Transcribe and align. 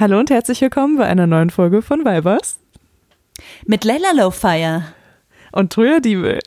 Hallo 0.00 0.20
und 0.20 0.30
herzlich 0.30 0.60
willkommen 0.60 0.96
bei 0.96 1.06
einer 1.06 1.26
neuen 1.26 1.50
Folge 1.50 1.82
von 1.82 2.04
Vibers. 2.04 2.60
Mit 3.66 3.82
Layla 3.82 4.12
Lowfire. 4.14 4.84
Und 5.50 5.72
Troja 5.72 5.98
Diebel. 5.98 6.38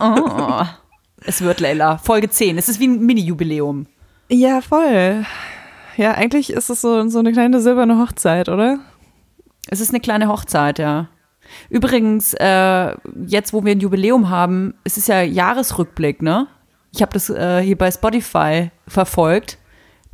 Oh, 0.00 0.62
es 1.26 1.42
wird 1.42 1.60
Layla. 1.60 1.98
Folge 1.98 2.30
10. 2.30 2.56
Es 2.56 2.70
ist 2.70 2.80
wie 2.80 2.86
ein 2.86 3.04
Mini-Jubiläum. 3.04 3.84
Ja, 4.30 4.62
voll. 4.62 5.26
Ja, 5.98 6.12
eigentlich 6.12 6.54
ist 6.54 6.70
es 6.70 6.80
so, 6.80 7.06
so 7.10 7.18
eine 7.18 7.32
kleine 7.32 7.60
silberne 7.60 7.98
Hochzeit, 7.98 8.48
oder? 8.48 8.78
Es 9.68 9.82
ist 9.82 9.90
eine 9.90 10.00
kleine 10.00 10.28
Hochzeit, 10.28 10.78
ja. 10.78 11.08
Übrigens, 11.68 12.32
äh, 12.32 12.94
jetzt 13.26 13.52
wo 13.52 13.62
wir 13.62 13.72
ein 13.72 13.80
Jubiläum 13.80 14.30
haben, 14.30 14.72
es 14.84 14.96
ist 14.96 15.08
ja 15.08 15.20
Jahresrückblick, 15.20 16.22
ne? 16.22 16.46
Ich 16.94 17.02
habe 17.02 17.12
das 17.12 17.28
äh, 17.28 17.60
hier 17.60 17.76
bei 17.76 17.90
Spotify 17.90 18.70
verfolgt, 18.88 19.58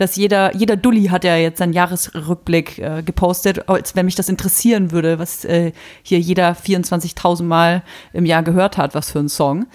dass 0.01 0.17
jeder, 0.17 0.55
jeder 0.55 0.77
Dulli 0.77 1.07
hat 1.07 1.25
ja 1.25 1.37
jetzt 1.37 1.59
seinen 1.59 1.73
Jahresrückblick 1.73 2.79
äh, 2.79 3.03
gepostet, 3.03 3.69
als 3.69 3.97
wenn 3.97 4.07
mich 4.07 4.15
das 4.15 4.29
interessieren 4.29 4.93
würde, 4.93 5.19
was 5.19 5.45
äh, 5.45 5.73
hier 6.03 6.19
jeder 6.19 6.53
24.000 6.53 7.43
Mal 7.43 7.83
im 8.13 8.25
Jahr 8.25 8.43
gehört 8.43 8.77
hat, 8.77 8.95
was 8.95 9.11
für 9.11 9.19
ein 9.19 9.29
Song. 9.29 9.67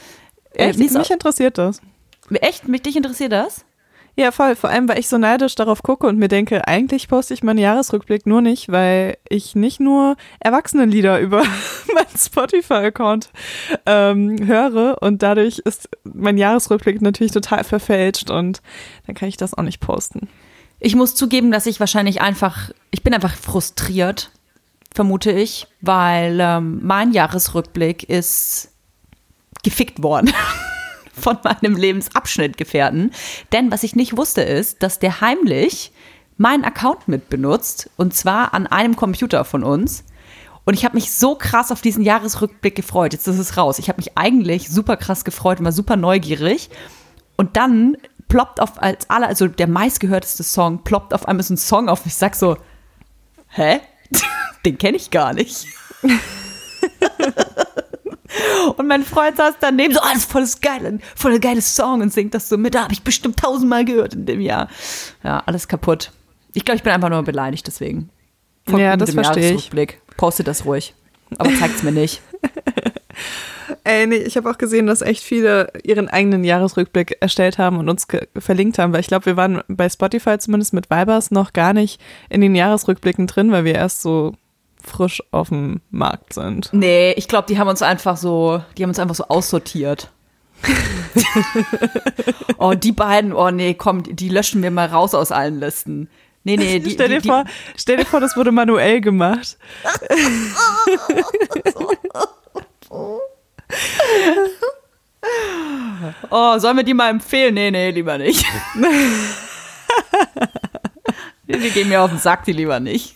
Äh, 0.54 0.70
Echt? 0.70 0.80
mich 0.80 1.12
interessiert 1.12 1.58
das. 1.58 1.82
Echt? 2.32 2.68
Mich, 2.68 2.82
dich 2.82 2.96
interessiert 2.96 3.32
das? 3.32 3.65
Ja, 4.18 4.32
voll. 4.32 4.56
Vor 4.56 4.70
allem, 4.70 4.88
weil 4.88 5.00
ich 5.00 5.10
so 5.10 5.18
neidisch 5.18 5.56
darauf 5.56 5.84
gucke 5.84 6.08
und 6.08 6.18
mir 6.18 6.30
denke, 6.30 6.68
eigentlich 6.68 7.10
poste 7.10 7.34
ich 7.34 7.44
meinen 7.44 7.60
Jahresrückblick 7.60 8.26
nur 8.26 8.42
nicht, 8.42 8.72
weil 8.72 9.18
ich 9.28 9.56
nicht 9.56 9.82
nur 9.82 10.16
Erwachsenenlieder 10.40 11.20
über 11.22 11.44
meinen 11.94 12.18
Spotify-Account 12.18 13.30
ähm, 13.86 14.48
höre 14.48 15.02
und 15.02 15.22
dadurch 15.22 15.60
ist 15.60 15.90
mein 16.04 16.38
Jahresrückblick 16.38 17.02
natürlich 17.02 17.34
total 17.34 17.66
verfälscht 17.66 18.30
und 18.32 18.62
dann 19.06 19.16
kann 19.16 19.28
ich 19.28 19.38
das 19.38 19.54
auch 19.54 19.64
nicht 19.64 19.82
posten. 19.82 20.30
Ich 20.80 20.96
muss 20.96 21.16
zugeben, 21.16 21.52
dass 21.52 21.66
ich 21.66 21.80
wahrscheinlich 21.80 22.22
einfach, 22.22 22.72
ich 22.92 23.04
bin 23.04 23.14
einfach 23.14 23.36
frustriert, 23.36 24.32
vermute 24.94 25.32
ich, 25.32 25.68
weil 25.82 26.40
ähm, 26.40 26.80
mein 26.84 27.12
Jahresrückblick 27.12 28.04
ist 28.04 28.72
gefickt 29.64 30.02
worden. 30.02 30.32
von 31.20 31.38
meinem 31.44 31.76
Lebensabschnittgefährten. 31.76 33.12
Denn 33.52 33.72
was 33.72 33.84
ich 33.84 33.96
nicht 33.96 34.18
wusste 34.18 34.42
ist, 34.42 34.84
dass 34.84 35.00
der 35.00 35.22
heimlich 35.22 35.92
meinen 36.38 36.66
Account 36.66 37.08
mitbenutzt 37.08 37.90
und 37.96 38.14
zwar 38.14 38.54
an 38.54 38.68
einem 38.68 38.96
Computer 38.96 39.46
von 39.46 39.64
uns. 39.64 40.04
Und 40.66 40.74
ich 40.74 40.84
habe 40.84 40.96
mich 40.96 41.12
so 41.12 41.36
krass 41.36 41.72
auf 41.72 41.82
diesen 41.82 42.04
Jahresrückblick 42.04 42.76
gefreut. 42.76 43.14
Jetzt 43.14 43.28
ist 43.28 43.38
es 43.38 43.56
raus. 43.56 43.80
Ich 43.80 43.88
habe 43.88 43.98
mich 43.98 44.18
eigentlich 44.18 44.70
super 44.70 44.98
krass 44.98 45.24
gefreut 45.24 45.60
und 45.60 45.66
war 45.66 45.72
super 45.72 45.96
neugierig. 45.96 46.70
Und 47.38 47.56
dann 47.56 47.98
ploppt 48.28 48.60
auf 48.60 48.82
als 48.82 49.10
aller, 49.10 49.28
also 49.28 49.48
der 49.48 49.68
meistgehörteste 49.68 50.44
Song, 50.44 50.84
ploppt 50.84 51.14
auf 51.14 51.28
einmal 51.28 51.44
so 51.44 51.54
ein 51.54 51.58
Song 51.58 51.88
auf. 51.88 52.06
Ich 52.06 52.16
sag 52.16 52.36
so, 52.36 52.58
hä? 53.50 53.80
Den 54.66 54.78
kenne 54.80 54.98
ich 54.98 55.12
gar 55.12 55.34
nicht. 55.34 55.68
Und 58.74 58.88
mein 58.88 59.04
Freund 59.04 59.38
saß 59.38 59.56
daneben, 59.60 59.94
so, 59.94 60.00
ah, 60.02 60.10
das 60.14 60.24
ist 60.24 60.32
voll 60.32 60.42
das 60.42 60.62
geile, 60.62 61.00
voll 61.16 61.32
der 61.32 61.40
geile 61.40 61.62
Song 61.62 62.02
und 62.02 62.12
singt 62.12 62.34
das 62.34 62.50
so 62.50 62.58
mit. 62.58 62.76
Da 62.76 62.84
habe 62.84 62.94
ich 62.94 63.04
bestimmt 63.04 63.38
tausendmal 63.38 63.86
gehört 63.86 64.14
in 64.14 64.26
dem 64.26 64.42
Jahr. 64.42 64.70
Ja, 65.24 65.44
alles 65.46 65.68
kaputt. 65.68 66.12
Ich 66.54 66.66
glaube, 66.66 66.78
ich 66.78 66.84
bin 66.84 66.94
einfach 66.94 67.10
nur 67.10 67.24
beleidigt 67.24 67.68
deswegen. 67.68 68.10
Folgt 68.68 68.82
ja, 68.82 68.98
das 68.98 69.14
verstehe 69.14 69.54
ich. 69.54 69.70
Postet 70.18 70.48
das 70.48 70.66
ruhig. 70.66 70.94
Aber 71.38 71.54
zeigt 71.56 71.76
es 71.76 71.84
mir 71.84 71.92
nicht. 71.92 72.22
Ey, 73.84 74.08
nee, 74.08 74.18
ich 74.18 74.38
habe 74.38 74.50
auch 74.50 74.58
gesehen, 74.58 74.88
dass 74.88 75.02
echt 75.02 75.24
viele 75.24 75.72
ihren 75.84 76.08
eigenen 76.08 76.44
Jahresrückblick 76.44 77.18
erstellt 77.20 77.58
haben 77.58 77.78
und 77.78 77.90
uns 77.90 78.08
verlinkt 78.38 78.80
haben, 78.80 78.94
weil 78.94 79.00
ich 79.00 79.08
glaube, 79.08 79.26
wir 79.26 79.38
waren 79.38 79.62
bei 79.68 79.90
Spotify 79.90 80.38
zumindest 80.38 80.74
mit 80.74 80.90
Vibers 80.90 81.32
noch 81.32 81.54
gar 81.54 81.74
nicht 81.74 82.02
in 82.30 82.42
den 82.42 82.56
Jahresrückblicken 82.56 83.28
drin, 83.28 83.52
weil 83.52 83.66
wir 83.66 83.76
erst 83.76 84.02
so 84.02 84.34
frisch 84.88 85.22
auf 85.32 85.50
dem 85.50 85.82
Markt 85.92 86.34
sind. 86.34 86.70
Nee, 86.72 87.12
ich 87.14 87.28
glaube, 87.28 87.48
die 87.48 87.60
haben 87.60 87.68
uns 87.68 87.82
einfach 87.82 88.18
so, 88.18 88.62
die 88.78 88.84
haben 88.84 88.90
uns 88.90 89.00
einfach 89.00 89.16
so 89.16 89.26
aussortiert. 89.28 90.12
oh, 92.58 92.74
die 92.74 92.92
beiden, 92.92 93.34
oh 93.34 93.52
nee, 93.52 93.74
komm, 93.74 94.04
die 94.04 94.30
löschen 94.30 94.64
wir 94.64 94.72
mal 94.72 94.88
raus 94.88 95.14
aus 95.14 95.32
allen 95.32 95.60
Listen. 95.60 96.10
Nee, 96.44 96.58
nee, 96.58 96.80
die, 96.80 96.92
stell, 96.92 97.10
dir 97.10 97.22
die, 97.22 97.28
vor, 97.28 97.46
stell 97.76 97.98
dir 97.98 98.06
vor, 98.06 98.20
das 98.20 98.38
wurde 98.38 98.52
manuell 98.52 99.02
gemacht. 99.02 99.58
oh, 106.30 106.60
sollen 106.60 106.78
wir 106.78 106.84
die 106.84 106.94
mal 106.94 107.10
empfehlen? 107.10 107.56
Nee, 107.56 107.72
nee, 107.72 107.90
lieber 107.90 108.20
nicht. 108.20 108.46
die 111.48 111.72
gehen 111.72 111.90
mir 111.90 112.04
auf 112.04 112.12
den 112.12 112.20
Sack, 112.20 112.44
die 112.46 112.54
lieber 112.54 112.80
nicht. 112.80 113.16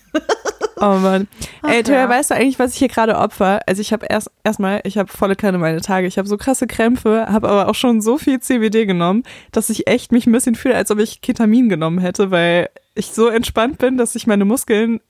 Oh 0.82 0.98
Mann. 0.98 1.28
Ach, 1.62 1.70
Ey, 1.70 1.84
Toya, 1.84 2.00
ja. 2.00 2.10
weißt 2.10 2.32
du 2.32 2.36
eigentlich, 2.36 2.60
was 2.60 2.74
ich 2.74 2.80
hier 2.80 2.88
gerade 2.88 3.18
opfer? 3.18 3.60
Also 3.68 3.82
ich 3.82 3.92
habe 3.92 4.06
erst 4.10 4.32
erstmal, 4.44 4.82
ich 4.84 4.98
habe 4.98 5.12
volle 5.12 5.36
Kanne 5.36 5.58
meine 5.58 5.82
Tage. 5.82 6.08
Ich 6.08 6.18
habe 6.18 6.28
so 6.28 6.38
krasse 6.38 6.68
Krämpfe, 6.68 7.28
habe 7.30 7.50
aber 7.50 7.68
auch 7.68 7.76
schon 7.76 8.02
so 8.02 8.18
viel 8.18 8.40
CBD 8.40 8.86
genommen, 8.86 9.24
dass 9.52 9.70
ich 9.70 9.88
echt 9.88 10.12
mich 10.12 10.26
ein 10.26 10.32
bisschen 10.32 10.56
fühle, 10.56 10.76
als 10.76 10.92
ob 10.92 11.00
ich 11.00 11.22
Ketamin 11.22 11.70
genommen 11.70 12.00
hätte, 12.00 12.32
weil 12.32 12.70
ich 12.96 13.08
so 13.08 13.28
entspannt 13.28 13.78
bin, 13.78 13.98
dass 13.98 14.16
ich 14.16 14.28
meine 14.28 14.46
Muskeln 14.46 15.02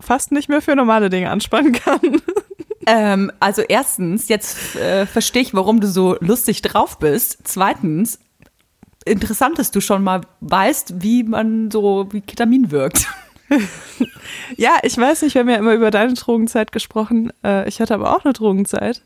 fast 0.00 0.32
nicht 0.32 0.48
mehr 0.48 0.62
für 0.62 0.76
normale 0.76 1.10
Dinge 1.10 1.30
anspannen 1.30 1.72
kann. 1.72 2.00
Ähm, 2.88 3.32
also 3.40 3.62
erstens, 3.62 4.28
jetzt 4.28 4.76
äh, 4.76 5.06
verstehe 5.06 5.42
ich, 5.42 5.54
warum 5.54 5.80
du 5.80 5.88
so 5.88 6.16
lustig 6.20 6.62
drauf 6.62 7.00
bist. 7.00 7.38
Zweitens, 7.42 8.20
interessant, 9.04 9.58
dass 9.58 9.72
du 9.72 9.80
schon 9.80 10.04
mal 10.04 10.20
weißt, 10.40 11.02
wie 11.02 11.24
man 11.24 11.72
so, 11.72 12.06
wie 12.12 12.20
Ketamin 12.20 12.70
wirkt. 12.70 13.08
ja, 14.56 14.72
ich 14.82 14.96
weiß 14.96 15.22
nicht, 15.22 15.34
wir 15.34 15.40
haben 15.40 15.48
ja 15.48 15.56
immer 15.56 15.74
über 15.74 15.90
deine 15.90 16.14
Drogenzeit 16.14 16.72
gesprochen. 16.72 17.32
Äh, 17.44 17.68
ich 17.68 17.80
hatte 17.80 17.94
aber 17.94 18.16
auch 18.16 18.24
eine 18.24 18.32
Drogenzeit. 18.32 19.02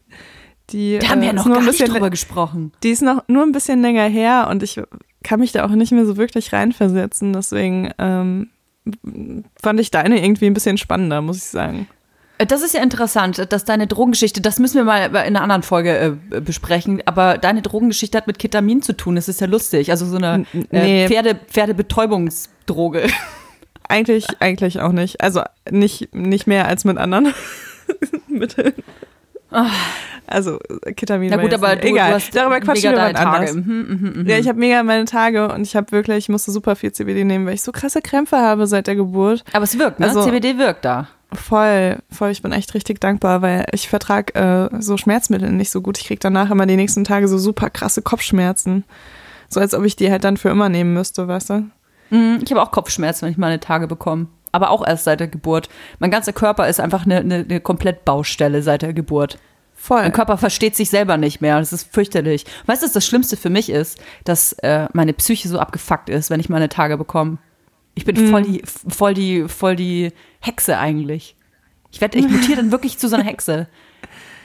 Die, 0.70 0.98
da 0.98 1.08
haben 1.08 1.20
wir 1.20 1.28
ja 1.28 1.32
äh, 1.32 1.36
noch 1.36 1.46
gar 1.46 1.62
nicht 1.62 1.88
drüber 1.88 2.10
gesprochen. 2.10 2.72
Die 2.82 2.90
ist 2.90 3.02
noch 3.02 3.24
nur 3.28 3.42
ein 3.42 3.52
bisschen 3.52 3.82
länger 3.82 4.06
her 4.06 4.48
und 4.50 4.62
ich 4.62 4.80
kann 5.22 5.40
mich 5.40 5.52
da 5.52 5.64
auch 5.64 5.70
nicht 5.70 5.92
mehr 5.92 6.06
so 6.06 6.16
wirklich 6.16 6.52
reinversetzen. 6.52 7.32
Deswegen 7.32 7.92
ähm, 7.98 8.50
fand 9.60 9.80
ich 9.80 9.90
deine 9.90 10.24
irgendwie 10.24 10.46
ein 10.46 10.54
bisschen 10.54 10.78
spannender, 10.78 11.20
muss 11.22 11.38
ich 11.38 11.44
sagen. 11.44 11.88
Äh, 12.38 12.46
das 12.46 12.62
ist 12.62 12.74
ja 12.74 12.82
interessant, 12.82 13.52
dass 13.52 13.64
deine 13.64 13.86
Drogengeschichte, 13.86 14.40
das 14.40 14.58
müssen 14.58 14.76
wir 14.76 14.84
mal 14.84 15.06
in 15.06 15.16
einer 15.16 15.42
anderen 15.42 15.62
Folge 15.62 16.18
äh, 16.30 16.40
besprechen, 16.40 17.02
aber 17.04 17.38
deine 17.38 17.62
Drogengeschichte 17.62 18.16
hat 18.16 18.26
mit 18.26 18.38
Ketamin 18.38 18.82
zu 18.82 18.96
tun. 18.96 19.16
Das 19.16 19.28
ist 19.28 19.40
ja 19.40 19.46
lustig. 19.46 19.90
Also 19.90 20.06
so 20.06 20.16
eine 20.16 20.46
äh, 20.52 20.82
nee. 20.82 21.08
Pferde, 21.08 21.34
Pferdebetäubungsdroge. 21.34 23.08
Eigentlich, 23.90 24.26
eigentlich 24.40 24.80
auch 24.80 24.92
nicht. 24.92 25.20
Also 25.20 25.42
nicht, 25.70 26.14
nicht 26.14 26.46
mehr 26.46 26.66
als 26.66 26.84
mit 26.84 26.98
anderen 26.98 27.32
Mitteln. 28.28 28.72
Also 30.26 30.58
Ketamin. 30.96 31.30
Na 31.30 31.36
gut, 31.36 31.52
aber 31.52 31.74
du, 31.74 31.88
egal. 31.88 32.10
Du 32.10 32.14
hast 32.16 32.34
Darüber 32.34 32.60
quatschen 32.60 32.92
wir 32.92 32.98
mal 32.98 33.16
anders. 33.16 33.54
Mhm, 33.54 33.86
mh, 33.88 34.22
mh. 34.22 34.30
Ja, 34.30 34.38
ich 34.38 34.48
habe 34.48 34.58
mega 34.58 34.82
meine 34.84 35.04
Tage 35.04 35.52
und 35.52 35.62
ich 35.62 35.74
habe 35.74 35.90
wirklich, 35.90 36.18
ich 36.18 36.28
musste 36.28 36.52
super 36.52 36.76
viel 36.76 36.92
CBD 36.92 37.24
nehmen, 37.24 37.46
weil 37.46 37.54
ich 37.54 37.62
so 37.62 37.72
krasse 37.72 38.00
Krämpfe 38.00 38.36
habe 38.36 38.66
seit 38.68 38.86
der 38.86 38.94
Geburt. 38.94 39.44
Aber 39.52 39.64
es 39.64 39.76
wirkt, 39.76 39.98
ne? 39.98 40.06
Also, 40.06 40.22
CBD 40.22 40.56
wirkt 40.56 40.84
da. 40.84 41.08
Voll, 41.32 41.98
voll. 42.10 42.30
Ich 42.30 42.42
bin 42.42 42.52
echt 42.52 42.74
richtig 42.74 43.00
dankbar, 43.00 43.42
weil 43.42 43.66
ich 43.72 43.88
vertrage 43.88 44.34
äh, 44.34 44.80
so 44.80 44.96
Schmerzmittel 44.96 45.50
nicht 45.52 45.70
so 45.70 45.80
gut. 45.80 45.98
Ich 45.98 46.06
kriege 46.06 46.20
danach 46.20 46.50
immer 46.50 46.66
die 46.66 46.76
nächsten 46.76 47.04
Tage 47.04 47.28
so 47.28 47.38
super 47.38 47.70
krasse 47.70 48.02
Kopfschmerzen. 48.02 48.84
So 49.48 49.60
als 49.60 49.74
ob 49.74 49.84
ich 49.84 49.96
die 49.96 50.10
halt 50.10 50.24
dann 50.24 50.36
für 50.36 50.48
immer 50.48 50.68
nehmen 50.68 50.94
müsste, 50.94 51.26
weißt 51.26 51.50
du? 51.50 51.64
Mhm, 52.10 52.40
ich 52.44 52.50
habe 52.50 52.62
auch 52.62 52.70
Kopfschmerzen, 52.70 53.22
wenn 53.22 53.32
ich 53.32 53.38
meine 53.38 53.60
Tage 53.60 53.86
bekomme. 53.86 54.26
Aber 54.52 54.70
auch 54.70 54.86
erst 54.86 55.04
seit 55.04 55.20
der 55.20 55.28
Geburt. 55.28 55.68
Mein 56.00 56.10
ganzer 56.10 56.32
Körper 56.32 56.68
ist 56.68 56.80
einfach 56.80 57.04
eine, 57.04 57.18
eine, 57.18 57.46
eine 57.48 57.60
Komplettbaustelle 57.60 58.62
seit 58.62 58.82
der 58.82 58.92
Geburt. 58.92 59.38
Voll. 59.74 60.02
Mein 60.02 60.12
Körper 60.12 60.36
versteht 60.36 60.76
sich 60.76 60.90
selber 60.90 61.16
nicht 61.16 61.40
mehr. 61.40 61.58
Das 61.58 61.72
ist 61.72 61.92
fürchterlich. 61.92 62.44
Weißt 62.66 62.82
du, 62.82 62.86
was 62.86 62.92
das 62.92 63.06
Schlimmste 63.06 63.36
für 63.36 63.48
mich 63.48 63.70
ist? 63.70 63.98
Dass 64.24 64.52
äh, 64.54 64.88
meine 64.92 65.14
Psyche 65.14 65.48
so 65.48 65.58
abgefuckt 65.58 66.10
ist, 66.10 66.28
wenn 66.28 66.40
ich 66.40 66.50
meine 66.50 66.68
Tage 66.68 66.98
bekomme. 66.98 67.38
Ich 67.94 68.04
bin 68.04 68.16
mhm. 68.16 68.30
voll, 68.30 68.42
die, 68.42 68.62
voll, 68.64 69.14
die, 69.14 69.48
voll 69.48 69.76
die 69.76 70.12
Hexe 70.40 70.78
eigentlich. 70.78 71.36
Ich 71.92 72.00
werde, 72.00 72.18
ich 72.18 72.28
mutiere 72.28 72.56
dann 72.56 72.72
wirklich 72.72 72.98
zu 72.98 73.08
so 73.08 73.16
einer 73.16 73.24
Hexe. 73.24 73.68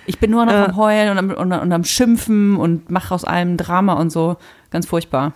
Ich 0.05 0.19
bin 0.19 0.31
nur 0.31 0.45
noch 0.45 0.53
äh. 0.53 0.57
am 0.57 0.75
Heulen 0.75 1.09
und 1.09 1.17
am, 1.17 1.31
und, 1.31 1.51
und 1.51 1.71
am 1.71 1.83
Schimpfen 1.83 2.57
und 2.57 2.89
mache 2.89 3.13
aus 3.13 3.25
allem 3.25 3.57
Drama 3.57 3.93
und 3.93 4.11
so. 4.11 4.37
Ganz 4.69 4.87
furchtbar. 4.87 5.33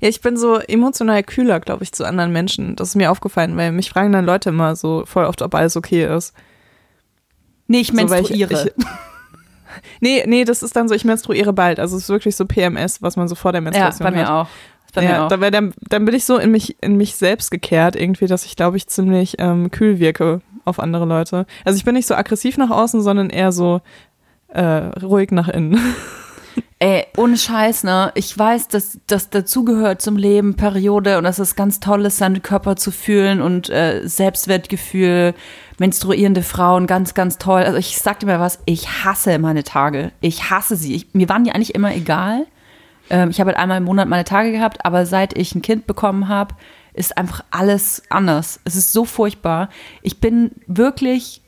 Ja, 0.00 0.08
ich 0.08 0.20
bin 0.20 0.36
so 0.36 0.56
emotional 0.56 1.22
kühler, 1.22 1.60
glaube 1.60 1.84
ich, 1.84 1.92
zu 1.92 2.04
anderen 2.04 2.32
Menschen. 2.32 2.76
Das 2.76 2.88
ist 2.88 2.94
mir 2.94 3.10
aufgefallen, 3.10 3.56
weil 3.56 3.72
mich 3.72 3.90
fragen 3.90 4.12
dann 4.12 4.24
Leute 4.24 4.50
immer 4.50 4.76
so 4.76 5.04
voll 5.06 5.24
oft, 5.24 5.42
ob 5.42 5.54
alles 5.54 5.76
okay 5.76 6.06
ist. 6.06 6.34
Nee, 7.68 7.80
ich 7.80 7.92
menstruiere. 7.92 8.56
So, 8.56 8.66
ich, 8.66 8.72
ich, 8.76 8.84
nee, 10.00 10.24
nee, 10.26 10.44
das 10.44 10.62
ist 10.62 10.76
dann 10.76 10.88
so, 10.88 10.94
ich 10.94 11.04
menstruiere 11.04 11.52
bald. 11.52 11.80
Also 11.80 11.96
es 11.96 12.04
ist 12.04 12.08
wirklich 12.08 12.36
so 12.36 12.46
PMS, 12.46 13.02
was 13.02 13.16
man 13.16 13.28
so 13.28 13.34
vor 13.34 13.52
der 13.52 13.60
Menstruation 13.60 14.06
hat. 14.06 14.14
Ja, 14.14 14.20
bei 14.20 14.22
mir 14.22 14.28
hat. 14.28 14.46
auch. 14.46 14.50
Bei 14.94 15.02
ja, 15.02 15.10
mir 15.10 15.24
auch. 15.24 15.28
Da, 15.28 15.50
dann, 15.50 15.74
dann 15.88 16.04
bin 16.04 16.14
ich 16.14 16.24
so 16.24 16.38
in 16.38 16.50
mich, 16.50 16.76
in 16.80 16.96
mich 16.96 17.16
selbst 17.16 17.50
gekehrt, 17.50 17.96
irgendwie, 17.96 18.26
dass 18.26 18.44
ich, 18.44 18.56
glaube 18.56 18.76
ich, 18.76 18.86
ziemlich 18.86 19.36
ähm, 19.38 19.70
kühl 19.70 19.98
wirke 19.98 20.40
auf 20.64 20.80
andere 20.80 21.04
Leute. 21.04 21.46
Also 21.64 21.76
ich 21.76 21.84
bin 21.84 21.94
nicht 21.94 22.06
so 22.06 22.14
aggressiv 22.14 22.56
nach 22.56 22.70
außen, 22.70 23.02
sondern 23.02 23.30
eher 23.30 23.52
so 23.52 23.80
äh, 24.48 24.62
ruhig 24.62 25.30
nach 25.30 25.48
innen. 25.48 25.78
Ey, 26.78 27.06
ohne 27.16 27.38
Scheiß, 27.38 27.84
ne? 27.84 28.12
Ich 28.14 28.36
weiß, 28.36 28.68
dass 28.68 28.98
das 29.06 29.30
dazugehört 29.30 30.02
zum 30.02 30.16
Leben, 30.16 30.56
Periode 30.56 31.16
und 31.16 31.24
dass 31.24 31.38
es 31.38 31.56
ganz 31.56 31.80
toll 31.80 32.04
ist, 32.04 32.18
seinen 32.18 32.42
Körper 32.42 32.76
zu 32.76 32.90
fühlen 32.90 33.40
und 33.40 33.70
äh, 33.70 34.06
Selbstwertgefühl, 34.06 35.34
menstruierende 35.78 36.42
Frauen, 36.42 36.86
ganz, 36.86 37.14
ganz 37.14 37.38
toll. 37.38 37.62
Also 37.62 37.78
ich 37.78 37.98
sag 37.98 38.20
dir 38.20 38.26
mal 38.26 38.40
was, 38.40 38.58
ich 38.66 39.04
hasse 39.04 39.38
meine 39.38 39.64
Tage. 39.64 40.12
Ich 40.20 40.50
hasse 40.50 40.76
sie. 40.76 40.94
Ich, 40.94 41.14
mir 41.14 41.28
waren 41.28 41.44
die 41.44 41.52
eigentlich 41.52 41.74
immer 41.74 41.94
egal. 41.94 42.46
Ähm, 43.08 43.30
ich 43.30 43.40
habe 43.40 43.48
halt 43.48 43.58
einmal 43.58 43.78
im 43.78 43.84
Monat 43.84 44.08
meine 44.08 44.24
Tage 44.24 44.52
gehabt, 44.52 44.84
aber 44.84 45.06
seit 45.06 45.36
ich 45.36 45.54
ein 45.54 45.62
Kind 45.62 45.86
bekommen 45.86 46.28
habe, 46.28 46.54
ist 46.92 47.16
einfach 47.16 47.44
alles 47.50 48.02
anders. 48.10 48.60
Es 48.64 48.74
ist 48.74 48.92
so 48.92 49.04
furchtbar. 49.04 49.68
Ich 50.02 50.20
bin 50.20 50.50
wirklich 50.66 51.42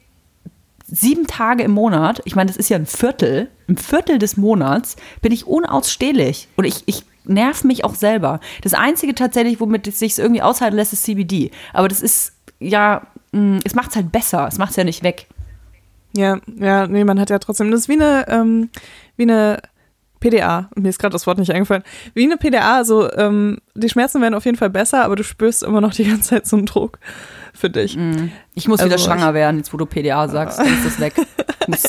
sieben 0.90 1.26
Tage 1.26 1.62
im 1.62 1.72
Monat, 1.72 2.22
ich 2.24 2.34
meine, 2.34 2.48
das 2.48 2.56
ist 2.56 2.70
ja 2.70 2.76
ein 2.76 2.86
Viertel, 2.86 3.50
ein 3.68 3.76
Viertel 3.76 4.18
des 4.18 4.36
Monats, 4.36 4.96
bin 5.20 5.32
ich 5.32 5.46
unausstehlich. 5.46 6.48
Und 6.56 6.64
ich, 6.64 6.82
ich 6.86 7.04
nerv 7.24 7.64
mich 7.64 7.84
auch 7.84 7.94
selber. 7.94 8.40
Das 8.62 8.74
Einzige 8.74 9.14
tatsächlich, 9.14 9.60
womit 9.60 9.86
es 9.86 9.98
sich 9.98 10.18
irgendwie 10.18 10.42
aushalten 10.42 10.76
lässt, 10.76 10.92
ist 10.92 11.04
CBD. 11.04 11.50
Aber 11.72 11.88
das 11.88 12.00
ist, 12.00 12.32
ja, 12.58 13.06
mh, 13.32 13.60
es 13.64 13.74
macht 13.74 13.90
es 13.90 13.96
halt 13.96 14.10
besser. 14.10 14.46
Es 14.48 14.58
macht 14.58 14.70
es 14.70 14.76
ja 14.76 14.84
nicht 14.84 15.02
weg. 15.02 15.26
Ja, 16.16 16.40
ja, 16.56 16.86
nee, 16.86 17.04
man 17.04 17.20
hat 17.20 17.30
ja 17.30 17.38
trotzdem, 17.38 17.70
das 17.70 17.80
ist 17.80 17.88
wie 17.88 18.00
eine, 18.00 18.26
ähm, 18.28 18.70
wie 19.16 19.24
eine 19.24 19.60
PDA, 20.20 20.68
mir 20.74 20.88
ist 20.88 20.98
gerade 20.98 21.12
das 21.12 21.26
Wort 21.26 21.38
nicht 21.38 21.52
eingefallen, 21.52 21.84
wie 22.14 22.24
eine 22.24 22.36
PDA, 22.38 22.76
also 22.76 23.12
ähm, 23.12 23.58
die 23.74 23.88
Schmerzen 23.88 24.20
werden 24.20 24.34
auf 24.34 24.46
jeden 24.46 24.56
Fall 24.56 24.70
besser, 24.70 25.04
aber 25.04 25.14
du 25.16 25.22
spürst 25.22 25.62
immer 25.62 25.80
noch 25.80 25.92
die 25.92 26.04
ganze 26.04 26.30
Zeit 26.30 26.46
so 26.46 26.56
einen 26.56 26.66
Druck 26.66 26.98
für 27.58 27.70
dich. 27.70 27.96
Mm. 27.96 28.30
Ich 28.54 28.68
muss 28.68 28.80
also, 28.80 28.90
wieder 28.90 28.98
schwanger 28.98 29.34
werden, 29.34 29.58
jetzt 29.58 29.72
wo 29.72 29.76
du 29.76 29.86
PDA 29.86 30.28
sagst, 30.28 30.58
dann 30.58 30.66
ist 30.66 30.86
das 30.86 31.00
weg. 31.00 31.14
Muss, 31.66 31.82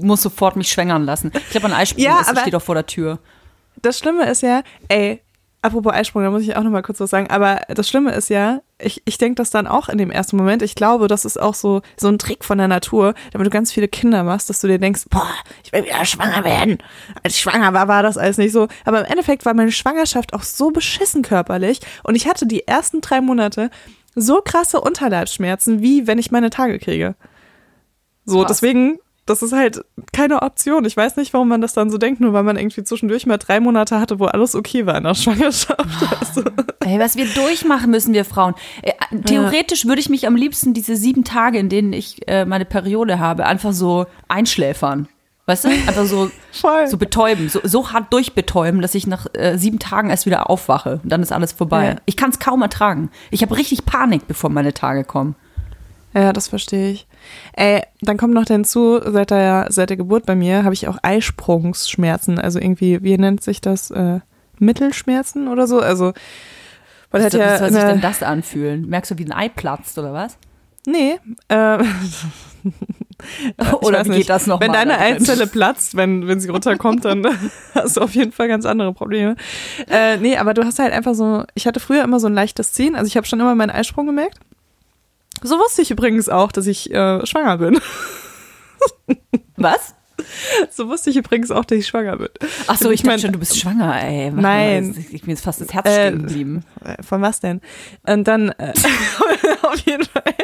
muss 0.00 0.22
sofort 0.22 0.56
mich 0.56 0.70
schwängern 0.70 1.04
lassen. 1.04 1.30
Ich 1.50 1.56
habe 1.56 1.66
ein 1.66 1.72
Eisprung, 1.72 2.02
ja, 2.02 2.22
das 2.26 2.40
steht 2.40 2.54
doch 2.54 2.62
vor 2.62 2.74
der 2.74 2.86
Tür. 2.86 3.18
Das 3.82 3.98
Schlimme 3.98 4.28
ist 4.28 4.42
ja, 4.42 4.62
ey, 4.88 5.20
apropos 5.62 5.92
Eisprung, 5.92 6.22
da 6.22 6.30
muss 6.30 6.42
ich 6.42 6.56
auch 6.56 6.62
noch 6.62 6.70
mal 6.70 6.82
kurz 6.82 7.00
was 7.00 7.10
sagen, 7.10 7.28
aber 7.28 7.60
das 7.68 7.88
Schlimme 7.88 8.12
ist 8.12 8.30
ja, 8.30 8.60
ich, 8.80 9.02
ich 9.04 9.18
denke 9.18 9.36
das 9.36 9.50
dann 9.50 9.66
auch 9.66 9.88
in 9.88 9.98
dem 9.98 10.10
ersten 10.10 10.36
Moment. 10.36 10.62
Ich 10.62 10.74
glaube, 10.74 11.08
das 11.08 11.24
ist 11.24 11.40
auch 11.40 11.54
so, 11.54 11.82
so 11.96 12.08
ein 12.08 12.18
Trick 12.18 12.44
von 12.44 12.58
der 12.58 12.68
Natur, 12.68 13.14
damit 13.32 13.46
du 13.46 13.50
ganz 13.50 13.72
viele 13.72 13.88
Kinder 13.88 14.22
machst, 14.22 14.48
dass 14.48 14.60
du 14.60 14.68
dir 14.68 14.78
denkst, 14.78 15.06
boah, 15.10 15.28
ich 15.64 15.72
will 15.72 15.84
wieder 15.84 16.04
schwanger 16.04 16.44
werden. 16.44 16.78
Als 17.22 17.34
ich 17.34 17.40
schwanger 17.40 17.72
war, 17.72 17.88
war 17.88 18.02
das 18.02 18.16
alles 18.16 18.38
nicht 18.38 18.52
so. 18.52 18.68
Aber 18.84 19.00
im 19.00 19.06
Endeffekt 19.06 19.44
war 19.44 19.54
meine 19.54 19.72
Schwangerschaft 19.72 20.32
auch 20.32 20.42
so 20.42 20.70
beschissen 20.70 21.22
körperlich 21.22 21.80
und 22.04 22.14
ich 22.14 22.28
hatte 22.28 22.46
die 22.46 22.66
ersten 22.66 23.00
drei 23.00 23.20
Monate 23.20 23.70
so 24.20 24.40
krasse 24.44 24.80
Unterleibsschmerzen, 24.80 25.82
wie 25.82 26.06
wenn 26.06 26.18
ich 26.18 26.30
meine 26.30 26.50
Tage 26.50 26.78
kriege. 26.78 27.14
So, 28.24 28.40
Krass. 28.40 28.48
deswegen 28.48 28.98
das 29.28 29.42
ist 29.42 29.52
halt 29.52 29.84
keine 30.12 30.42
Option. 30.42 30.84
Ich 30.84 30.96
weiß 30.96 31.16
nicht, 31.16 31.34
warum 31.34 31.48
man 31.48 31.60
das 31.60 31.74
dann 31.74 31.90
so 31.90 31.98
denkt, 31.98 32.20
nur 32.20 32.32
weil 32.32 32.42
man 32.42 32.56
irgendwie 32.56 32.82
zwischendurch 32.82 33.26
mal 33.26 33.36
drei 33.36 33.60
Monate 33.60 34.00
hatte, 34.00 34.18
wo 34.18 34.24
alles 34.24 34.54
okay 34.54 34.86
war 34.86 34.96
in 34.96 35.04
der 35.04 35.14
Schwangerschaft. 35.14 35.78
Also. 36.20 36.42
Ey, 36.80 36.98
was 36.98 37.16
wir 37.16 37.26
durchmachen 37.26 37.90
müssen, 37.90 38.14
wir 38.14 38.24
Frauen. 38.24 38.54
Äh, 38.82 38.92
theoretisch 39.24 39.86
würde 39.86 40.00
ich 40.00 40.08
mich 40.08 40.26
am 40.26 40.36
liebsten 40.36 40.72
diese 40.74 40.96
sieben 40.96 41.24
Tage, 41.24 41.58
in 41.58 41.68
denen 41.68 41.92
ich 41.92 42.26
äh, 42.26 42.44
meine 42.44 42.64
Periode 42.64 43.18
habe, 43.18 43.46
einfach 43.46 43.72
so 43.72 44.06
einschläfern. 44.26 45.08
Weißt 45.48 45.64
du? 45.64 45.68
Einfach 45.68 46.04
so, 46.04 46.30
so 46.86 46.98
betäuben, 46.98 47.48
so, 47.48 47.60
so 47.64 47.90
hart 47.90 48.12
durchbetäuben, 48.12 48.82
dass 48.82 48.94
ich 48.94 49.06
nach 49.06 49.26
äh, 49.32 49.56
sieben 49.56 49.78
Tagen 49.78 50.10
erst 50.10 50.26
wieder 50.26 50.50
aufwache. 50.50 51.00
Und 51.02 51.10
dann 51.10 51.22
ist 51.22 51.32
alles 51.32 51.52
vorbei. 51.52 51.86
Ja. 51.86 51.96
Ich 52.04 52.18
kann 52.18 52.28
es 52.28 52.38
kaum 52.38 52.60
ertragen. 52.60 53.10
Ich 53.30 53.40
habe 53.40 53.56
richtig 53.56 53.86
Panik, 53.86 54.26
bevor 54.28 54.50
meine 54.50 54.74
Tage 54.74 55.04
kommen. 55.04 55.36
Ja, 56.12 56.34
das 56.34 56.48
verstehe 56.48 56.90
ich. 56.90 57.06
Ey, 57.54 57.82
dann 58.02 58.18
kommt 58.18 58.34
noch 58.34 58.44
hinzu, 58.44 59.00
seit 59.02 59.30
der, 59.30 59.68
seit 59.70 59.88
der 59.88 59.96
Geburt 59.96 60.26
bei 60.26 60.34
mir 60.34 60.64
habe 60.64 60.74
ich 60.74 60.86
auch 60.86 60.98
Eisprungsschmerzen. 61.00 62.38
Also 62.38 62.58
irgendwie, 62.58 63.02
wie 63.02 63.16
nennt 63.16 63.42
sich 63.42 63.62
das? 63.62 63.90
Äh, 63.90 64.20
Mittelschmerzen 64.58 65.48
oder 65.48 65.66
so? 65.66 65.80
Also, 65.80 66.12
weil 67.10 67.22
halt 67.22 67.32
ja. 67.32 67.56
Soll 67.56 67.72
sich 67.72 67.82
denn 67.82 68.02
das 68.02 68.22
anfühlen? 68.22 68.86
Merkst 68.86 69.12
du, 69.12 69.18
wie 69.18 69.24
ein 69.24 69.32
Ei 69.32 69.48
platzt 69.48 69.96
oder 69.98 70.12
was? 70.12 70.36
Nee. 70.84 71.18
Äh, 71.48 71.84
oder 73.80 74.04
wie 74.04 74.10
geht 74.10 74.28
das 74.28 74.46
nochmal? 74.46 74.68
Wenn 74.68 74.72
deine 74.72 74.98
Eizelle 74.98 75.46
platzt, 75.46 75.96
wenn, 75.96 76.28
wenn 76.28 76.40
sie 76.40 76.48
runterkommt, 76.48 77.04
dann 77.04 77.26
hast 77.74 77.96
du 77.96 78.00
auf 78.00 78.14
jeden 78.14 78.32
Fall 78.32 78.48
ganz 78.48 78.64
andere 78.64 78.92
Probleme. 78.92 79.36
Äh, 79.88 80.18
nee, 80.18 80.36
aber 80.36 80.54
du 80.54 80.64
hast 80.64 80.78
halt 80.78 80.92
einfach 80.92 81.14
so, 81.14 81.44
ich 81.54 81.66
hatte 81.66 81.80
früher 81.80 82.04
immer 82.04 82.20
so 82.20 82.28
ein 82.28 82.34
leichtes 82.34 82.72
Ziehen. 82.72 82.94
Also 82.94 83.06
ich 83.08 83.16
habe 83.16 83.26
schon 83.26 83.40
immer 83.40 83.54
meinen 83.54 83.70
Eisprung 83.70 84.06
gemerkt. 84.06 84.38
So 85.42 85.58
wusste 85.58 85.82
ich 85.82 85.90
übrigens 85.90 86.28
auch, 86.28 86.52
dass 86.52 86.66
ich 86.66 86.92
äh, 86.92 87.24
schwanger 87.26 87.58
bin. 87.58 87.80
Was? 89.56 89.94
So 90.70 90.88
wusste 90.88 91.10
ich 91.10 91.16
übrigens 91.16 91.50
auch, 91.50 91.64
dass 91.64 91.78
ich 91.78 91.86
schwanger 91.86 92.16
bin. 92.16 92.28
Ach 92.66 92.76
so, 92.76 92.90
ich, 92.90 93.00
ich 93.00 93.06
meine 93.06 93.20
schon, 93.20 93.32
du 93.32 93.38
bist 93.38 93.58
schwanger, 93.58 94.02
ey. 94.02 94.30
Mach 94.30 94.42
nein. 94.42 94.90
Mal, 94.90 95.04
ich, 95.12 95.26
mir 95.26 95.32
ist 95.32 95.44
fast 95.44 95.60
das 95.60 95.72
Herz 95.72 95.88
äh, 95.88 96.08
stehen 96.08 96.22
geblieben. 96.22 96.64
Von 97.02 97.22
was 97.22 97.40
denn? 97.40 97.60
Und 98.04 98.26
dann, 98.26 98.50
äh, 98.50 98.72
auf 99.62 99.78
jeden 99.80 100.04
Fall. 100.04 100.34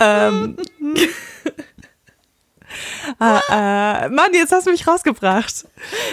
Ähm, 0.00 0.56
ah, 3.18 4.04
äh, 4.04 4.08
Mann, 4.08 4.30
jetzt 4.32 4.52
hast 4.52 4.66
du 4.66 4.70
mich 4.70 4.86
rausgebracht. 4.86 5.66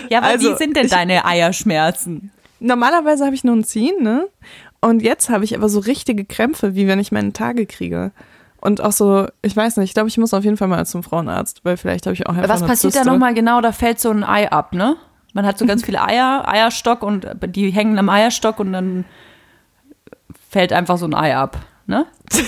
Ja, 0.09 0.19
aber 0.19 0.27
also, 0.27 0.51
wie 0.51 0.57
sind 0.57 0.75
denn 0.75 0.85
ich, 0.85 0.91
deine 0.91 1.25
Eierschmerzen? 1.25 2.31
Normalerweise 2.59 3.25
habe 3.25 3.35
ich 3.35 3.43
nur 3.43 3.55
ein 3.55 3.63
Ziehen, 3.63 4.01
ne? 4.01 4.27
Und 4.81 5.01
jetzt 5.01 5.29
habe 5.29 5.45
ich 5.45 5.55
aber 5.55 5.69
so 5.69 5.79
richtige 5.79 6.25
Krämpfe, 6.25 6.75
wie 6.75 6.87
wenn 6.87 6.99
ich 6.99 7.11
meine 7.11 7.33
Tage 7.33 7.65
kriege. 7.65 8.11
Und 8.59 8.81
auch 8.81 8.91
so, 8.91 9.27
ich 9.41 9.55
weiß 9.55 9.77
nicht, 9.77 9.89
ich 9.89 9.93
glaube, 9.93 10.09
ich 10.09 10.17
muss 10.17 10.33
auf 10.33 10.43
jeden 10.43 10.57
Fall 10.57 10.67
mal 10.67 10.85
zum 10.85 11.03
Frauenarzt, 11.03 11.65
weil 11.65 11.77
vielleicht 11.77 12.05
habe 12.05 12.13
ich 12.13 12.27
auch 12.27 12.35
einfach 12.35 12.49
Was 12.49 12.61
passiert 12.61 12.93
Zyste. 12.93 13.05
da 13.05 13.11
nochmal 13.11 13.33
genau? 13.33 13.59
Da 13.59 13.71
fällt 13.71 13.99
so 13.99 14.09
ein 14.09 14.23
Ei 14.23 14.49
ab, 14.51 14.73
ne? 14.73 14.95
Man 15.33 15.45
hat 15.45 15.57
so 15.57 15.65
ganz 15.65 15.83
viele 15.83 16.01
Eier, 16.01 16.47
Eierstock 16.47 17.01
und 17.01 17.27
die 17.47 17.71
hängen 17.71 17.97
am 17.97 18.07
Eierstock 18.07 18.59
und 18.59 18.71
dann 18.71 19.05
fällt 20.49 20.71
einfach 20.71 20.97
so 20.97 21.05
ein 21.05 21.13
Ei 21.15 21.35
ab, 21.35 21.57
ne? 21.87 22.05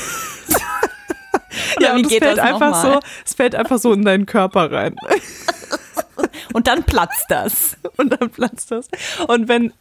ja, 1.80 1.94
und 1.94 2.06
es 2.06 2.16
fällt 2.16 2.40
einfach 2.40 2.81
so, 2.81 3.00
es 3.25 3.34
fällt 3.34 3.56
einfach 3.56 3.78
so 3.78 3.94
in 3.94 4.04
deinen 4.04 4.25
Körper 4.25 4.72
rein. 4.72 4.96
Und 6.54 6.68
dann 6.68 6.84
platzt 6.84 7.25
das. 7.30 7.78
Und 7.98 8.19
dann 8.19 8.30
platzt 8.30 8.72
das. 8.72 8.88
Und 9.28 9.48
wenn 9.48 9.74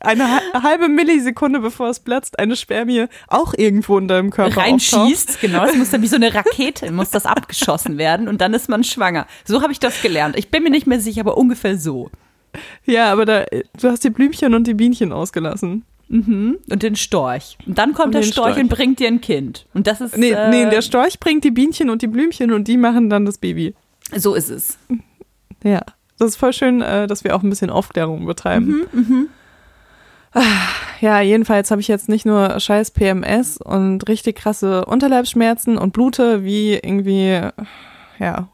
eine 0.00 0.40
halbe 0.54 0.88
Millisekunde 0.88 1.60
bevor 1.60 1.88
es 1.88 2.00
platzt, 2.00 2.38
eine 2.38 2.56
Spermie 2.56 3.06
auch 3.28 3.54
irgendwo 3.54 3.98
in 3.98 4.08
deinem 4.08 4.30
Körper 4.30 4.62
reinschießt, 4.62 5.40
genau, 5.40 5.64
es 5.64 5.76
muss 5.76 5.90
dann 5.90 6.02
wie 6.02 6.08
so 6.08 6.16
eine 6.16 6.34
Rakete, 6.34 6.90
muss 6.90 7.10
das 7.10 7.26
abgeschossen 7.26 7.98
werden 7.98 8.28
und 8.28 8.40
dann 8.40 8.54
ist 8.54 8.68
man 8.68 8.82
schwanger. 8.82 9.26
So 9.44 9.62
habe 9.62 9.72
ich 9.72 9.78
das 9.78 10.02
gelernt. 10.02 10.36
Ich 10.36 10.50
bin 10.50 10.62
mir 10.62 10.70
nicht 10.70 10.86
mehr 10.86 11.00
sicher, 11.00 11.20
aber 11.20 11.36
ungefähr 11.36 11.78
so. 11.78 12.10
Ja, 12.84 13.12
aber 13.12 13.24
da, 13.24 13.44
du 13.44 13.88
hast 13.88 14.04
die 14.04 14.10
Blümchen 14.10 14.54
und 14.54 14.66
die 14.66 14.74
Bienchen 14.74 15.12
ausgelassen. 15.12 15.84
Mhm. 16.08 16.58
Und 16.70 16.82
den 16.82 16.96
Storch. 16.96 17.56
Und 17.66 17.78
dann 17.78 17.94
kommt 17.94 18.06
und 18.06 18.14
der 18.14 18.22
Storch, 18.22 18.52
Storch, 18.52 18.62
und 18.62 18.68
bringt 18.68 18.98
dir 18.98 19.08
ein 19.08 19.20
Kind. 19.20 19.66
Und 19.74 19.86
das 19.86 20.00
ist. 20.00 20.16
Nee, 20.16 20.30
äh, 20.30 20.50
nee, 20.50 20.68
der 20.68 20.82
Storch 20.82 21.18
bringt 21.20 21.44
die 21.44 21.50
Bienchen 21.50 21.90
und 21.90 22.02
die 22.02 22.06
Blümchen 22.06 22.52
und 22.52 22.68
die 22.68 22.76
machen 22.76 23.08
dann 23.08 23.24
das 23.24 23.38
Baby. 23.38 23.74
So 24.14 24.34
ist 24.34 24.50
es. 24.50 24.78
Ja. 25.64 25.80
Das 26.18 26.30
ist 26.30 26.36
voll 26.36 26.52
schön, 26.52 26.82
äh, 26.82 27.06
dass 27.06 27.24
wir 27.24 27.34
auch 27.34 27.42
ein 27.42 27.50
bisschen 27.50 27.70
Aufklärung 27.70 28.26
betreiben. 28.26 28.86
Mhm, 28.92 29.28
mh. 30.34 30.42
Ja, 31.00 31.20
jedenfalls 31.20 31.70
habe 31.70 31.80
ich 31.80 31.88
jetzt 31.88 32.08
nicht 32.08 32.24
nur 32.24 32.60
scheiß 32.60 32.92
PMS 32.92 33.56
und 33.56 34.08
richtig 34.08 34.36
krasse 34.36 34.84
Unterleibsschmerzen 34.84 35.76
und 35.76 35.92
Blute 35.92 36.44
wie 36.44 36.74
irgendwie, 36.74 37.40
ja, 38.20 38.48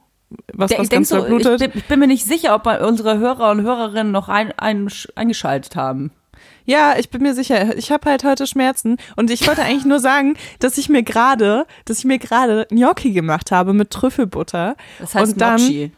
was, 0.54 0.70
was 0.76 0.88
ganz 0.88 1.10
so, 1.10 1.22
blutet. 1.22 1.60
Ich, 1.60 1.74
ich, 1.74 1.84
bin 1.86 2.00
mir 2.00 2.06
nicht 2.06 2.24
sicher, 2.24 2.54
ob 2.54 2.66
unsere 2.66 3.18
Hörer 3.18 3.50
und 3.50 3.62
Hörerinnen 3.62 4.10
noch 4.10 4.28
ein, 4.28 4.52
ein, 4.58 4.88
eingeschaltet 5.14 5.76
haben. 5.76 6.10
Ja, 6.68 6.96
ich 6.98 7.08
bin 7.08 7.22
mir 7.22 7.34
sicher. 7.34 7.78
Ich 7.78 7.90
habe 7.90 8.10
halt 8.10 8.24
heute 8.24 8.46
Schmerzen 8.46 8.98
und 9.16 9.30
ich 9.30 9.46
wollte 9.46 9.62
eigentlich 9.62 9.86
nur 9.86 10.00
sagen, 10.00 10.34
dass 10.58 10.76
ich 10.76 10.90
mir 10.90 11.02
gerade, 11.02 11.64
dass 11.86 12.00
ich 12.00 12.04
mir 12.04 12.18
gerade 12.18 12.66
Gnocchi 12.68 13.12
gemacht 13.12 13.50
habe 13.50 13.72
mit 13.72 13.90
Trüffelbutter. 13.90 14.76
Das 14.98 15.14
heißt 15.14 15.32
und 15.32 15.40
dann, 15.40 15.56
Gnocchi. 15.56 15.92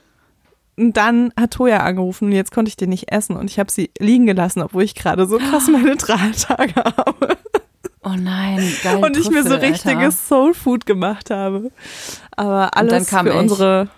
Und 0.77 0.97
dann 0.97 1.33
hat 1.39 1.51
Toja 1.51 1.79
angerufen 1.79 2.27
und 2.27 2.33
jetzt 2.33 2.53
konnte 2.53 2.69
ich 2.69 2.77
den 2.77 2.91
nicht 2.91 3.11
essen 3.11 3.35
und 3.35 3.51
ich 3.51 3.59
habe 3.59 3.69
sie 3.69 3.91
liegen 3.99 4.27
gelassen, 4.27 4.63
obwohl 4.63 4.85
ich 4.85 4.95
gerade 4.95 5.27
so 5.27 5.39
krass 5.39 5.67
meine 5.73 5.97
drei 5.97 6.31
Tage 6.31 6.77
habe. 6.77 7.37
Oh 8.05 8.15
nein, 8.17 8.73
geil. 8.85 9.03
Und 9.05 9.17
ich 9.17 9.29
mir 9.29 9.43
so 9.43 9.57
richtiges 9.57 10.29
Soul 10.29 10.55
Food 10.55 10.87
gemacht 10.87 11.31
habe. 11.31 11.73
Aber 12.37 12.77
alles 12.77 13.11
für 13.11 13.29
ich. 13.29 13.35
unsere, 13.35 13.89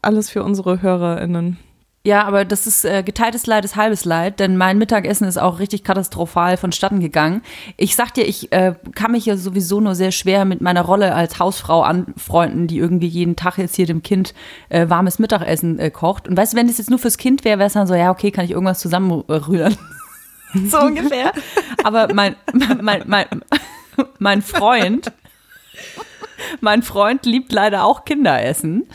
alles 0.00 0.30
für 0.30 0.42
unsere 0.42 0.80
HörerInnen. 0.80 1.58
Ja, 2.04 2.24
aber 2.24 2.44
das 2.44 2.66
ist 2.66 2.84
äh, 2.84 3.04
geteiltes 3.04 3.46
Leid 3.46 3.64
ist 3.64 3.76
halbes 3.76 4.04
Leid, 4.04 4.40
denn 4.40 4.56
mein 4.56 4.76
Mittagessen 4.76 5.28
ist 5.28 5.38
auch 5.38 5.60
richtig 5.60 5.84
katastrophal 5.84 6.56
vonstatten 6.56 6.98
gegangen. 6.98 7.42
Ich 7.76 7.94
sag 7.94 8.12
dir, 8.12 8.26
ich 8.26 8.50
äh, 8.50 8.74
kann 8.96 9.12
mich 9.12 9.26
ja 9.26 9.36
sowieso 9.36 9.80
nur 9.80 9.94
sehr 9.94 10.10
schwer 10.10 10.44
mit 10.44 10.60
meiner 10.60 10.82
Rolle 10.82 11.14
als 11.14 11.38
Hausfrau 11.38 11.82
anfreunden, 11.82 12.66
die 12.66 12.78
irgendwie 12.78 13.06
jeden 13.06 13.36
Tag 13.36 13.56
jetzt 13.58 13.76
hier 13.76 13.86
dem 13.86 14.02
Kind 14.02 14.34
äh, 14.68 14.88
warmes 14.88 15.20
Mittagessen 15.20 15.78
äh, 15.78 15.92
kocht. 15.92 16.26
Und 16.26 16.36
weißt 16.36 16.54
du, 16.54 16.56
wenn 16.56 16.66
das 16.66 16.78
jetzt 16.78 16.90
nur 16.90 16.98
fürs 16.98 17.18
Kind 17.18 17.44
wäre, 17.44 17.60
wäre 17.60 17.68
es 17.68 17.74
dann 17.74 17.86
so, 17.86 17.94
ja, 17.94 18.10
okay, 18.10 18.32
kann 18.32 18.46
ich 18.46 18.50
irgendwas 18.50 18.80
zusammenrühren. 18.80 19.76
so 20.66 20.80
ungefähr. 20.80 21.32
Aber 21.84 22.12
mein, 22.12 22.34
mein, 22.80 23.04
mein, 23.06 23.26
mein 24.18 24.42
Freund, 24.42 25.12
mein 26.60 26.82
Freund 26.82 27.26
liebt 27.26 27.52
leider 27.52 27.84
auch 27.84 28.04
Kinderessen 28.04 28.88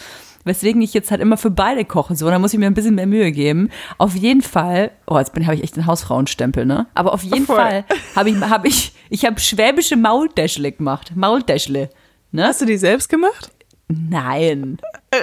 weswegen 0.47 0.81
ich 0.81 0.93
jetzt 0.93 1.11
halt 1.11 1.21
immer 1.21 1.37
für 1.37 1.51
beide 1.51 1.85
koche. 1.85 2.15
So, 2.15 2.29
da 2.29 2.39
muss 2.39 2.53
ich 2.53 2.59
mir 2.59 2.67
ein 2.67 2.73
bisschen 2.73 2.95
mehr 2.95 3.07
Mühe 3.07 3.31
geben. 3.31 3.69
Auf 3.97 4.15
jeden 4.15 4.41
Fall, 4.41 4.91
oh, 5.05 5.17
jetzt 5.17 5.33
habe 5.35 5.55
ich 5.55 5.63
echt 5.63 5.75
den 5.75 5.85
Hausfrauenstempel, 5.85 6.65
ne? 6.65 6.87
Aber 6.95 7.13
auf 7.13 7.23
jeden 7.23 7.45
Voll. 7.45 7.55
Fall 7.55 7.85
habe 8.15 8.29
ich, 8.29 8.39
habe 8.41 8.67
ich, 8.67 8.93
ich 9.09 9.25
habe 9.25 9.39
schwäbische 9.39 9.95
Maultäschle 9.95 10.71
gemacht. 10.71 11.11
Maultäschle. 11.15 11.89
Ne? 12.31 12.45
Hast 12.45 12.61
du 12.61 12.65
die 12.65 12.77
selbst 12.77 13.09
gemacht? 13.09 13.51
Nein. 13.87 14.77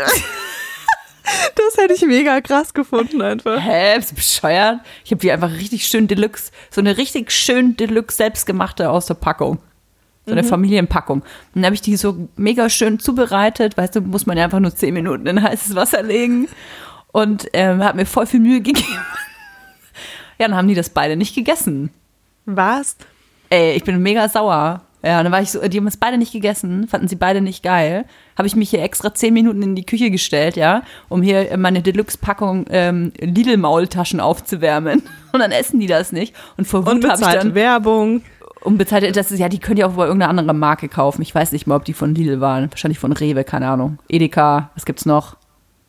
Das 1.55 1.83
hätte 1.83 1.95
ich 1.95 2.03
mega 2.03 2.41
krass 2.43 2.75
gefunden 2.75 3.23
einfach. 3.23 3.59
Hä, 3.59 3.97
bist 3.97 4.13
du 4.13 4.17
bescheuert? 4.17 4.81
Ich 5.05 5.11
habe 5.11 5.21
die 5.21 5.33
einfach 5.33 5.51
richtig 5.51 5.87
schön 5.87 6.07
Deluxe, 6.07 6.51
so 6.71 6.81
eine 6.81 6.99
richtig 6.99 7.33
schön 7.33 7.77
Deluxe 7.77 8.19
selbstgemachte 8.19 8.91
aus 8.91 9.07
der 9.07 9.15
Packung. 9.15 9.59
So 10.27 10.33
eine 10.33 10.45
Familienpackung. 10.45 11.21
Und 11.21 11.27
dann 11.55 11.67
habe 11.67 11.75
ich 11.75 11.83
die 11.83 11.97
so 11.97 12.29
mega 12.37 12.71
schön 12.71 12.99
zubereitet. 12.99 13.77
Weißt 13.77 13.97
du, 13.97 14.01
muss 14.01 14.27
man 14.27 14.39
ja 14.39 14.45
einfach 14.45 14.61
nur 14.61 14.75
zehn 14.75 14.95
Minuten 14.95 15.27
in 15.27 15.43
heißes 15.43 15.75
Wasser 15.75 16.03
legen. 16.03 16.49
Und 17.13 17.49
ähm, 17.53 17.85
hat 17.85 17.95
mir 17.95 18.07
voll 18.07 18.27
viel 18.27 18.41
Mühe 18.41 18.61
gegeben. 18.61 18.87
Ja, 20.37 20.49
dann 20.49 20.57
haben 20.57 20.67
die 20.67 20.75
das 20.75 20.91
beide 20.91 21.15
nicht 21.15 21.37
gegessen. 21.37 21.91
Was? 22.45 22.97
Ey, 23.51 23.75
ich 23.75 23.85
bin 23.85 24.03
mega 24.03 24.29
sauer. 24.29 24.83
Ja, 25.05 25.23
dann 25.23 25.31
war 25.31 25.43
ich 25.43 25.51
so, 25.51 25.61
die 25.69 25.77
haben 25.77 25.87
es 25.87 25.99
beide 25.99 26.17
nicht 26.17 26.33
gegessen, 26.33 26.89
fanden 26.89 27.09
sie 27.09 27.17
beide 27.17 27.43
nicht 27.43 27.63
geil. 27.63 28.07
Habe 28.39 28.49
ich 28.49 28.57
mich 28.57 28.71
hier 28.71 28.83
extra 28.83 29.13
zehn 29.13 29.35
Minuten 29.35 29.63
in 29.63 29.77
die 29.77 29.85
Küche 29.85 30.11
gestellt, 30.11 30.57
ja, 30.57 30.83
um 31.11 31.21
hier 31.21 31.55
meine 31.59 31.83
Deluxe-Packung 31.83 32.65
ähm, 32.71 33.13
Lidl-Maultaschen 33.21 34.19
aufzuwärmen. 34.19 35.03
Und 35.33 35.41
dann 35.41 35.53
essen 35.53 35.79
die 35.79 35.87
das 35.87 36.11
nicht. 36.11 36.35
Und 36.57 36.67
vor 36.67 36.87
Wut 36.87 37.07
habe 37.07 37.21
ich 37.21 37.29
dann 37.29 37.55
Werbung. 37.55 38.23
Unbezahlte, 38.65 39.13
das 39.13 39.31
ist 39.31 39.39
ja, 39.39 39.49
die 39.49 39.59
könnt 39.61 39.79
ihr 39.79 39.87
auch 39.87 39.93
bei 39.93 40.05
irgendeiner 40.05 40.31
anderen 40.31 40.59
Marke 40.59 40.89
kaufen. 40.89 41.23
Ich 41.23 41.35
weiß 41.35 41.53
nicht 41.53 41.67
mal, 41.67 41.77
ob 41.77 41.85
die 41.85 41.93
von 41.93 42.15
Lidl 42.15 42.41
waren. 42.41 42.71
Wahrscheinlich 42.71 42.99
von 42.99 43.13
Rewe, 43.13 43.45
keine 43.45 43.69
Ahnung. 43.69 43.99
Edeka, 44.09 44.71
was 44.75 44.85
gibt's 44.85 45.07
noch? 45.07 45.37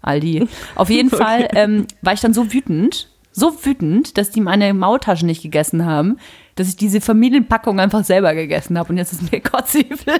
Aldi. 0.01 0.47
Auf 0.75 0.89
jeden 0.89 1.07
Okay. 1.13 1.23
Fall 1.23 1.47
ähm, 1.53 1.87
war 2.01 2.13
ich 2.13 2.21
dann 2.21 2.33
so 2.33 2.53
wütend, 2.53 3.09
so 3.31 3.53
wütend, 3.65 4.17
dass 4.17 4.29
die 4.29 4.41
meine 4.41 4.73
Maultaschen 4.73 5.25
nicht 5.27 5.41
gegessen 5.41 5.85
haben, 5.85 6.17
dass 6.55 6.67
ich 6.69 6.75
diese 6.75 7.01
Familienpackung 7.01 7.79
einfach 7.79 8.03
selber 8.03 8.33
gegessen 8.33 8.77
habe 8.77 8.89
und 8.89 8.97
jetzt 8.97 9.13
ist 9.13 9.31
mir 9.31 9.41
kotzübel. 9.41 10.19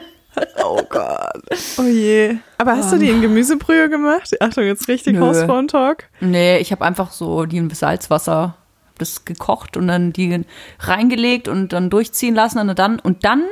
Oh 0.64 0.82
Gott. 0.90 1.44
Oh 1.78 1.84
je. 1.84 2.36
Aber 2.58 2.76
hast 2.76 2.92
du 2.92 2.98
die 2.98 3.10
in 3.10 3.22
Gemüsebrühe 3.22 3.90
gemacht? 3.90 4.30
Achtung, 4.42 4.66
jetzt 4.66 4.88
richtig. 4.90 5.18
Hausfrauentalk. 5.18 6.10
Nee, 6.20 6.58
ich 6.58 6.74
habe 6.74 6.84
einfach 6.84 7.12
so 7.12 7.46
die 7.46 7.56
in 7.58 7.70
Salzwasser 7.70 8.58
das 8.98 9.26
gekocht 9.26 9.78
und 9.78 9.88
dann 9.88 10.14
die 10.14 10.46
reingelegt 10.80 11.48
und 11.48 11.74
dann 11.74 11.90
durchziehen 11.90 12.36
lassen 12.36 12.60
und 12.60 12.78
dann 12.78 13.00
und 13.00 13.24
dann 13.24 13.44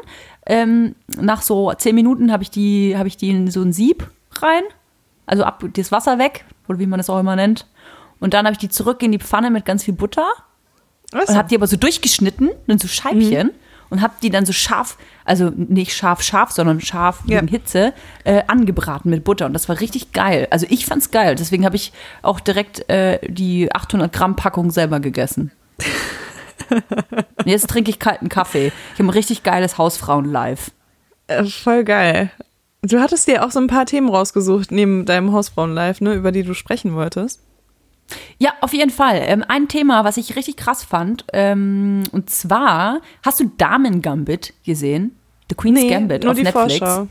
ähm, 0.45 0.95
nach 1.07 1.41
so 1.41 1.73
zehn 1.73 1.95
Minuten 1.95 2.31
habe 2.31 2.43
ich 2.43 2.51
die 2.51 2.97
habe 2.97 3.07
ich 3.07 3.17
die 3.17 3.29
in 3.29 3.51
so 3.51 3.61
ein 3.61 3.73
Sieb 3.73 4.09
rein, 4.33 4.63
also 5.25 5.43
ab 5.43 5.63
das 5.73 5.91
Wasser 5.91 6.19
weg 6.19 6.45
oder 6.67 6.79
wie 6.79 6.87
man 6.87 6.99
das 6.99 7.09
auch 7.09 7.19
immer 7.19 7.35
nennt 7.35 7.67
und 8.19 8.33
dann 8.33 8.45
habe 8.45 8.53
ich 8.53 8.59
die 8.59 8.69
zurück 8.69 9.03
in 9.03 9.11
die 9.11 9.19
Pfanne 9.19 9.51
mit 9.51 9.65
ganz 9.65 9.83
viel 9.83 9.93
Butter 9.93 10.27
Was? 11.11 11.29
und 11.29 11.35
habe 11.35 11.49
die 11.49 11.55
aber 11.55 11.67
so 11.67 11.77
durchgeschnitten 11.77 12.49
in 12.67 12.79
so 12.79 12.87
Scheibchen 12.87 13.51
und 13.89 14.01
habe 14.01 14.13
die 14.21 14.29
dann 14.29 14.45
so 14.45 14.53
scharf, 14.53 14.97
also 15.25 15.51
nicht 15.55 15.95
scharf 15.95 16.21
scharf, 16.21 16.51
sondern 16.51 16.81
scharf 16.81 17.19
Ja. 17.25 17.39
gegen 17.39 17.47
Hitze 17.49 17.93
äh, 18.23 18.43
angebraten 18.47 19.09
mit 19.09 19.23
Butter 19.23 19.45
und 19.45 19.53
das 19.53 19.69
war 19.69 19.79
richtig 19.79 20.11
geil. 20.11 20.47
Also 20.51 20.65
ich 20.69 20.85
fand's 20.85 21.11
geil, 21.11 21.35
deswegen 21.35 21.65
habe 21.65 21.75
ich 21.75 21.93
auch 22.21 22.39
direkt 22.39 22.89
äh, 22.89 23.19
die 23.27 23.73
800 23.73 24.11
Gramm 24.11 24.35
Packung 24.35 24.71
selber 24.71 24.99
gegessen. 24.99 25.51
Und 26.69 27.47
Jetzt 27.47 27.69
trinke 27.69 27.89
ich 27.91 27.99
kalten 27.99 28.29
Kaffee. 28.29 28.67
Ich 28.93 28.99
habe 28.99 29.07
ein 29.07 29.09
richtig 29.09 29.43
geiles 29.43 29.77
Hausfrauen-Live. 29.77 30.71
Äh, 31.27 31.43
voll 31.45 31.83
geil. 31.83 32.31
Du 32.81 32.99
hattest 32.99 33.27
dir 33.27 33.45
auch 33.45 33.51
so 33.51 33.59
ein 33.59 33.67
paar 33.67 33.85
Themen 33.85 34.09
rausgesucht 34.09 34.71
neben 34.71 35.05
deinem 35.05 35.31
Hausfrauen-Live, 35.31 36.01
ne, 36.01 36.13
über 36.13 36.31
die 36.31 36.43
du 36.43 36.53
sprechen 36.53 36.95
wolltest. 36.95 37.41
Ja, 38.37 38.53
auf 38.61 38.73
jeden 38.73 38.91
Fall. 38.91 39.21
Ähm, 39.25 39.43
ein 39.47 39.67
Thema, 39.67 40.03
was 40.03 40.17
ich 40.17 40.35
richtig 40.35 40.57
krass 40.57 40.83
fand, 40.83 41.25
ähm, 41.33 42.03
und 42.11 42.29
zwar, 42.29 43.01
hast 43.23 43.39
du 43.39 43.51
Damen 43.57 44.01
Gambit 44.01 44.53
gesehen? 44.65 45.17
The 45.49 45.55
Queen's 45.55 45.81
Nee, 45.81 45.89
Gambit 45.89 46.25
auf 46.25 46.37
Netflix. 46.37 46.77
Vorschau. 46.79 47.07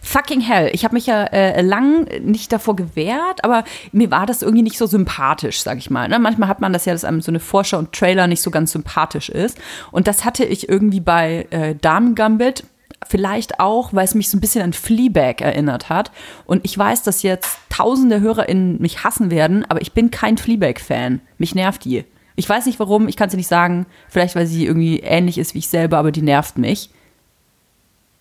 Fucking 0.00 0.40
hell. 0.40 0.70
Ich 0.72 0.84
habe 0.84 0.94
mich 0.94 1.06
ja 1.06 1.24
äh, 1.24 1.60
lang 1.62 2.04
nicht 2.22 2.52
davor 2.52 2.76
gewehrt, 2.76 3.44
aber 3.44 3.64
mir 3.92 4.10
war 4.10 4.26
das 4.26 4.42
irgendwie 4.42 4.62
nicht 4.62 4.78
so 4.78 4.86
sympathisch, 4.86 5.62
sag 5.62 5.78
ich 5.78 5.90
mal. 5.90 6.08
Ne? 6.08 6.18
Manchmal 6.18 6.48
hat 6.48 6.60
man 6.60 6.72
das 6.72 6.84
ja, 6.86 6.92
dass 6.92 7.04
einem 7.04 7.20
so 7.20 7.30
eine 7.30 7.40
Vorschau 7.40 7.78
und 7.78 7.92
Trailer 7.92 8.26
nicht 8.26 8.42
so 8.42 8.50
ganz 8.50 8.72
sympathisch 8.72 9.28
ist. 9.28 9.58
Und 9.90 10.06
das 10.06 10.24
hatte 10.24 10.44
ich 10.44 10.68
irgendwie 10.68 11.00
bei 11.00 11.46
äh, 11.50 11.74
Damen 11.74 12.14
Gambit. 12.14 12.64
Vielleicht 13.06 13.60
auch, 13.60 13.92
weil 13.92 14.04
es 14.04 14.14
mich 14.14 14.28
so 14.30 14.36
ein 14.36 14.40
bisschen 14.40 14.62
an 14.62 14.72
Fleabag 14.72 15.40
erinnert 15.40 15.88
hat. 15.88 16.10
Und 16.46 16.64
ich 16.64 16.76
weiß, 16.76 17.02
dass 17.02 17.22
jetzt 17.22 17.58
tausende 17.68 18.20
HörerInnen 18.20 18.80
mich 18.80 19.04
hassen 19.04 19.30
werden, 19.30 19.64
aber 19.68 19.82
ich 19.82 19.92
bin 19.92 20.10
kein 20.10 20.38
Fleabag-Fan. 20.38 21.20
Mich 21.38 21.54
nervt 21.54 21.84
die. 21.84 22.04
Ich 22.36 22.48
weiß 22.48 22.66
nicht 22.66 22.80
warum, 22.80 23.06
ich 23.08 23.16
kann 23.16 23.30
sie 23.30 23.36
nicht 23.36 23.46
sagen. 23.48 23.86
Vielleicht, 24.08 24.34
weil 24.36 24.46
sie 24.46 24.66
irgendwie 24.66 25.00
ähnlich 25.00 25.38
ist 25.38 25.54
wie 25.54 25.58
ich 25.58 25.68
selber, 25.68 25.98
aber 25.98 26.12
die 26.12 26.22
nervt 26.22 26.56
mich. 26.58 26.90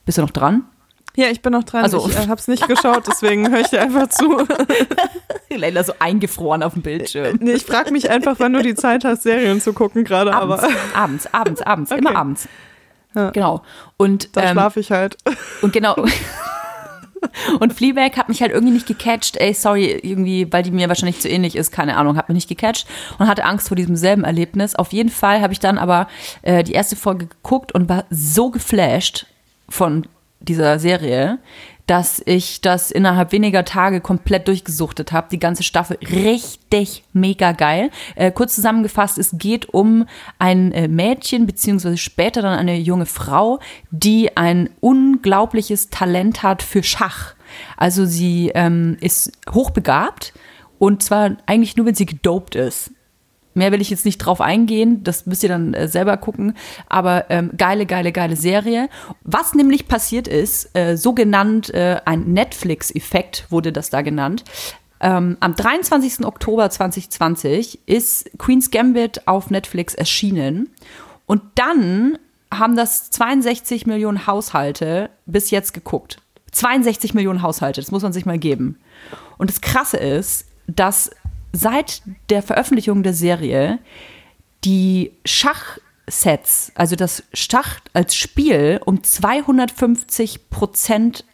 Bist 0.06 0.18
du 0.18 0.22
noch 0.22 0.32
dran? 0.32 0.64
Ja, 1.16 1.28
ich 1.28 1.42
bin 1.42 1.54
noch 1.54 1.64
dran. 1.64 1.84
Also- 1.84 2.08
Ich 2.10 2.16
äh, 2.18 2.28
hab's 2.28 2.48
nicht 2.48 2.68
geschaut, 2.68 3.04
deswegen 3.08 3.50
höre 3.52 3.62
ich 3.62 3.68
dir 3.68 3.82
einfach 3.82 4.10
zu. 4.10 4.46
Leila 5.56 5.84
so 5.84 5.94
eingefroren 6.00 6.64
auf 6.64 6.74
dem 6.74 6.82
Bildschirm. 6.82 7.38
Nee, 7.40 7.54
ich 7.54 7.64
frage 7.66 7.92
mich 7.92 8.10
einfach, 8.10 8.36
wann 8.40 8.54
du 8.54 8.62
die 8.64 8.74
Zeit 8.76 9.06
hast, 9.06 9.22
Serien 9.24 9.62
zu 9.62 9.72
gucken 9.74 10.04
gerade, 10.04 10.34
Abends, 10.34 10.64
aber 10.64 10.74
abends, 10.96 11.28
abends, 11.34 11.62
abends, 11.62 11.92
Okay. 11.92 12.00
immer 12.02 12.16
abends. 12.16 12.48
Ja. 13.16 13.30
Genau. 13.32 13.62
Und, 13.98 14.36
da 14.36 14.44
ähm, 14.44 14.52
schlafe 14.52 14.80
ich 14.80 14.92
halt. 14.92 15.18
und 15.62 15.74
genau. 15.74 15.96
und 17.60 17.74
Fleabag 17.74 18.18
hat 18.18 18.30
mich 18.30 18.42
halt 18.42 18.52
irgendwie 18.52 18.74
nicht 18.74 18.88
gecatcht. 18.88 19.38
Ey, 19.38 19.54
sorry, 19.54 19.92
irgendwie, 19.92 20.52
weil 20.52 20.64
die 20.64 20.72
mir 20.72 20.88
wahrscheinlich 20.88 21.20
zu 21.20 21.30
ähnlich 21.30 21.56
ist, 21.56 21.72
keine 21.72 21.98
Ahnung, 21.98 22.18
hat 22.18 22.30
mich 22.30 22.36
nicht 22.36 22.50
gecatcht 22.50 22.88
und 23.20 23.28
hatte 23.28 23.46
Angst 23.46 23.68
vor 23.68 23.76
diesem 23.76 23.96
selben 23.96 24.24
Erlebnis. 24.24 24.76
Auf 24.76 24.94
jeden 24.94 25.10
Fall 25.10 25.42
habe 25.42 25.54
ich 25.54 25.60
dann 25.60 25.78
aber 25.78 26.08
äh, 26.42 26.64
die 26.64 26.74
erste 26.74 26.96
Folge 26.96 27.28
geguckt 27.28 27.74
und 27.74 27.90
war 27.90 28.06
so 28.10 28.50
geflasht 28.50 29.28
von 29.70 30.08
dieser 30.40 30.78
Serie, 30.80 31.40
dass 31.86 32.22
ich 32.26 32.62
das 32.62 32.92
innerhalb 32.92 33.34
weniger 33.34 33.66
Tage 33.66 34.00
komplett 34.00 34.48
durchgesuchtet 34.48 35.12
habe. 35.12 35.28
Die 35.32 35.40
ganze 35.40 35.64
Staffel 35.64 35.98
richtig 36.02 37.04
mega 37.12 37.52
geil. 37.52 37.90
Äh, 38.16 38.32
kurz 38.32 38.56
zusammengefasst, 38.56 39.18
es 39.18 39.38
geht 39.38 39.74
um 39.74 40.06
ein 40.40 40.72
äh, 40.72 40.88
Mädchen, 40.88 41.46
beziehungsweise 41.46 41.98
später 41.98 42.42
dann 42.42 42.58
eine 42.58 42.78
junge 42.78 43.06
Frau, 43.06 43.60
die 43.92 44.38
ein 44.38 44.70
unglaubliches 44.80 45.90
Talent 45.90 46.42
hat 46.42 46.64
für 46.64 46.84
Schach. 46.84 47.36
Also 47.76 48.06
sie 48.06 48.52
ähm, 48.56 48.98
ist 49.02 49.32
hochbegabt 49.52 50.34
und 50.80 51.04
zwar 51.04 51.38
eigentlich 51.46 51.76
nur, 51.76 51.86
wenn 51.86 51.96
sie 51.96 52.06
gedopt 52.06 52.56
ist. 52.56 52.92
Mehr 53.54 53.72
will 53.72 53.82
ich 53.82 53.90
jetzt 53.90 54.06
nicht 54.06 54.18
drauf 54.18 54.42
eingehen, 54.42 55.04
das 55.04 55.26
müsst 55.26 55.44
ihr 55.44 55.50
dann 55.50 55.74
äh, 55.74 55.88
selber 55.88 56.18
gucken. 56.18 56.56
Aber 56.88 57.30
ähm, 57.30 57.52
geile, 57.58 57.86
geile, 57.86 58.12
geile 58.12 58.36
Serie. 58.36 58.90
Was 59.24 59.54
nämlich 59.54 59.88
passiert 59.88 60.28
ist, 60.28 60.76
äh, 60.76 60.98
so 60.98 61.14
genannt, 61.14 61.74
äh, 61.74 62.02
ein 62.06 62.34
Netflix-Effekt 62.34 63.48
wurde 63.50 63.72
das 63.72 63.90
da 63.90 64.02
genannt. 64.02 64.44
Ähm, 65.00 65.38
am 65.42 65.54
23. 65.54 66.26
Oktober 66.26 66.70
2020 66.70 67.80
ist 67.86 68.32
Queen's 68.38 68.72
Gambit 68.72 69.28
auf 69.28 69.50
Netflix 69.50 69.94
erschienen. 69.94 70.70
Und 71.26 71.42
dann 71.56 72.18
haben 72.52 72.76
das 72.76 73.10
62 73.12 73.86
Millionen 73.86 74.28
Haushalte 74.28 75.10
bis 75.26 75.52
jetzt 75.52 75.74
geguckt. 75.74 76.18
62 76.52 77.14
Millionen 77.14 77.42
Haushalte, 77.42 77.82
das 77.82 77.92
muss 77.92 78.04
man 78.04 78.14
sich 78.14 78.26
mal 78.26 78.38
geben. 78.38 78.80
Und 79.38 79.50
das 79.50 79.62
Krasse 79.62 79.98
ist, 79.98 80.48
dass 80.68 81.12
seit 81.54 82.02
der 82.30 82.42
Veröffentlichung 82.42 83.04
der 83.04 83.14
Serie 83.14 83.80
die 84.66 85.12
Schachsets, 85.24 86.72
also 86.76 86.96
das 86.96 87.24
Schach 87.34 87.80
als 87.94 88.16
Spiel, 88.16 88.82
um 88.86 89.04
250 89.04 90.50
Prozent 90.50 91.26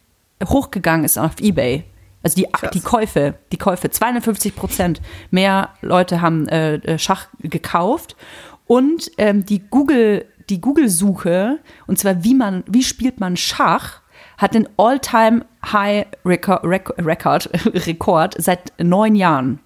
hochgegangen 0.44 1.06
ist 1.06 1.18
auf 1.18 1.40
eBay. 1.40 1.86
Also 2.22 2.36
die, 2.36 2.48
Krass. 2.52 2.72
die 2.72 2.82
Käufe, 2.82 3.36
die 3.52 3.58
Käufe, 3.58 3.90
250 3.90 4.56
Prozent 4.56 5.02
mehr 5.32 5.70
Leute 5.82 6.22
haben 6.22 6.50
äh, 6.50 6.76
äh, 6.76 7.00
Schach 7.00 7.28
gekauft 7.40 8.18
und 8.66 9.10
ähm, 9.18 9.46
die 9.46 9.60
Google, 9.60 10.26
die 10.50 10.60
Google-Suche 10.60 11.60
und 11.88 11.98
zwar 11.98 12.24
wie 12.24 12.36
man, 12.36 12.64
wie 12.68 12.84
spielt 12.84 13.22
man 13.22 13.38
Schach, 13.38 14.02
hat 14.38 14.54
den 14.54 14.68
All-Time 14.78 15.46
High 15.72 16.08
Record, 16.26 16.64
Record, 16.66 17.50
Rekord 17.88 18.36
seit 18.38 18.74
neun 18.80 19.16
Jahren. 19.16 19.60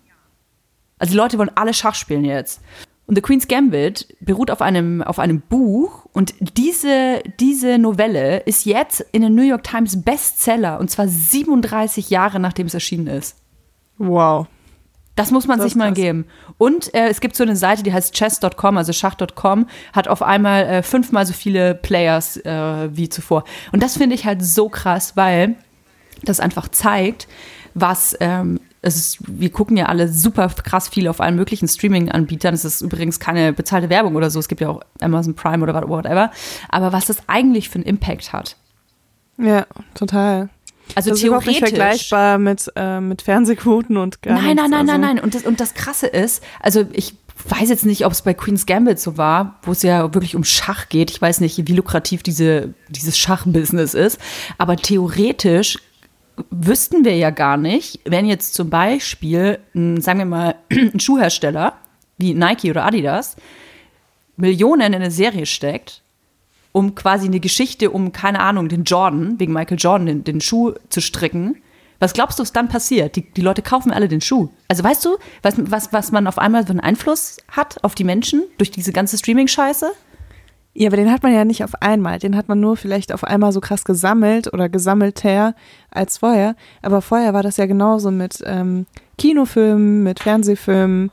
Also 1.04 1.12
die 1.12 1.18
Leute 1.18 1.38
wollen 1.38 1.52
alle 1.56 1.74
Schach 1.74 1.96
spielen 1.96 2.24
jetzt. 2.24 2.62
Und 3.08 3.16
The 3.16 3.22
Queen's 3.22 3.50
Gambit 3.50 4.16
beruht 4.22 4.50
auf 4.50 4.62
einem, 4.62 5.02
auf 5.02 5.20
einem 5.20 5.42
Buch 5.42 6.06
und 6.14 6.34
diese, 6.58 7.22
diese 7.42 7.78
Novelle 7.78 8.38
ist 8.46 8.64
jetzt 8.64 9.02
in 9.12 9.22
den 9.22 9.36
New 9.36 9.42
York 9.42 9.66
Times 9.66 10.02
Bestseller 10.02 10.80
und 10.80 10.90
zwar 10.90 11.10
37 11.10 12.10
Jahre 12.10 12.40
nachdem 12.40 12.68
es 12.68 12.74
erschienen 12.74 13.08
ist. 13.08 13.36
Wow. 13.98 14.48
Das 15.16 15.30
muss 15.30 15.46
man 15.46 15.58
Das 15.58 15.66
sich 15.66 15.76
mal 15.76 15.88
krass. 15.90 15.96
geben. 15.98 16.26
Und 16.58 16.94
äh, 16.94 17.10
es 17.10 17.20
gibt 17.20 17.36
so 17.36 17.44
eine 17.44 17.58
Seite, 17.58 17.84
die 17.84 17.92
heißt 17.92 18.14
chess.com, 18.14 18.78
also 18.78 18.94
schach.com, 18.94 19.68
hat 19.92 20.08
auf 20.08 20.22
einmal 20.22 20.64
äh, 20.64 20.84
fünfmal 20.84 21.26
so 21.26 21.34
viele 21.34 21.76
Players 21.76 22.38
äh, 22.38 22.96
wie 22.96 23.10
zuvor. 23.10 23.44
Und 23.74 23.84
das 23.84 23.98
finde 23.98 24.16
ich 24.16 24.24
halt 24.26 24.42
so 24.42 24.70
krass, 24.70 25.18
weil 25.18 25.56
das 26.24 26.40
einfach 26.40 26.70
zeigt, 26.70 27.28
was 27.74 28.16
ähm, 28.22 28.62
es 28.84 28.98
ist, 28.98 29.18
wir 29.26 29.50
gucken 29.50 29.78
ja 29.78 29.86
alle 29.86 30.10
super 30.10 30.50
krass 30.50 30.90
viel 30.90 31.08
auf 31.08 31.22
allen 31.22 31.36
möglichen 31.36 31.68
Streaming-Anbietern. 31.68 32.54
Es 32.54 32.66
ist 32.66 32.82
übrigens 32.82 33.20
keine 33.20 33.54
bezahlte 33.54 33.90
Werbung 33.90 34.16
oder 34.16 34.30
so. 34.30 34.40
Es 34.40 34.50
gibt 34.50 34.60
ja 34.60 34.70
auch 34.70 34.82
Amazon 35.00 35.36
Prime 35.36 35.64
oder 35.64 35.74
whatever. 35.88 36.32
Aber 36.70 36.92
was 36.92 37.06
das 37.06 37.18
eigentlich 37.28 37.70
für 37.70 37.76
einen 37.76 37.86
Impact 37.86 38.34
hat. 38.34 38.58
Ja, 39.38 39.66
total. 39.96 40.50
Also 40.96 41.12
das 41.12 41.22
theoretisch. 41.22 41.48
ist 41.48 41.62
nicht 41.62 41.70
vergleichbar 41.70 42.38
mit, 42.38 42.72
äh, 42.76 43.00
mit 43.00 43.22
Fernsehquoten 43.22 43.96
und 43.96 44.22
gar 44.22 44.34
Nein, 44.34 44.58
nein, 44.58 44.70
nein, 44.70 44.74
also. 44.74 44.92
nein, 44.92 45.02
nein. 45.02 45.20
Und 45.20 45.34
das, 45.34 45.44
und 45.44 45.62
das 45.62 45.74
Krasse 45.76 46.08
ist, 46.08 46.44
also 46.60 46.86
ich 46.92 47.16
weiß 47.48 47.70
jetzt 47.70 47.86
nicht, 47.86 48.06
ob 48.06 48.12
es 48.12 48.22
bei 48.22 48.34
Queen's 48.34 48.66
Gambit 48.66 49.00
so 49.00 49.18
war, 49.18 49.60
wo 49.64 49.72
es 49.72 49.82
ja 49.82 50.14
wirklich 50.14 50.36
um 50.36 50.44
Schach 50.44 50.90
geht. 50.90 51.10
Ich 51.10 51.22
weiß 51.22 51.40
nicht, 51.40 51.58
wie 51.66 51.74
lukrativ 51.74 52.22
diese, 52.22 52.74
dieses 52.90 53.18
Schachbusiness 53.18 53.94
ist. 53.94 54.20
Aber 54.58 54.76
theoretisch 54.76 55.80
wüssten 56.50 57.06
wir 57.06 57.16
ja 57.16 57.30
gar 57.30 57.58
nicht, 57.58 58.00
wenn 58.06 58.26
jetzt 58.26 58.54
zum 58.54 58.70
Beispiel, 58.70 59.60
sagen 59.74 60.20
wir 60.20 60.26
mal, 60.26 60.56
ein 60.72 61.00
Schuhhersteller 61.00 61.74
wie 62.18 62.34
Nike 62.34 62.70
oder 62.70 62.86
Adidas 62.86 63.36
Millionen 64.36 64.82
in 64.82 64.96
eine 64.96 65.12
Serie 65.12 65.46
steckt, 65.46 66.02
um 66.72 66.96
quasi 66.96 67.28
eine 67.28 67.40
Geschichte 67.40 67.92
um, 67.92 68.12
keine 68.12 68.40
Ahnung, 68.40 68.68
den 68.68 68.84
Jordan, 68.84 69.40
wegen 69.40 69.54
Michael 69.54 69.78
Jordan, 69.78 70.08
den, 70.08 70.24
den 70.24 70.42
Schuh 70.42 70.74
zu 70.90 71.02
stricken. 71.02 71.62
Was 72.00 72.14
glaubst 72.14 72.40
du, 72.40 72.42
was 72.42 72.52
dann 72.52 72.68
passiert? 72.68 73.16
Die, 73.16 73.32
die 73.32 73.42
Leute 73.42 73.62
kaufen 73.62 73.92
alle 73.92 74.08
den 74.08 74.22
Schuh. 74.22 74.50
Also 74.68 74.84
weißt 74.84 75.06
du, 75.06 75.18
was, 75.44 75.56
was, 75.58 75.94
was 75.94 76.12
man 76.12 76.28
auf 76.28 76.40
einmal 76.40 76.64
für 76.64 76.72
einen 76.72 76.80
Einfluss 76.80 77.38
hat 77.48 77.84
auf 77.84 77.96
die 77.96 78.04
Menschen 78.04 78.44
durch 78.58 78.72
diese 78.72 78.92
ganze 78.92 79.18
Streaming-Scheiße? 79.18 79.92
Ja, 80.76 80.88
aber 80.88 80.98
den 80.98 81.12
hat 81.12 81.22
man 81.22 81.34
ja 81.34 81.46
nicht 81.46 81.64
auf 81.64 81.82
einmal. 81.82 82.18
Den 82.20 82.36
hat 82.36 82.48
man 82.48 82.60
nur 82.60 82.76
vielleicht 82.78 83.14
auf 83.14 83.24
einmal 83.24 83.52
so 83.52 83.62
krass 83.62 83.86
gesammelt 83.86 84.52
oder 84.52 84.70
gesammelter 84.70 85.56
als 85.92 86.18
vorher. 86.18 86.56
Aber 86.82 87.02
vorher 87.02 87.34
war 87.34 87.44
das 87.44 87.58
ja 87.58 87.68
genauso 87.68 88.10
mit 88.10 88.44
ähm, 88.46 88.88
Kinofilmen, 89.20 90.02
mit 90.02 90.20
Fernsehfilmen, 90.20 91.12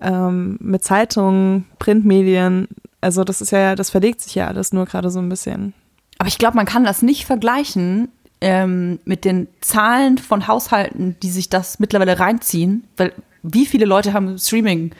ähm, 0.00 0.58
mit 0.60 0.84
Zeitungen, 0.84 1.64
Printmedien. 1.78 2.68
Also 3.00 3.24
das 3.24 3.40
ist 3.40 3.50
ja, 3.50 3.74
das 3.74 3.88
verlegt 3.88 4.20
sich 4.20 4.34
ja 4.34 4.46
alles 4.46 4.72
nur 4.72 4.84
gerade 4.84 5.10
so 5.10 5.20
ein 5.20 5.28
bisschen. 5.30 5.72
Aber 6.18 6.28
ich 6.28 6.38
glaube, 6.38 6.56
man 6.56 6.66
kann 6.66 6.84
das 6.84 7.00
nicht 7.00 7.24
vergleichen 7.24 8.08
ähm, 8.42 8.98
mit 9.04 9.24
den 9.24 9.48
Zahlen 9.60 10.18
von 10.18 10.46
Haushalten, 10.48 11.16
die 11.22 11.30
sich 11.30 11.48
das 11.48 11.78
mittlerweile 11.78 12.18
reinziehen. 12.18 12.84
Weil 12.98 13.12
wie 13.42 13.64
viele 13.64 13.86
Leute 13.86 14.12
haben 14.12 14.36
Streaming? 14.36 14.90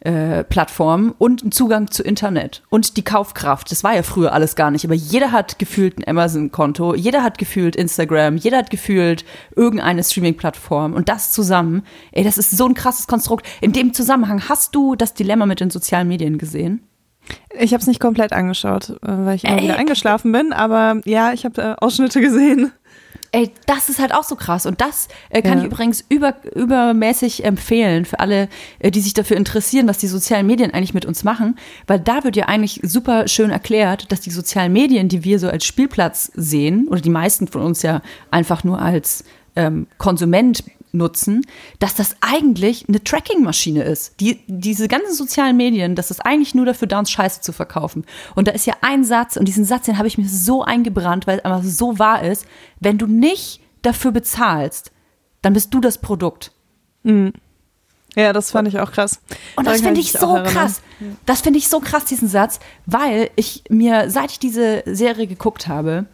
Äh, 0.00 0.44
Plattformen 0.44 1.12
und 1.18 1.42
einen 1.42 1.52
Zugang 1.52 1.90
zu 1.90 2.02
Internet 2.02 2.62
und 2.70 2.96
die 2.96 3.04
Kaufkraft. 3.04 3.70
Das 3.70 3.84
war 3.84 3.94
ja 3.94 4.02
früher 4.02 4.32
alles 4.32 4.56
gar 4.56 4.70
nicht, 4.70 4.84
aber 4.84 4.94
jeder 4.94 5.32
hat 5.32 5.58
gefühlt 5.58 5.98
ein 5.98 6.08
Amazon-Konto, 6.08 6.94
jeder 6.94 7.22
hat 7.22 7.38
gefühlt 7.38 7.76
Instagram, 7.76 8.36
jeder 8.36 8.58
hat 8.58 8.70
gefühlt 8.70 9.24
irgendeine 9.54 10.02
Streaming-Plattform 10.02 10.94
und 10.94 11.08
das 11.08 11.32
zusammen, 11.32 11.82
ey, 12.12 12.24
das 12.24 12.38
ist 12.38 12.50
so 12.50 12.66
ein 12.66 12.74
krasses 12.74 13.06
Konstrukt. 13.06 13.46
In 13.60 13.72
dem 13.72 13.92
Zusammenhang 13.92 14.48
hast 14.48 14.74
du 14.74 14.96
das 14.96 15.14
Dilemma 15.14 15.46
mit 15.46 15.60
den 15.60 15.70
sozialen 15.70 16.08
Medien 16.08 16.38
gesehen? 16.38 16.86
Ich 17.58 17.72
habe 17.72 17.80
es 17.80 17.86
nicht 17.86 18.00
komplett 18.00 18.32
angeschaut, 18.32 18.90
äh, 18.90 18.96
weil 19.02 19.36
ich 19.36 19.44
immer 19.44 19.58
Ey. 19.58 19.64
wieder 19.64 19.76
eingeschlafen 19.76 20.32
bin, 20.32 20.52
aber 20.52 21.00
ja, 21.04 21.32
ich 21.32 21.44
habe 21.44 21.60
äh, 21.60 21.74
Ausschnitte 21.78 22.20
gesehen. 22.20 22.72
Ey, 23.32 23.52
das 23.66 23.88
ist 23.88 24.00
halt 24.00 24.12
auch 24.12 24.24
so 24.24 24.34
krass. 24.34 24.66
Und 24.66 24.80
das 24.80 25.06
äh, 25.28 25.40
kann 25.40 25.58
Ja. 25.58 25.64
ich 25.64 25.70
übrigens 25.70 26.04
über, 26.08 26.34
übermäßig 26.52 27.44
empfehlen 27.44 28.04
für 28.04 28.18
alle, 28.18 28.48
äh, 28.80 28.90
die 28.90 29.00
sich 29.00 29.14
dafür 29.14 29.36
interessieren, 29.36 29.86
was 29.86 29.98
die 29.98 30.08
sozialen 30.08 30.46
Medien 30.46 30.72
eigentlich 30.74 30.94
mit 30.94 31.04
uns 31.04 31.22
machen. 31.22 31.56
Weil 31.86 32.00
da 32.00 32.24
wird 32.24 32.34
ja 32.36 32.46
eigentlich 32.46 32.80
super 32.82 33.28
schön 33.28 33.50
erklärt, 33.50 34.10
dass 34.10 34.20
die 34.20 34.30
sozialen 34.30 34.72
Medien, 34.72 35.08
die 35.08 35.22
wir 35.22 35.38
so 35.38 35.48
als 35.48 35.64
Spielplatz 35.64 36.32
sehen, 36.34 36.88
oder 36.88 37.00
die 37.00 37.10
meisten 37.10 37.46
von 37.46 37.62
uns 37.62 37.82
ja 37.82 38.02
einfach 38.32 38.64
nur 38.64 38.82
als 38.82 39.24
ähm, 39.54 39.86
Konsument 39.98 40.64
nutzen, 40.92 41.46
dass 41.78 41.94
das 41.94 42.16
eigentlich 42.20 42.88
eine 42.88 43.02
Tracking-Maschine 43.02 43.82
ist. 43.82 44.20
Die, 44.20 44.40
diese 44.46 44.88
ganzen 44.88 45.14
sozialen 45.14 45.56
Medien, 45.56 45.94
das 45.94 46.10
ist 46.10 46.24
eigentlich 46.24 46.54
nur 46.54 46.66
dafür 46.66 46.88
da, 46.88 46.98
uns 46.98 47.10
Scheiße 47.10 47.40
zu 47.40 47.52
verkaufen. 47.52 48.04
Und 48.34 48.48
da 48.48 48.52
ist 48.52 48.66
ja 48.66 48.74
ein 48.80 49.04
Satz, 49.04 49.36
und 49.36 49.46
diesen 49.46 49.64
Satz, 49.64 49.86
den 49.86 49.98
habe 49.98 50.08
ich 50.08 50.18
mir 50.18 50.28
so 50.28 50.62
eingebrannt, 50.62 51.26
weil 51.26 51.38
es 51.38 51.44
einfach 51.44 51.62
so 51.62 51.98
wahr 51.98 52.22
ist, 52.22 52.46
wenn 52.80 52.98
du 52.98 53.06
nicht 53.06 53.60
dafür 53.82 54.12
bezahlst, 54.12 54.92
dann 55.42 55.52
bist 55.52 55.72
du 55.72 55.80
das 55.80 55.98
Produkt. 55.98 56.52
Ja, 58.16 58.32
das 58.32 58.50
fand 58.50 58.68
ich 58.68 58.78
auch 58.78 58.92
krass. 58.92 59.20
Und 59.56 59.66
das 59.66 59.80
finde 59.80 60.00
ich 60.00 60.12
mich 60.12 60.20
so 60.20 60.34
krass. 60.34 60.82
Das 61.26 61.40
finde 61.40 61.58
ich 61.58 61.68
so 61.68 61.80
krass, 61.80 62.04
diesen 62.04 62.28
Satz, 62.28 62.60
weil 62.86 63.30
ich 63.36 63.64
mir, 63.70 64.10
seit 64.10 64.32
ich 64.32 64.38
diese 64.38 64.82
Serie 64.84 65.26
geguckt 65.26 65.68
habe, 65.68 66.06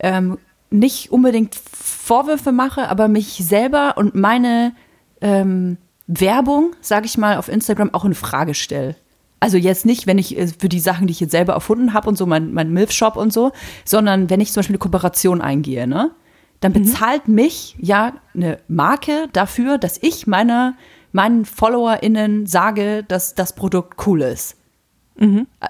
ähm, 0.00 0.38
nicht 0.70 1.10
unbedingt 1.10 1.54
Vorwürfe 1.54 2.52
mache, 2.52 2.88
aber 2.88 3.08
mich 3.08 3.34
selber 3.44 3.94
und 3.96 4.14
meine 4.14 4.74
ähm, 5.20 5.78
Werbung, 6.06 6.74
sage 6.80 7.06
ich 7.06 7.18
mal, 7.18 7.36
auf 7.36 7.48
Instagram 7.48 7.92
auch 7.94 8.04
in 8.04 8.14
Frage 8.14 8.54
stelle. 8.54 8.96
Also 9.40 9.56
jetzt 9.56 9.86
nicht, 9.86 10.06
wenn 10.06 10.18
ich 10.18 10.36
äh, 10.36 10.48
für 10.48 10.68
die 10.68 10.80
Sachen, 10.80 11.06
die 11.06 11.12
ich 11.12 11.20
jetzt 11.20 11.30
selber 11.30 11.52
erfunden 11.52 11.94
habe 11.94 12.08
und 12.08 12.18
so, 12.18 12.26
mein, 12.26 12.52
mein 12.52 12.72
Milf-Shop 12.72 13.16
und 13.16 13.32
so, 13.32 13.52
sondern 13.84 14.30
wenn 14.30 14.40
ich 14.40 14.52
zum 14.52 14.60
Beispiel 14.60 14.74
eine 14.74 14.80
Kooperation 14.80 15.40
eingehe, 15.40 15.86
ne? 15.86 16.12
Dann 16.60 16.72
bezahlt 16.72 17.28
mich 17.28 17.76
ja 17.78 18.14
eine 18.34 18.58
Marke 18.66 19.28
dafür, 19.32 19.78
dass 19.78 19.96
ich 20.02 20.26
meiner, 20.26 20.74
meinen 21.12 21.44
FollowerInnen 21.44 22.46
sage, 22.46 23.04
dass 23.06 23.36
das 23.36 23.54
Produkt 23.54 24.04
cool 24.08 24.22
ist. 24.22 24.56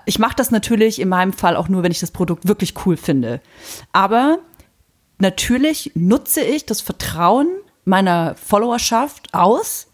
Ich 0.07 0.19
mache 0.19 0.37
das 0.37 0.51
natürlich 0.51 0.99
in 0.99 1.11
meinem 1.11 1.35
Fall 1.35 1.57
auch 1.57 1.69
nur, 1.69 1.83
wenn 1.83 1.93
ich 1.93 2.01
das 2.01 2.11
Produkt 2.11 2.49
wirklich 2.49 2.73
cool 2.87 2.97
finde. 2.97 3.43
Aber 3.93 4.39
natürlich 5.19 5.93
nutze 5.95 6.41
ich 6.41 6.67
das 6.67 6.81
Vertrauen 6.81 7.49
meiner 7.85 8.35
Followerschaft 8.37 9.35
aus, 9.35 9.89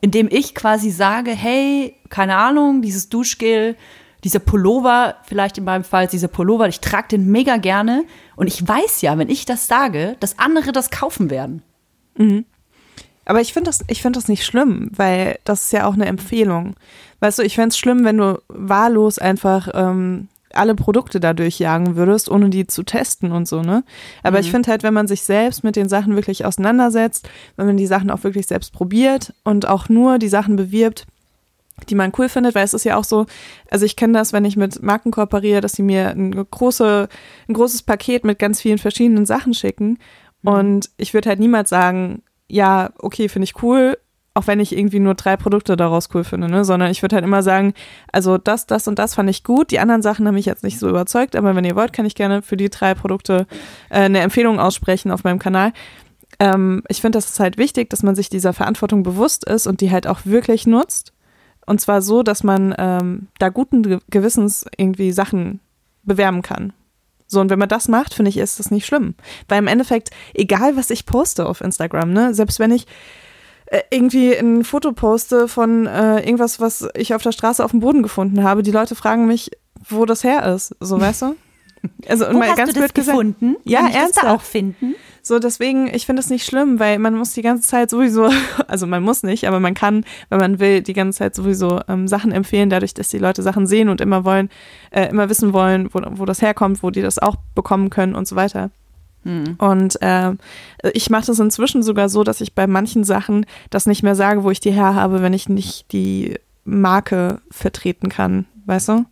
indem 0.00 0.28
ich 0.30 0.54
quasi 0.54 0.90
sage, 0.90 1.30
hey, 1.30 1.94
keine 2.08 2.36
Ahnung, 2.36 2.82
dieses 2.82 3.08
Duschgel, 3.08 3.76
dieser 4.24 4.40
Pullover, 4.40 5.16
vielleicht 5.24 5.58
in 5.58 5.64
meinem 5.64 5.84
Fall 5.84 6.06
dieser 6.08 6.28
Pullover, 6.28 6.68
ich 6.68 6.80
trage 6.80 7.08
den 7.08 7.28
mega 7.30 7.56
gerne 7.56 8.04
und 8.36 8.46
ich 8.46 8.66
weiß 8.66 9.02
ja, 9.02 9.16
wenn 9.18 9.28
ich 9.28 9.44
das 9.44 9.66
sage, 9.68 10.16
dass 10.20 10.38
andere 10.38 10.72
das 10.72 10.90
kaufen 10.90 11.30
werden. 11.30 11.62
Aber 13.24 13.40
ich 13.40 13.52
finde 13.52 13.68
das, 13.68 13.84
ich 13.88 14.02
finde 14.02 14.18
das 14.18 14.28
nicht 14.28 14.44
schlimm, 14.44 14.90
weil 14.96 15.38
das 15.44 15.64
ist 15.64 15.72
ja 15.72 15.86
auch 15.86 15.92
eine 15.92 16.06
Empfehlung. 16.06 16.74
Weißt 17.20 17.38
du, 17.38 17.42
ich 17.42 17.56
fände 17.56 17.68
es 17.68 17.78
schlimm, 17.78 18.04
wenn 18.04 18.16
du 18.16 18.40
wahllos 18.48 19.18
einfach 19.18 19.68
ähm, 19.74 20.28
alle 20.52 20.74
Produkte 20.74 21.20
da 21.20 21.34
durchjagen 21.34 21.96
würdest, 21.96 22.30
ohne 22.30 22.50
die 22.50 22.66
zu 22.66 22.82
testen 22.82 23.32
und 23.32 23.46
so, 23.46 23.62
ne? 23.62 23.84
Aber 24.22 24.40
ich 24.40 24.50
finde 24.50 24.70
halt, 24.70 24.82
wenn 24.82 24.94
man 24.94 25.08
sich 25.08 25.22
selbst 25.22 25.64
mit 25.64 25.76
den 25.76 25.88
Sachen 25.88 26.14
wirklich 26.14 26.44
auseinandersetzt, 26.44 27.28
wenn 27.56 27.66
man 27.66 27.76
die 27.76 27.86
Sachen 27.86 28.10
auch 28.10 28.24
wirklich 28.24 28.46
selbst 28.46 28.72
probiert 28.72 29.34
und 29.44 29.68
auch 29.68 29.88
nur 29.88 30.18
die 30.18 30.28
Sachen 30.28 30.56
bewirbt, 30.56 31.06
die 31.88 31.94
man 31.94 32.12
cool 32.18 32.28
findet, 32.28 32.54
weil 32.54 32.64
es 32.64 32.74
ist 32.74 32.84
ja 32.84 32.96
auch 32.96 33.04
so, 33.04 33.26
also 33.70 33.84
ich 33.84 33.96
kenne 33.96 34.14
das, 34.14 34.32
wenn 34.32 34.44
ich 34.44 34.56
mit 34.56 34.82
Marken 34.82 35.10
kooperiere, 35.10 35.60
dass 35.60 35.72
sie 35.72 35.82
mir 35.82 36.10
ein, 36.10 36.32
große, 36.32 37.08
ein 37.48 37.54
großes 37.54 37.82
Paket 37.82 38.24
mit 38.24 38.38
ganz 38.38 38.60
vielen 38.60 38.78
verschiedenen 38.78 39.26
Sachen 39.26 39.54
schicken. 39.54 39.98
Und 40.42 40.90
ich 40.96 41.14
würde 41.14 41.28
halt 41.28 41.40
niemals 41.40 41.70
sagen, 41.70 42.22
ja, 42.48 42.90
okay, 42.98 43.28
finde 43.28 43.44
ich 43.44 43.62
cool, 43.62 43.98
auch 44.38 44.46
wenn 44.46 44.60
ich 44.60 44.76
irgendwie 44.76 45.00
nur 45.00 45.14
drei 45.14 45.36
Produkte 45.36 45.76
daraus 45.76 46.08
cool 46.14 46.24
finde, 46.24 46.48
ne? 46.48 46.64
Sondern 46.64 46.90
ich 46.90 47.02
würde 47.02 47.16
halt 47.16 47.24
immer 47.24 47.42
sagen, 47.42 47.74
also 48.12 48.38
das, 48.38 48.66
das 48.66 48.86
und 48.86 48.98
das 48.98 49.14
fand 49.14 49.28
ich 49.28 49.42
gut. 49.42 49.70
Die 49.70 49.80
anderen 49.80 50.00
Sachen 50.00 50.26
haben 50.26 50.34
mich 50.34 50.46
jetzt 50.46 50.62
nicht 50.62 50.78
so 50.78 50.88
überzeugt, 50.88 51.34
aber 51.34 51.56
wenn 51.56 51.64
ihr 51.64 51.76
wollt, 51.76 51.92
kann 51.92 52.06
ich 52.06 52.14
gerne 52.14 52.40
für 52.40 52.56
die 52.56 52.70
drei 52.70 52.94
Produkte 52.94 53.46
äh, 53.90 54.00
eine 54.00 54.20
Empfehlung 54.20 54.60
aussprechen 54.60 55.10
auf 55.10 55.24
meinem 55.24 55.40
Kanal. 55.40 55.72
Ähm, 56.38 56.82
ich 56.88 57.00
finde, 57.00 57.18
das 57.18 57.28
ist 57.30 57.40
halt 57.40 57.58
wichtig, 57.58 57.90
dass 57.90 58.02
man 58.04 58.14
sich 58.14 58.28
dieser 58.28 58.52
Verantwortung 58.52 59.02
bewusst 59.02 59.44
ist 59.44 59.66
und 59.66 59.80
die 59.80 59.90
halt 59.90 60.06
auch 60.06 60.20
wirklich 60.24 60.66
nutzt. 60.66 61.12
Und 61.66 61.80
zwar 61.80 62.00
so, 62.00 62.22
dass 62.22 62.44
man 62.44 62.74
ähm, 62.78 63.28
da 63.38 63.48
guten 63.48 63.82
Ge- 63.82 63.98
Gewissens 64.08 64.64
irgendwie 64.76 65.12
Sachen 65.12 65.60
bewerben 66.04 66.42
kann. 66.42 66.72
So, 67.26 67.40
und 67.40 67.50
wenn 67.50 67.58
man 67.58 67.68
das 67.68 67.88
macht, 67.88 68.14
finde 68.14 68.30
ich, 68.30 68.38
ist 68.38 68.58
das 68.58 68.70
nicht 68.70 68.86
schlimm. 68.86 69.14
Weil 69.48 69.58
im 69.58 69.66
Endeffekt, 69.66 70.10
egal 70.32 70.76
was 70.76 70.88
ich 70.88 71.04
poste 71.04 71.44
auf 71.44 71.60
Instagram, 71.60 72.12
ne, 72.12 72.32
selbst 72.32 72.58
wenn 72.58 72.70
ich 72.70 72.86
irgendwie 73.90 74.34
ein 74.34 74.64
Foto 74.64 74.92
poste 74.92 75.48
von 75.48 75.86
äh, 75.86 76.20
irgendwas, 76.20 76.60
was 76.60 76.88
ich 76.94 77.14
auf 77.14 77.22
der 77.22 77.32
Straße 77.32 77.64
auf 77.64 77.72
dem 77.72 77.80
Boden 77.80 78.02
gefunden 78.02 78.42
habe, 78.42 78.62
die 78.62 78.70
Leute 78.70 78.94
fragen 78.94 79.26
mich, 79.26 79.50
wo 79.88 80.04
das 80.06 80.24
her 80.24 80.54
ist. 80.54 80.74
So, 80.80 81.00
weißt 81.00 81.22
du? 81.22 81.36
Also, 82.08 82.26
und 82.26 82.34
Wo 82.34 82.38
mal 82.38 82.48
hast 82.48 82.56
ganz 82.56 82.72
du 82.72 82.80
das 82.80 82.90
blöd 82.90 82.94
gesagt, 82.94 83.16
gefunden? 83.16 83.56
Ja, 83.64 83.80
Kann 83.80 83.88
ich 83.88 83.94
das 83.94 84.02
ernsthaft. 84.02 84.26
da 84.26 84.34
auch 84.34 84.42
finden? 84.42 84.94
so, 85.22 85.38
deswegen, 85.38 85.88
ich 85.94 86.06
finde 86.06 86.22
das 86.22 86.30
nicht 86.30 86.44
schlimm, 86.44 86.80
weil 86.80 86.98
man 86.98 87.14
muss 87.14 87.34
die 87.34 87.42
ganze 87.42 87.68
Zeit 87.68 87.90
sowieso, 87.90 88.30
also 88.66 88.86
man 88.86 89.02
muss 89.02 89.22
nicht, 89.22 89.46
aber 89.46 89.60
man 89.60 89.74
kann, 89.74 90.04
wenn 90.30 90.38
man 90.38 90.58
will, 90.58 90.80
die 90.80 90.92
ganze 90.92 91.18
Zeit 91.18 91.34
sowieso 91.34 91.80
ähm, 91.86 92.08
Sachen 92.08 92.32
empfehlen, 92.32 92.70
dadurch, 92.70 92.94
dass 92.94 93.10
die 93.10 93.18
Leute 93.18 93.42
Sachen 93.42 93.66
sehen 93.66 93.88
und 93.90 94.00
immer 94.00 94.24
wollen, 94.24 94.48
äh, 94.90 95.08
immer 95.08 95.28
wissen 95.28 95.52
wollen, 95.52 95.88
wo, 95.92 96.00
wo 96.12 96.24
das 96.24 96.42
herkommt, 96.42 96.82
wo 96.82 96.90
die 96.90 97.02
das 97.02 97.18
auch 97.18 97.36
bekommen 97.54 97.90
können 97.90 98.14
und 98.14 98.26
so 98.26 98.36
weiter. 98.36 98.70
Und 99.58 100.00
äh, 100.00 100.32
ich 100.94 101.10
mache 101.10 101.26
das 101.26 101.38
inzwischen 101.38 101.82
sogar 101.82 102.08
so, 102.08 102.24
dass 102.24 102.40
ich 102.40 102.54
bei 102.54 102.66
manchen 102.66 103.04
Sachen 103.04 103.46
das 103.70 103.86
nicht 103.86 104.02
mehr 104.02 104.14
sage, 104.14 104.42
wo 104.42 104.50
ich 104.50 104.60
die 104.60 104.70
her 104.70 104.94
habe, 104.94 105.22
wenn 105.22 105.32
ich 105.32 105.48
nicht 105.48 105.92
die 105.92 106.38
Marke 106.64 107.40
vertreten 107.50 108.08
kann, 108.08 108.46
weißt 108.66 108.88
du? 108.88 109.04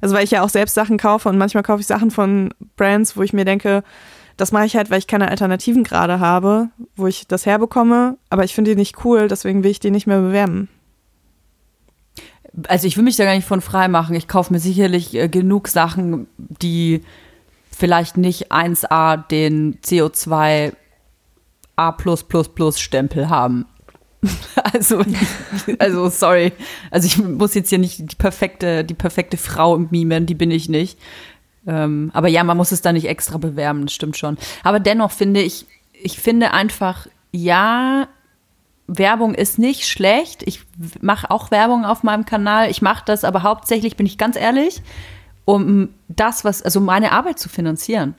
Also 0.00 0.14
weil 0.14 0.24
ich 0.24 0.30
ja 0.30 0.42
auch 0.42 0.48
selbst 0.48 0.74
Sachen 0.74 0.96
kaufe 0.96 1.28
und 1.28 1.36
manchmal 1.36 1.62
kaufe 1.62 1.80
ich 1.80 1.86
Sachen 1.86 2.10
von 2.10 2.54
Brands, 2.76 3.16
wo 3.16 3.22
ich 3.22 3.32
mir 3.32 3.44
denke, 3.44 3.82
das 4.36 4.52
mache 4.52 4.64
ich 4.64 4.76
halt, 4.76 4.90
weil 4.90 4.98
ich 4.98 5.06
keine 5.06 5.28
Alternativen 5.28 5.84
gerade 5.84 6.20
habe, 6.20 6.68
wo 6.96 7.06
ich 7.06 7.26
das 7.28 7.44
herbekomme, 7.44 8.16
aber 8.30 8.44
ich 8.44 8.54
finde 8.54 8.70
die 8.70 8.76
nicht 8.76 9.04
cool, 9.04 9.28
deswegen 9.28 9.62
will 9.62 9.70
ich 9.70 9.80
die 9.80 9.90
nicht 9.90 10.06
mehr 10.06 10.20
bewerben. 10.20 10.68
Also 12.66 12.86
ich 12.86 12.96
will 12.96 13.04
mich 13.04 13.16
da 13.16 13.24
gar 13.24 13.34
nicht 13.34 13.46
von 13.46 13.60
frei 13.60 13.86
machen. 13.88 14.16
Ich 14.16 14.26
kaufe 14.26 14.52
mir 14.52 14.58
sicherlich 14.58 15.14
äh, 15.14 15.28
genug 15.28 15.68
Sachen, 15.68 16.26
die 16.36 17.02
vielleicht 17.80 18.18
nicht 18.18 18.52
1A 18.52 19.26
den 19.26 19.80
CO2 19.80 20.74
A 21.76 21.96
Stempel 22.76 23.28
haben. 23.28 23.66
Also, 24.72 25.02
also 25.78 26.10
sorry. 26.10 26.52
Also 26.90 27.06
ich 27.06 27.16
muss 27.16 27.54
jetzt 27.54 27.70
hier 27.70 27.78
nicht 27.78 27.98
die 27.98 28.16
perfekte, 28.16 28.84
die 28.84 28.94
perfekte 28.94 29.38
Frau 29.38 29.78
mimen, 29.78 30.26
die 30.26 30.34
bin 30.34 30.50
ich 30.50 30.68
nicht. 30.68 30.98
Ähm, 31.66 32.10
aber 32.12 32.28
ja, 32.28 32.44
man 32.44 32.58
muss 32.58 32.70
es 32.70 32.82
da 32.82 32.92
nicht 32.92 33.06
extra 33.06 33.38
bewerben, 33.38 33.86
das 33.86 33.94
stimmt 33.94 34.18
schon. 34.18 34.36
Aber 34.62 34.78
dennoch 34.78 35.10
finde 35.10 35.40
ich, 35.40 35.66
ich 35.92 36.20
finde 36.20 36.52
einfach, 36.52 37.06
ja, 37.32 38.08
Werbung 38.86 39.34
ist 39.34 39.58
nicht 39.58 39.88
schlecht. 39.88 40.42
Ich 40.44 40.62
mache 41.00 41.30
auch 41.30 41.50
Werbung 41.50 41.84
auf 41.84 42.02
meinem 42.02 42.26
Kanal. 42.26 42.70
Ich 42.70 42.82
mache 42.82 43.04
das 43.06 43.24
aber 43.24 43.42
hauptsächlich, 43.42 43.96
bin 43.96 44.06
ich 44.06 44.18
ganz 44.18 44.36
ehrlich, 44.36 44.82
um 45.54 45.90
das, 46.08 46.44
was, 46.44 46.62
also 46.62 46.80
meine 46.80 47.12
Arbeit 47.12 47.38
zu 47.38 47.48
finanzieren. 47.48 48.14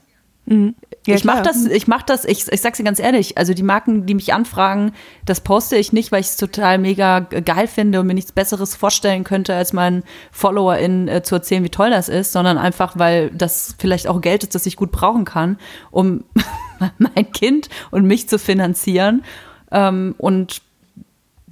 Mhm. 0.46 0.74
Ja, 1.06 1.16
ich 1.16 1.24
mache 1.24 1.42
das, 1.42 1.66
ich 1.66 1.88
mache 1.88 2.04
das, 2.06 2.24
ich, 2.24 2.50
ich 2.50 2.60
sag's 2.60 2.78
dir 2.78 2.84
ganz 2.84 3.00
ehrlich, 3.00 3.36
also 3.36 3.54
die 3.54 3.62
Marken, 3.64 4.06
die 4.06 4.14
mich 4.14 4.32
anfragen, 4.32 4.92
das 5.24 5.40
poste 5.40 5.76
ich 5.76 5.92
nicht, 5.92 6.12
weil 6.12 6.20
ich 6.20 6.28
es 6.28 6.36
total 6.36 6.78
mega 6.78 7.20
geil 7.20 7.66
finde 7.66 8.00
und 8.00 8.06
mir 8.06 8.14
nichts 8.14 8.32
Besseres 8.32 8.76
vorstellen 8.76 9.24
könnte, 9.24 9.54
als 9.54 9.72
meinen 9.72 10.04
FollowerInnen 10.30 11.08
äh, 11.08 11.22
zu 11.22 11.34
erzählen, 11.36 11.64
wie 11.64 11.70
toll 11.70 11.90
das 11.90 12.08
ist, 12.08 12.32
sondern 12.32 12.56
einfach, 12.56 12.98
weil 12.98 13.30
das 13.30 13.74
vielleicht 13.78 14.06
auch 14.06 14.20
Geld 14.20 14.44
ist, 14.44 14.54
das 14.54 14.66
ich 14.66 14.76
gut 14.76 14.92
brauchen 14.92 15.24
kann, 15.24 15.58
um 15.90 16.24
mein 16.98 17.32
Kind 17.32 17.68
und 17.90 18.04
mich 18.04 18.28
zu 18.28 18.38
finanzieren. 18.38 19.24
Ähm, 19.72 20.14
und 20.18 20.62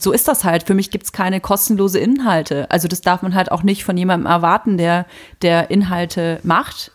so 0.02 0.12
ist 0.12 0.28
das 0.28 0.44
halt. 0.44 0.64
Für 0.64 0.74
mich 0.74 0.90
gibt's 0.90 1.12
keine 1.12 1.40
kostenlose 1.40 1.98
Inhalte. 1.98 2.70
Also 2.70 2.88
das 2.88 3.00
darf 3.00 3.22
man 3.22 3.34
halt 3.34 3.52
auch 3.52 3.62
nicht 3.62 3.84
von 3.84 3.96
jemandem 3.96 4.26
erwarten, 4.26 4.78
der, 4.78 5.06
der 5.42 5.70
Inhalte 5.70 6.40
macht 6.42 6.92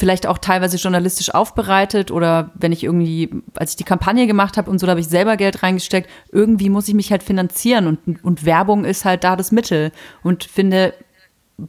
vielleicht 0.00 0.26
auch 0.26 0.38
teilweise 0.38 0.78
journalistisch 0.78 1.32
aufbereitet 1.34 2.10
oder 2.10 2.52
wenn 2.54 2.72
ich 2.72 2.82
irgendwie, 2.82 3.28
als 3.54 3.72
ich 3.72 3.76
die 3.76 3.84
Kampagne 3.84 4.26
gemacht 4.26 4.56
habe 4.56 4.70
und 4.70 4.78
so, 4.78 4.86
da 4.86 4.92
habe 4.92 5.00
ich 5.00 5.08
selber 5.08 5.36
Geld 5.36 5.62
reingesteckt, 5.62 6.08
irgendwie 6.32 6.70
muss 6.70 6.88
ich 6.88 6.94
mich 6.94 7.10
halt 7.10 7.22
finanzieren 7.22 7.86
und, 7.86 8.24
und 8.24 8.46
Werbung 8.46 8.86
ist 8.86 9.04
halt 9.04 9.24
da 9.24 9.36
das 9.36 9.52
Mittel 9.52 9.92
und 10.22 10.44
finde, 10.44 10.94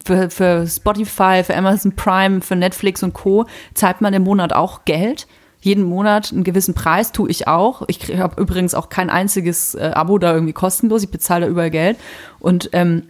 für, 0.06 0.30
für 0.30 0.66
Spotify, 0.66 1.44
für 1.44 1.56
Amazon 1.56 1.94
Prime, 1.96 2.40
für 2.40 2.56
Netflix 2.56 3.04
und 3.04 3.14
Co. 3.14 3.46
zahlt 3.74 4.00
man 4.00 4.14
im 4.14 4.24
Monat 4.24 4.54
auch 4.54 4.86
Geld. 4.86 5.28
Jeden 5.62 5.84
Monat 5.84 6.32
einen 6.32 6.44
gewissen 6.44 6.74
Preis 6.74 7.12
tue 7.12 7.30
ich 7.30 7.48
auch. 7.48 7.84
Ich 7.88 8.18
habe 8.18 8.42
übrigens 8.42 8.74
auch 8.74 8.90
kein 8.90 9.10
einziges 9.10 9.76
äh, 9.76 9.92
Abo 9.94 10.18
da 10.18 10.34
irgendwie 10.34 10.54
kostenlos. 10.54 11.04
Ich 11.04 11.12
bezahle 11.12 11.46
da 11.46 11.52
überall 11.52 11.70
Geld. 11.70 11.98
Und 12.40 12.70
ähm, 12.74 13.04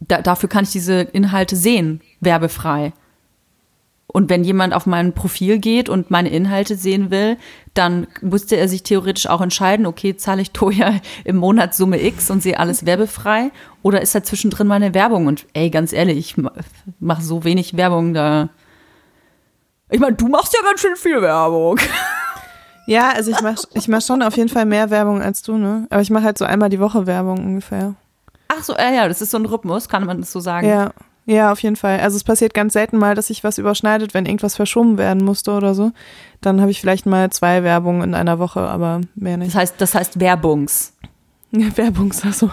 da, 0.00 0.22
dafür 0.22 0.48
kann 0.48 0.64
ich 0.64 0.72
diese 0.72 1.02
Inhalte 1.02 1.56
sehen, 1.56 2.00
werbefrei. 2.20 2.92
Und 4.06 4.28
wenn 4.28 4.42
jemand 4.42 4.74
auf 4.74 4.86
mein 4.86 5.12
Profil 5.12 5.58
geht 5.58 5.88
und 5.88 6.10
meine 6.10 6.30
Inhalte 6.30 6.74
sehen 6.74 7.10
will, 7.10 7.36
dann 7.74 8.08
musste 8.22 8.56
er 8.56 8.66
sich 8.68 8.82
theoretisch 8.82 9.28
auch 9.28 9.40
entscheiden, 9.40 9.86
okay, 9.86 10.16
zahle 10.16 10.42
ich 10.42 10.50
Toja 10.52 10.94
im 11.24 11.36
Monat 11.36 11.74
Summe 11.74 12.02
X 12.02 12.30
und 12.30 12.42
sehe 12.42 12.58
alles 12.58 12.86
werbefrei 12.86 13.52
oder 13.82 14.00
ist 14.00 14.14
da 14.14 14.22
zwischendrin 14.22 14.66
meine 14.66 14.94
Werbung? 14.94 15.26
Und 15.26 15.46
ey, 15.52 15.70
ganz 15.70 15.92
ehrlich, 15.92 16.18
ich 16.18 16.36
mache 16.98 17.22
so 17.22 17.44
wenig 17.44 17.76
Werbung 17.76 18.14
da. 18.14 18.48
Ich 19.90 20.00
meine, 20.00 20.16
du 20.16 20.28
machst 20.28 20.54
ja 20.54 20.60
ganz 20.62 20.80
schön 20.80 20.96
viel 20.96 21.20
Werbung. 21.20 21.78
Ja, 22.86 23.10
also 23.10 23.30
ich 23.30 23.40
mache 23.40 23.56
ich 23.74 23.88
mach 23.88 24.02
schon 24.02 24.22
auf 24.22 24.36
jeden 24.36 24.48
Fall 24.48 24.66
mehr 24.66 24.90
Werbung 24.90 25.22
als 25.22 25.42
du, 25.42 25.56
ne? 25.56 25.86
Aber 25.90 26.00
ich 26.02 26.10
mache 26.10 26.24
halt 26.24 26.38
so 26.38 26.44
einmal 26.44 26.68
die 26.70 26.80
Woche 26.80 27.06
Werbung 27.06 27.38
ungefähr. 27.38 27.94
Ach 28.48 28.62
so, 28.62 28.74
ja, 28.74 28.90
ja, 28.90 29.08
das 29.08 29.20
ist 29.20 29.30
so 29.30 29.38
ein 29.38 29.46
Rhythmus, 29.46 29.88
kann 29.88 30.04
man 30.04 30.20
das 30.20 30.32
so 30.32 30.40
sagen. 30.40 30.68
Ja. 30.68 30.90
Ja, 31.26 31.52
auf 31.52 31.62
jeden 31.62 31.76
Fall. 31.76 32.00
Also 32.00 32.16
es 32.16 32.24
passiert 32.24 32.54
ganz 32.54 32.72
selten 32.72 32.98
mal, 32.98 33.14
dass 33.14 33.28
sich 33.28 33.44
was 33.44 33.58
überschneidet, 33.58 34.14
wenn 34.14 34.26
irgendwas 34.26 34.56
verschoben 34.56 34.98
werden 34.98 35.24
musste 35.24 35.52
oder 35.52 35.74
so. 35.74 35.92
Dann 36.40 36.60
habe 36.60 36.72
ich 36.72 36.80
vielleicht 36.80 37.06
mal 37.06 37.30
zwei 37.30 37.62
Werbungen 37.62 38.02
in 38.02 38.14
einer 38.14 38.40
Woche, 38.40 38.60
aber 38.60 39.02
mehr 39.14 39.36
nicht. 39.36 39.54
Das 39.54 39.60
heißt, 39.60 39.74
das 39.78 39.94
heißt 39.94 40.18
Werbungs. 40.18 40.94
Ja, 41.52 41.68
Werbungs, 41.76 42.24
also. 42.24 42.50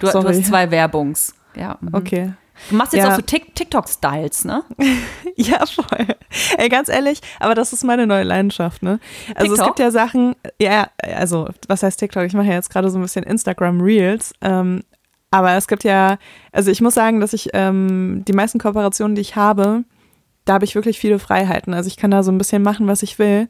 Du, 0.00 0.10
du 0.10 0.28
hast 0.28 0.44
zwei 0.44 0.70
Werbungs. 0.70 1.34
Ja. 1.54 1.78
Mhm. 1.80 1.94
Okay. 1.94 2.32
Du 2.70 2.76
machst 2.76 2.92
jetzt 2.92 3.04
ja. 3.04 3.12
auch 3.12 3.16
so 3.16 3.22
TikTok-Styles, 3.22 4.44
ne? 4.44 4.64
ja, 5.36 5.64
voll. 5.66 6.06
Ey, 6.56 6.68
ganz 6.68 6.88
ehrlich, 6.88 7.20
aber 7.40 7.54
das 7.54 7.72
ist 7.72 7.84
meine 7.84 8.06
neue 8.06 8.24
Leidenschaft, 8.24 8.82
ne? 8.82 9.00
Also 9.34 9.50
TikTok? 9.50 9.58
es 9.58 9.64
gibt 9.66 9.78
ja 9.78 9.90
Sachen, 9.90 10.36
ja, 10.60 10.88
also 11.02 11.48
was 11.66 11.82
heißt 11.82 11.98
TikTok? 11.98 12.24
Ich 12.24 12.34
mache 12.34 12.46
ja 12.48 12.54
jetzt 12.54 12.70
gerade 12.70 12.90
so 12.90 12.98
ein 12.98 13.02
bisschen 13.02 13.24
Instagram 13.24 13.80
Reels. 13.80 14.32
Ähm, 14.40 14.82
aber 15.30 15.52
es 15.56 15.68
gibt 15.68 15.84
ja, 15.84 16.18
also 16.52 16.70
ich 16.70 16.80
muss 16.80 16.94
sagen, 16.94 17.20
dass 17.20 17.32
ich 17.32 17.50
ähm, 17.52 18.24
die 18.26 18.32
meisten 18.32 18.58
Kooperationen, 18.58 19.14
die 19.14 19.20
ich 19.20 19.36
habe, 19.36 19.84
da 20.44 20.54
habe 20.54 20.64
ich 20.64 20.74
wirklich 20.74 20.98
viele 20.98 21.18
Freiheiten. 21.18 21.74
Also 21.74 21.88
ich 21.88 21.96
kann 21.96 22.10
da 22.10 22.22
so 22.22 22.32
ein 22.32 22.38
bisschen 22.38 22.62
machen, 22.62 22.86
was 22.86 23.02
ich 23.02 23.18
will. 23.18 23.48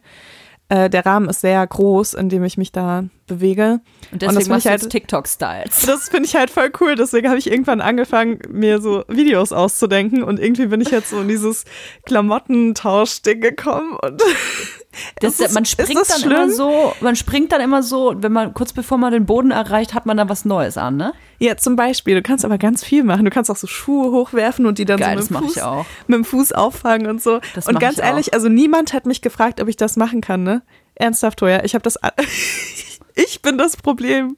Äh, 0.71 0.91
der 0.91 1.07
Rahmen 1.07 1.31
ist 1.31 1.41
sehr 1.41 1.67
groß, 1.67 2.15
in 2.15 2.29
dem 2.29 2.45
ich 2.45 2.59
mich 2.59 2.73
da 2.73 3.05
bewege. 3.27 3.81
Und 4.13 4.23
deswegen 4.23 4.29
und 4.29 4.37
das 4.37 4.49
machst 4.49 4.67
ich 4.67 4.71
halt, 4.71 4.91
TikTok-Styles. 4.91 5.87
Das 5.87 6.09
finde 6.11 6.27
ich 6.27 6.37
halt 6.37 6.51
voll 6.51 6.71
cool. 6.81 6.95
Deswegen 6.95 7.29
habe 7.29 7.39
ich 7.39 7.51
irgendwann 7.51 7.81
angefangen, 7.81 8.41
mir 8.51 8.81
so 8.81 9.05
Videos 9.09 9.53
auszudenken. 9.53 10.23
Und 10.23 10.39
irgendwie 10.39 10.67
bin 10.67 10.81
ich 10.81 10.91
jetzt 10.91 11.11
so 11.11 11.21
in 11.21 11.29
dieses 11.29 11.65
Klamottentausch-Ding 12.05 13.41
gekommen. 13.41 13.97
Und 14.03 14.23
das, 15.21 15.41
ist, 15.41 15.55
man 15.55 15.65
springt 15.65 16.09
dann 16.09 16.21
schlimm? 16.21 16.33
immer 16.33 16.51
so, 16.51 16.95
man 17.01 17.17
springt 17.17 17.53
dann 17.53 17.61
immer 17.61 17.83
so, 17.83 18.15
wenn 18.17 18.33
man 18.33 18.55
kurz 18.55 18.73
bevor 18.73 18.99
man 18.99 19.13
den 19.13 19.27
Boden 19.27 19.51
erreicht, 19.51 19.95
hat 19.95 20.07
man 20.07 20.17
dann 20.17 20.29
was 20.29 20.45
Neues 20.45 20.77
an, 20.77 20.97
ne? 20.97 21.13
Ja, 21.39 21.57
zum 21.57 21.77
Beispiel. 21.77 22.17
Du 22.17 22.23
kannst 22.23 22.45
aber 22.45 22.59
ganz 22.59 22.83
viel 22.83 23.05
machen. 23.05 23.25
Du 23.25 23.31
kannst 23.31 23.51
auch 23.51 23.57
so 23.57 23.67
Schuhe 23.67 24.11
hochwerfen 24.11 24.67
und 24.67 24.79
die 24.79 24.85
dann 24.85 24.99
Geil, 24.99 25.21
so 25.23 25.35
mit 25.35 25.43
dem, 25.43 25.49
Fuß, 25.49 25.63
mit 26.09 26.17
dem 26.17 26.25
Fuß 26.25 26.53
auffangen 26.53 27.07
und 27.07 27.23
so. 27.23 27.41
Das 27.55 27.67
und 27.67 27.79
ganz 27.79 27.99
ehrlich, 27.99 28.35
also 28.35 28.49
niemand 28.49 28.93
hat 28.93 29.07
mich 29.07 29.23
gefragt, 29.23 29.61
ob 29.61 29.69
ich 29.69 29.77
das 29.77 29.97
machen 29.97 30.21
kann, 30.21 30.43
ne? 30.43 30.63
Ernsthaft, 30.97 31.39
Toja. 31.39 31.63
Ich 31.65 31.75
habe 31.75 31.83
das. 31.83 31.97
ich 33.15 33.41
bin 33.41 33.57
das 33.57 33.77
Problem. 33.77 34.37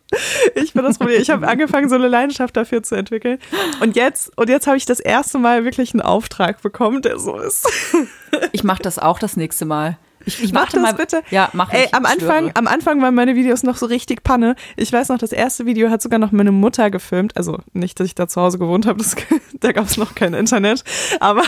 Ich 0.55 0.75
bin 0.75 0.85
das 0.85 0.99
Problem. 0.99 1.21
Ich 1.21 1.31
habe 1.31 1.49
angefangen, 1.49 1.89
so 1.89 1.95
eine 1.95 2.09
Leidenschaft 2.09 2.57
dafür 2.57 2.83
zu 2.83 2.97
entwickeln. 2.97 3.39
Und 3.81 3.97
jetzt, 3.97 4.37
und 4.37 4.51
jetzt 4.51 4.67
habe 4.67 4.77
ich 4.77 4.85
das 4.85 5.01
erste 5.01 5.39
Mal 5.39 5.65
wirklich 5.65 5.95
einen 5.95 6.03
Auftrag 6.03 6.61
bekommen, 6.61 7.01
der 7.01 7.19
so 7.19 7.39
ist. 7.39 7.67
Ich 8.53 8.63
mache 8.63 8.83
das 8.83 8.99
auch 8.99 9.19
das 9.19 9.37
nächste 9.37 9.65
Mal. 9.65 9.99
Ich, 10.39 10.45
ich 10.45 10.53
mach 10.53 10.71
das 10.71 10.83
mal, 10.83 10.95
bitte. 10.95 11.23
Ja, 11.31 11.51
mach 11.53 11.73
Ey, 11.73 11.89
am 11.93 12.07
Anfang, 12.07 12.53
am 12.55 12.67
Anfang 12.67 13.03
waren 13.03 13.15
meine 13.15 13.35
Videos 13.35 13.63
noch 13.63 13.77
so 13.77 13.87
richtig 13.87 14.23
Panne. 14.23 14.55
Ich 14.77 14.93
weiß 14.93 15.09
noch, 15.09 15.19
das 15.19 15.33
erste 15.33 15.67
Video 15.67 15.91
hat 15.91 16.03
sogar 16.03 16.19
noch 16.19 16.33
meine 16.33 16.53
Mutter 16.53 16.91
gefilmt. 16.91 17.37
Also 17.37 17.59
nicht, 17.73 17.99
dass 17.99 18.07
ich 18.07 18.15
da 18.15 18.29
zu 18.29 18.41
Hause 18.41 18.59
gewohnt 18.59 18.87
habe, 18.87 19.03
da 19.61 19.73
gab 19.73 19.87
es 19.87 19.97
noch 19.97 20.15
kein 20.15 20.35
Internet. 20.35 20.85
Aber 21.21 21.43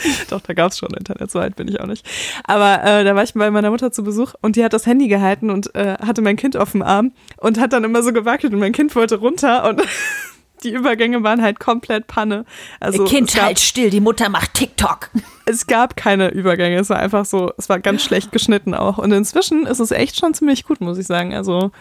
Doch, 0.30 0.40
da 0.40 0.54
gab 0.54 0.72
es 0.72 0.78
schon 0.78 0.92
Internet, 0.94 1.30
so 1.30 1.38
alt 1.38 1.56
bin 1.56 1.68
ich 1.68 1.80
auch 1.80 1.86
nicht. 1.86 2.06
Aber 2.44 2.82
äh, 2.84 3.04
da 3.04 3.14
war 3.14 3.22
ich 3.22 3.34
bei 3.34 3.50
meiner 3.50 3.70
Mutter 3.70 3.92
zu 3.92 4.02
Besuch 4.02 4.34
und 4.40 4.56
die 4.56 4.64
hat 4.64 4.72
das 4.72 4.86
Handy 4.86 5.08
gehalten 5.08 5.50
und 5.50 5.74
äh, 5.74 5.96
hatte 6.00 6.22
mein 6.22 6.36
Kind 6.36 6.56
auf 6.56 6.72
dem 6.72 6.82
Arm 6.82 7.12
und 7.36 7.60
hat 7.60 7.72
dann 7.72 7.84
immer 7.84 8.02
so 8.02 8.12
gewackelt 8.12 8.52
und 8.52 8.60
mein 8.60 8.72
Kind 8.72 8.94
wollte 8.96 9.16
runter 9.16 9.68
und 9.68 9.82
die 10.64 10.72
Übergänge 10.72 11.22
waren 11.22 11.42
halt 11.42 11.60
komplett 11.60 12.06
Panne. 12.06 12.44
Also 12.80 13.04
kind 13.04 13.32
gab, 13.34 13.44
halt 13.44 13.60
still, 13.60 13.90
die 13.90 14.00
Mutter 14.00 14.28
macht 14.28 14.54
TikTok. 14.54 15.10
Es 15.46 15.66
gab 15.66 15.96
keine 15.96 16.28
Übergänge, 16.28 16.78
es 16.78 16.90
war 16.90 17.00
einfach 17.00 17.24
so, 17.24 17.50
es 17.58 17.68
war 17.68 17.80
ganz 17.80 18.04
schlecht 18.04 18.30
geschnitten 18.30 18.72
auch. 18.72 18.98
Und 18.98 19.10
inzwischen 19.10 19.66
ist 19.66 19.80
es 19.80 19.90
echt 19.90 20.16
schon 20.16 20.32
ziemlich 20.32 20.62
gut, 20.62 20.80
muss 20.80 20.96
ich 20.96 21.08
sagen. 21.08 21.34
Also 21.34 21.72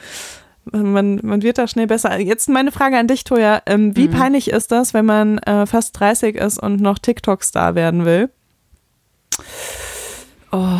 man, 0.71 1.19
man 1.21 1.43
wird 1.43 1.59
da 1.59 1.67
schnell 1.67 1.85
besser. 1.85 2.19
Jetzt 2.19 2.49
meine 2.49 2.71
Frage 2.71 2.97
an 2.97 3.07
dich, 3.07 3.25
Toja. 3.25 3.61
Ähm, 3.67 3.95
wie 3.95 4.07
mhm. 4.07 4.13
peinlich 4.13 4.49
ist 4.49 4.71
das, 4.71 4.95
wenn 4.95 5.05
man 5.05 5.37
äh, 5.39 5.67
fast 5.67 5.99
30 5.99 6.35
ist 6.35 6.57
und 6.57 6.81
noch 6.81 6.97
TikTok-Star 6.97 7.75
werden 7.75 8.05
will? 8.05 8.31
Oh, 10.51 10.79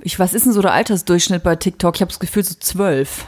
ich, 0.00 0.18
was 0.18 0.32
ist 0.32 0.46
denn 0.46 0.52
so 0.52 0.62
der 0.62 0.72
Altersdurchschnitt 0.72 1.42
bei 1.42 1.56
TikTok? 1.56 1.96
Ich 1.96 2.00
habe 2.00 2.10
das 2.10 2.20
Gefühl, 2.20 2.42
so 2.42 2.54
zwölf. 2.58 3.26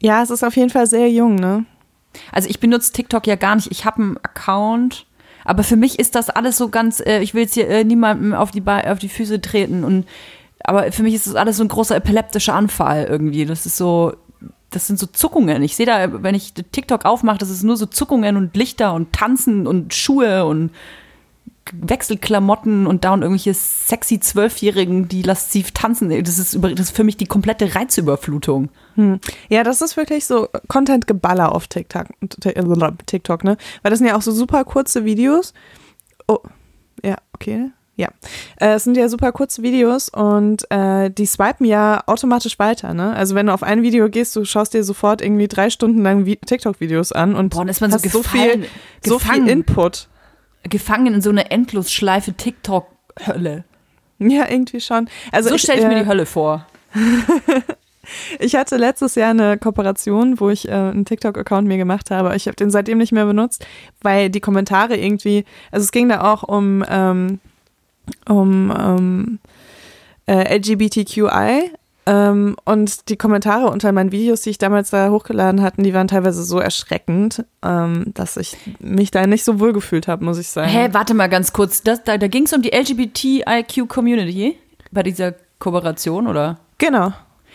Ja, 0.00 0.22
es 0.22 0.30
ist 0.30 0.42
auf 0.42 0.56
jeden 0.56 0.70
Fall 0.70 0.86
sehr 0.86 1.08
jung, 1.08 1.36
ne? 1.36 1.64
Also 2.32 2.48
ich 2.48 2.60
benutze 2.60 2.92
TikTok 2.92 3.26
ja 3.26 3.36
gar 3.36 3.56
nicht. 3.56 3.70
Ich 3.70 3.84
habe 3.84 4.02
einen 4.02 4.16
Account, 4.18 5.06
aber 5.44 5.62
für 5.62 5.76
mich 5.76 5.98
ist 5.98 6.14
das 6.14 6.30
alles 6.30 6.56
so 6.56 6.68
ganz, 6.68 7.00
äh, 7.00 7.20
ich 7.20 7.34
will 7.34 7.42
jetzt 7.42 7.54
hier 7.54 7.68
äh, 7.68 7.84
niemandem 7.84 8.34
auf 8.34 8.50
die, 8.50 8.62
auf 8.66 8.98
die 8.98 9.08
Füße 9.08 9.40
treten 9.40 9.84
und 9.84 10.06
aber 10.64 10.90
für 10.90 11.04
mich 11.04 11.14
ist 11.14 11.26
das 11.28 11.36
alles 11.36 11.58
so 11.58 11.64
ein 11.64 11.68
großer 11.68 11.94
epileptischer 11.94 12.54
Anfall 12.54 13.04
irgendwie. 13.04 13.46
Das 13.46 13.66
ist 13.66 13.76
so, 13.76 14.14
das 14.70 14.88
sind 14.88 14.98
so 14.98 15.06
Zuckungen. 15.06 15.62
Ich 15.62 15.76
sehe 15.76 15.86
da, 15.86 16.22
wenn 16.22 16.34
ich 16.34 16.54
TikTok 16.54 17.04
aufmache, 17.04 17.38
das 17.38 17.50
ist 17.50 17.62
nur 17.62 17.76
so 17.76 17.86
Zuckungen 17.86 18.36
und 18.36 18.56
Lichter 18.56 18.92
und 18.94 19.12
Tanzen 19.12 19.66
und 19.66 19.94
Schuhe 19.94 20.44
und 20.44 20.70
Wechselklamotten 21.72 22.86
und 22.86 23.04
da 23.04 23.12
und 23.12 23.22
irgendwelche 23.22 23.54
sexy 23.54 24.20
Zwölfjährigen, 24.20 25.08
die 25.08 25.22
lasziv 25.22 25.72
tanzen. 25.72 26.10
Das 26.24 26.38
ist, 26.38 26.54
über, 26.54 26.70
das 26.70 26.88
ist 26.88 26.96
für 26.96 27.04
mich 27.04 27.16
die 27.16 27.26
komplette 27.26 27.74
Reizüberflutung. 27.74 28.70
Hm. 28.94 29.20
Ja, 29.48 29.62
das 29.62 29.82
ist 29.82 29.96
wirklich 29.96 30.26
so 30.26 30.48
Content-Geballer 30.68 31.54
auf 31.54 31.66
TikTok, 31.66 32.06
TikTok, 33.06 33.44
ne? 33.44 33.56
Weil 33.82 33.90
das 33.90 33.98
sind 33.98 34.08
ja 34.08 34.16
auch 34.16 34.22
so 34.22 34.32
super 34.32 34.64
kurze 34.64 35.04
Videos. 35.04 35.54
Oh, 36.28 36.38
ja. 37.04 37.16
okay, 37.34 37.70
ja. 37.96 38.08
Äh, 38.60 38.74
es 38.74 38.84
sind 38.84 38.96
ja 38.96 39.08
super 39.08 39.32
kurze 39.32 39.62
Videos 39.62 40.08
und 40.10 40.70
äh, 40.70 41.10
die 41.10 41.26
swipen 41.26 41.66
ja 41.66 42.02
automatisch 42.06 42.58
weiter, 42.58 42.92
ne? 42.94 43.14
Also 43.14 43.34
wenn 43.34 43.46
du 43.46 43.54
auf 43.54 43.62
ein 43.62 43.82
Video 43.82 44.08
gehst, 44.10 44.36
du 44.36 44.44
schaust 44.44 44.74
dir 44.74 44.84
sofort 44.84 45.22
irgendwie 45.22 45.48
drei 45.48 45.70
Stunden 45.70 46.02
lang 46.02 46.24
TikTok-Videos 46.24 47.12
an 47.12 47.34
und 47.34 47.50
Boah, 47.50 47.66
ist 47.66 47.80
man 47.80 47.90
so, 47.90 47.96
hast 47.96 48.10
so 48.10 48.22
viel, 48.22 48.66
so 49.04 49.18
viel 49.18 49.48
Input. 49.48 50.08
Gefangen 50.68 51.14
in 51.14 51.20
so 51.20 51.30
eine 51.30 51.50
Endlosschleife 51.50 52.34
TikTok-Hölle. 52.34 53.64
Ja, 54.18 54.48
irgendwie 54.48 54.80
schon. 54.80 55.08
Also 55.32 55.50
so 55.50 55.58
stelle 55.58 55.78
ich, 55.78 55.84
ich 55.84 55.90
mir 55.90 56.02
die 56.02 56.08
Hölle 56.08 56.26
vor. 56.26 56.66
Ich 58.38 58.54
hatte 58.54 58.76
letztes 58.76 59.14
Jahr 59.14 59.30
eine 59.30 59.58
Kooperation, 59.58 60.38
wo 60.40 60.50
ich 60.50 60.68
äh, 60.68 60.72
einen 60.72 61.04
TikTok-Account 61.04 61.66
mir 61.66 61.76
gemacht 61.76 62.10
habe. 62.10 62.34
Ich 62.36 62.46
habe 62.46 62.56
den 62.56 62.70
seitdem 62.70 62.98
nicht 62.98 63.12
mehr 63.12 63.26
benutzt, 63.26 63.66
weil 64.00 64.30
die 64.30 64.40
Kommentare 64.40 64.96
irgendwie, 64.96 65.44
also 65.70 65.84
es 65.84 65.92
ging 65.92 66.08
da 66.08 66.32
auch 66.32 66.42
um, 66.42 66.84
ähm, 66.88 67.40
um 68.28 68.72
ähm, 68.78 69.38
äh, 70.26 70.56
LGBTQI. 70.56 71.72
Ähm, 72.08 72.56
und 72.64 73.08
die 73.08 73.16
Kommentare 73.16 73.68
unter 73.68 73.90
meinen 73.90 74.12
Videos, 74.12 74.42
die 74.42 74.50
ich 74.50 74.58
damals 74.58 74.90
da 74.90 75.10
hochgeladen 75.10 75.60
hatte, 75.60 75.82
die 75.82 75.92
waren 75.92 76.06
teilweise 76.06 76.44
so 76.44 76.60
erschreckend, 76.60 77.44
ähm, 77.64 78.12
dass 78.14 78.36
ich 78.36 78.56
mich 78.78 79.10
da 79.10 79.26
nicht 79.26 79.44
so 79.44 79.58
wohl 79.58 79.72
gefühlt 79.72 80.06
habe, 80.06 80.24
muss 80.24 80.38
ich 80.38 80.48
sagen. 80.48 80.68
Hä, 80.68 80.88
warte 80.92 81.14
mal 81.14 81.28
ganz 81.28 81.52
kurz. 81.52 81.82
Das, 81.82 82.04
da 82.04 82.16
da 82.16 82.28
ging 82.28 82.44
es 82.44 82.52
um 82.52 82.62
die 82.62 82.70
LGBTIQ-Community 82.70 84.56
bei 84.92 85.02
dieser 85.02 85.34
Kooperation, 85.58 86.28
oder? 86.28 86.60
Genau. 86.78 87.12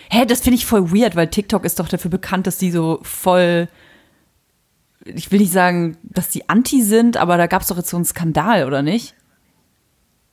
Hä, 0.09 0.25
das 0.25 0.41
finde 0.41 0.57
ich 0.57 0.65
voll 0.65 0.91
weird, 0.91 1.15
weil 1.15 1.27
TikTok 1.27 1.63
ist 1.63 1.79
doch 1.79 1.87
dafür 1.87 2.11
bekannt, 2.11 2.45
dass 2.45 2.57
die 2.57 2.71
so 2.71 2.99
voll. 3.03 3.69
Ich 5.05 5.31
will 5.31 5.39
nicht 5.39 5.53
sagen, 5.53 5.97
dass 6.03 6.29
die 6.29 6.49
anti 6.49 6.81
sind, 6.83 7.15
aber 7.17 7.37
da 7.37 7.47
gab 7.47 7.61
es 7.61 7.69
doch 7.69 7.77
jetzt 7.77 7.89
so 7.89 7.97
einen 7.97 8.05
Skandal, 8.05 8.67
oder 8.67 8.81
nicht? 8.81 9.15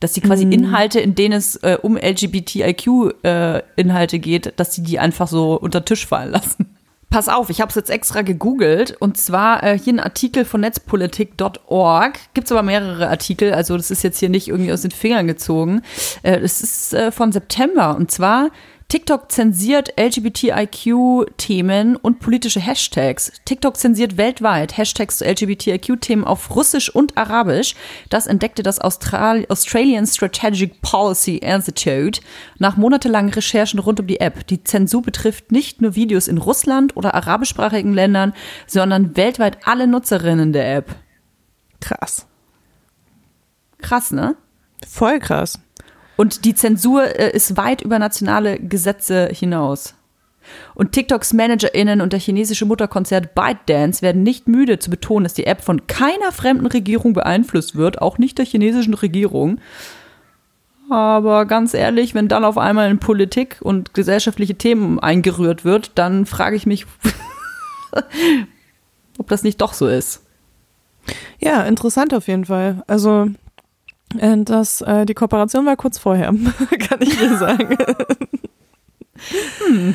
Dass 0.01 0.13
die 0.13 0.21
quasi 0.21 0.47
mm. 0.47 0.53
Inhalte, 0.53 1.01
in 1.01 1.15
denen 1.15 1.35
es 1.35 1.57
äh, 1.57 1.79
um 1.81 1.97
LGBTIQ-Inhalte 1.97 4.17
äh, 4.17 4.21
geht, 4.21 4.53
dass 4.57 4.75
sie 4.75 4.83
die 4.83 4.99
einfach 4.99 5.29
so 5.29 5.55
unter 5.55 5.85
Tisch 5.85 6.07
fallen 6.07 6.31
lassen. 6.31 6.75
Pass 7.11 7.31
auf, 7.31 7.49
ich 7.49 7.63
habe 7.63 7.71
es 7.71 7.75
jetzt 7.75 7.89
extra 7.89 8.21
gegoogelt 8.21 8.95
und 9.01 9.17
zwar 9.17 9.63
äh, 9.63 9.79
hier 9.79 9.95
ein 9.95 10.01
Artikel 10.01 10.45
von 10.45 10.61
netzpolitik.org. 10.61 12.19
Gibt 12.35 12.47
es 12.47 12.53
aber 12.53 12.63
mehrere 12.63 13.09
Artikel, 13.09 13.55
also 13.55 13.79
das 13.79 13.91
ist 13.91 14.03
jetzt 14.03 14.19
hier 14.19 14.29
nicht 14.29 14.49
irgendwie 14.49 14.73
aus 14.73 14.83
den 14.83 14.91
Fingern 14.91 15.27
gezogen. 15.27 15.81
Äh, 16.23 16.41
das 16.41 16.61
ist 16.61 16.93
äh, 16.93 17.11
von 17.11 17.33
September 17.33 17.97
und 17.97 18.11
zwar 18.11 18.51
TikTok 18.91 19.31
zensiert 19.31 19.93
LGBTIQ-Themen 20.01 21.97
und 21.97 22.21
politische 22.21 22.59
Hashtags. 22.59 23.31
TikTok 23.45 23.77
zensiert 23.77 24.17
weltweit 24.17 24.79
Hashtags 24.79 25.19
zu 25.19 25.27
LGBTIQ-Themen 25.27 26.25
auf 26.25 26.57
Russisch 26.57 26.89
und 26.89 27.19
Arabisch. 27.19 27.75
Das 28.09 28.27
entdeckte 28.27 28.63
das 28.63 28.81
Austral 28.81 29.45
Australian 29.51 30.07
Strategic 30.07 30.81
Policy 30.81 31.37
Institute 31.37 32.23
nach 32.57 32.79
monatelangen 32.79 33.31
Recherchen 33.31 33.79
rund 33.79 34.01
um 34.01 34.07
die 34.07 34.21
App. 34.21 34.47
Die 34.47 34.65
Zensur 34.65 35.03
betrifft 35.03 35.53
nicht 35.53 35.83
nur 35.83 35.95
Videos 35.95 36.27
in 36.27 36.39
Russland 36.39 36.97
oder 36.97 37.15
arabischsprachigen 37.15 37.93
Ländern, 37.93 38.33
sondern 38.67 39.19
weltweit 39.19 39.59
alle 39.67 39.87
Nutzerinnen 39.87 40.55
der 40.55 40.77
App. 40.77 40.97
Krass. 41.81 42.27
Krass, 43.83 44.13
ne? 44.13 44.35
Voll 44.87 45.19
krass. 45.19 45.59
Und 46.19 46.45
die 46.45 46.55
Zensur 46.57 47.05
äh, 47.17 47.31
ist 47.31 47.57
weit 47.57 47.81
über 47.81 48.01
nationale 48.01 48.59
Gesetze 48.59 49.29
hinaus. 49.29 49.95
Und 50.75 50.91
TikToks 50.91 51.33
ManagerInnen 51.33 52.01
und 52.01 52.13
der 52.13 52.19
chinesische 52.19 52.67
Mutterkonzert 52.67 53.37
ByteDance 53.37 54.03
werden 54.03 54.25
nicht 54.25 54.49
müde 54.49 54.81
zu 54.81 54.91
betonen, 54.91 55.23
dass 55.23 55.35
die 55.35 55.47
App 55.47 55.61
von 55.61 55.87
keiner 55.87 56.33
fremden 56.33 56.67
Regierung 56.67 57.13
beeinflusst 57.13 57.77
wird, 57.77 58.03
auch 58.03 58.19
nicht 58.19 58.37
der 58.39 58.47
chinesischen 58.47 58.95
Regierung. 58.95 59.61
Aber 60.91 61.47
ganz 61.47 61.73
ehrlich, 61.73 62.17
wenn 62.17 62.27
dann 62.27 62.45
auf 62.45 62.59
einmal 62.59 62.91
in 62.91 62.99
Politik 62.99 63.59
und 63.61 63.95
gesellschaftliche 63.95 64.57
Themen 64.57 64.99
eingerührt 64.99 65.65
wird, 65.65 65.93
dann 65.95 66.27
frage 66.27 66.57
ich 66.57 66.67
mich, 66.67 66.85
ob 69.19 69.29
das 69.29 69.45
nicht 69.45 69.61
doch 69.61 69.73
so 69.73 69.87
ist. 69.87 70.25
Ja, 71.39 71.63
interessant 71.63 72.13
auf 72.13 72.27
jeden 72.27 72.47
Fall. 72.47 72.83
Also 72.89 73.29
das, 74.45 74.81
äh, 74.81 75.05
die 75.07 75.15
Kooperation 75.15 75.67
war 75.67 75.77
kurz 75.77 75.99
vorher, 75.99 76.27
kann 76.89 77.01
ich 77.01 77.19
dir 77.19 77.37
sagen. 77.37 77.77
Hm. 79.67 79.95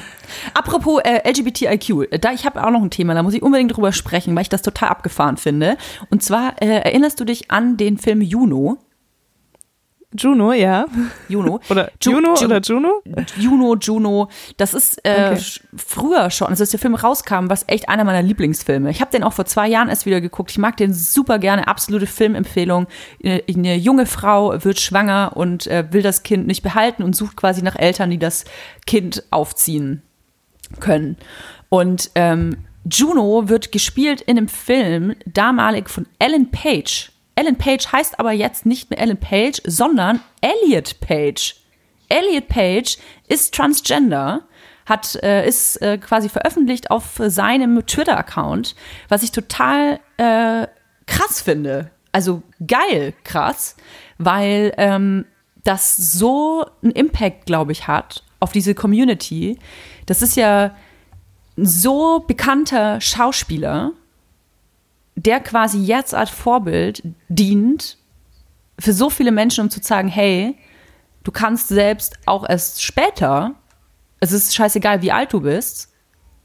Apropos 0.54 1.02
äh, 1.04 1.28
LGBTIQ, 1.30 2.19
da 2.21 2.32
ich 2.32 2.45
habe 2.45 2.63
auch 2.63 2.71
noch 2.71 2.82
ein 2.82 2.89
Thema, 2.89 3.13
da 3.13 3.23
muss 3.23 3.34
ich 3.34 3.41
unbedingt 3.41 3.76
drüber 3.76 3.91
sprechen, 3.91 4.36
weil 4.36 4.43
ich 4.43 4.49
das 4.49 4.62
total 4.62 4.89
abgefahren 4.89 5.38
finde. 5.38 5.78
Und 6.10 6.23
zwar 6.23 6.62
äh, 6.62 6.67
erinnerst 6.67 7.19
du 7.19 7.26
dich 7.26 7.49
an 7.49 7.78
den 7.78 7.97
Film 7.97 8.21
Juno? 8.21 8.78
Juno, 10.15 10.54
ja. 10.54 10.86
Juno. 11.28 11.60
oder 11.69 11.91
Ju 12.02 12.13
Juno 12.13 12.36
Ju 12.36 12.45
oder 12.45 12.62
Juno? 12.62 13.02
Juno, 13.38 13.76
Juno. 13.76 14.30
Das 14.58 14.73
ist 14.73 15.04
äh, 15.06 15.32
okay. 15.34 15.41
früher 15.76 16.30
schon, 16.30 16.47
also 16.47 16.63
als 16.63 16.71
der 16.71 16.80
Film 16.80 16.95
rauskam, 16.95 17.49
was 17.49 17.63
echt 17.67 17.89
einer 17.89 18.04
meiner 18.04 18.21
Lieblingsfilme. 18.21 18.89
Ich 18.89 19.02
habe 19.02 19.12
den 19.12 19.23
auch 19.23 19.34
vor 19.34 19.45
zwei 19.45 19.67
Jahren 19.67 19.89
erst 19.89 20.06
wieder 20.06 20.21
geguckt. 20.21 20.52
Ich 20.52 20.58
mag 20.58 20.78
den 20.78 20.93
super 20.93 21.39
gerne. 21.39 21.67
Absolute 21.67 22.08
Filmempfehlung. 22.08 22.88
Eine, 23.23 23.43
eine 23.47 23.76
junge 23.76 24.06
Frau 24.06 24.63
wird 24.63 24.80
schwanger 24.80 25.34
und 25.36 25.67
äh, 25.67 25.86
will 25.91 26.02
das 26.02 26.23
Kind 26.23 26.47
nicht 26.47 26.63
behalten 26.63 27.04
und 27.04 27.15
sucht 27.15 27.36
quasi 27.38 27.62
nach 27.62 27.76
Eltern, 27.76 28.10
die 28.10 28.19
das 28.19 28.45
Kind 28.86 29.23
aufziehen 29.32 30.02
können. 30.80 31.17
Und 31.69 32.12
ähm, 32.15 32.58
Juno 32.89 33.47
wird 33.47 33.71
gespielt 33.71 34.21
in 34.21 34.38
einem 34.38 34.47
Film 34.47 35.15
damalig 35.26 35.89
von 35.89 36.06
Ellen 36.19 36.52
Page. 36.52 37.12
Ellen 37.36 37.58
Page 37.58 37.91
heißt 37.91 38.19
aber 38.19 38.32
jetzt 38.32 38.65
nicht 38.65 38.89
mehr 38.89 39.00
Ellen 39.00 39.19
Page, 39.19 39.62
sondern 39.65 40.19
Elliot 40.41 41.00
Page. 41.00 41.56
Elliot 42.10 42.48
Page 42.48 42.98
ist 43.28 43.56
transgender, 43.56 44.43
hat, 44.86 45.15
äh, 45.24 45.48
ist 45.48 45.82
äh, 45.82 45.98
quasi 45.98 46.30
veröffentlicht 46.30 46.91
auf 46.91 47.19
seinem 47.19 47.86
Twitter-Account, 47.86 48.76
was 49.10 49.24
ich 49.24 49.32
total 49.32 50.00
äh, 50.17 50.67
krass 51.08 51.41
finde. 51.41 51.89
Also 52.12 52.43
geil 52.65 53.13
krass, 53.24 53.76
weil 54.19 54.74
ähm, 54.78 55.26
das 55.63 55.96
so 55.96 56.65
einen 56.84 56.91
Impact, 56.91 57.46
glaube 57.46 57.72
ich, 57.72 57.88
hat 57.88 58.24
auf 58.39 58.52
diese 58.52 58.76
Community. 58.76 59.58
Das 60.06 60.22
ist 60.22 60.36
ja 60.36 60.76
ein 61.58 61.65
so 61.65 62.19
bekannter 62.19 63.00
Schauspieler 63.02 63.93
der 65.15 65.39
quasi 65.39 65.80
jetzt 65.80 66.15
als 66.15 66.30
Vorbild 66.30 67.04
dient 67.30 67.97
für 68.80 68.93
so 68.93 69.10
viele 69.10 69.32
Menschen, 69.32 69.65
um 69.65 69.69
zu 69.69 69.80
sagen, 69.82 70.08
hey, 70.08 70.58
du 71.23 71.32
kannst 71.32 71.67
selbst 71.67 72.17
auch 72.26 72.47
erst 72.47 72.84
später, 72.84 73.56
es 74.19 74.32
ist 74.32 74.56
scheißegal, 74.56 75.02
wie 75.02 75.12
alt 75.12 75.34
du 75.34 75.41
bist, 75.41 75.93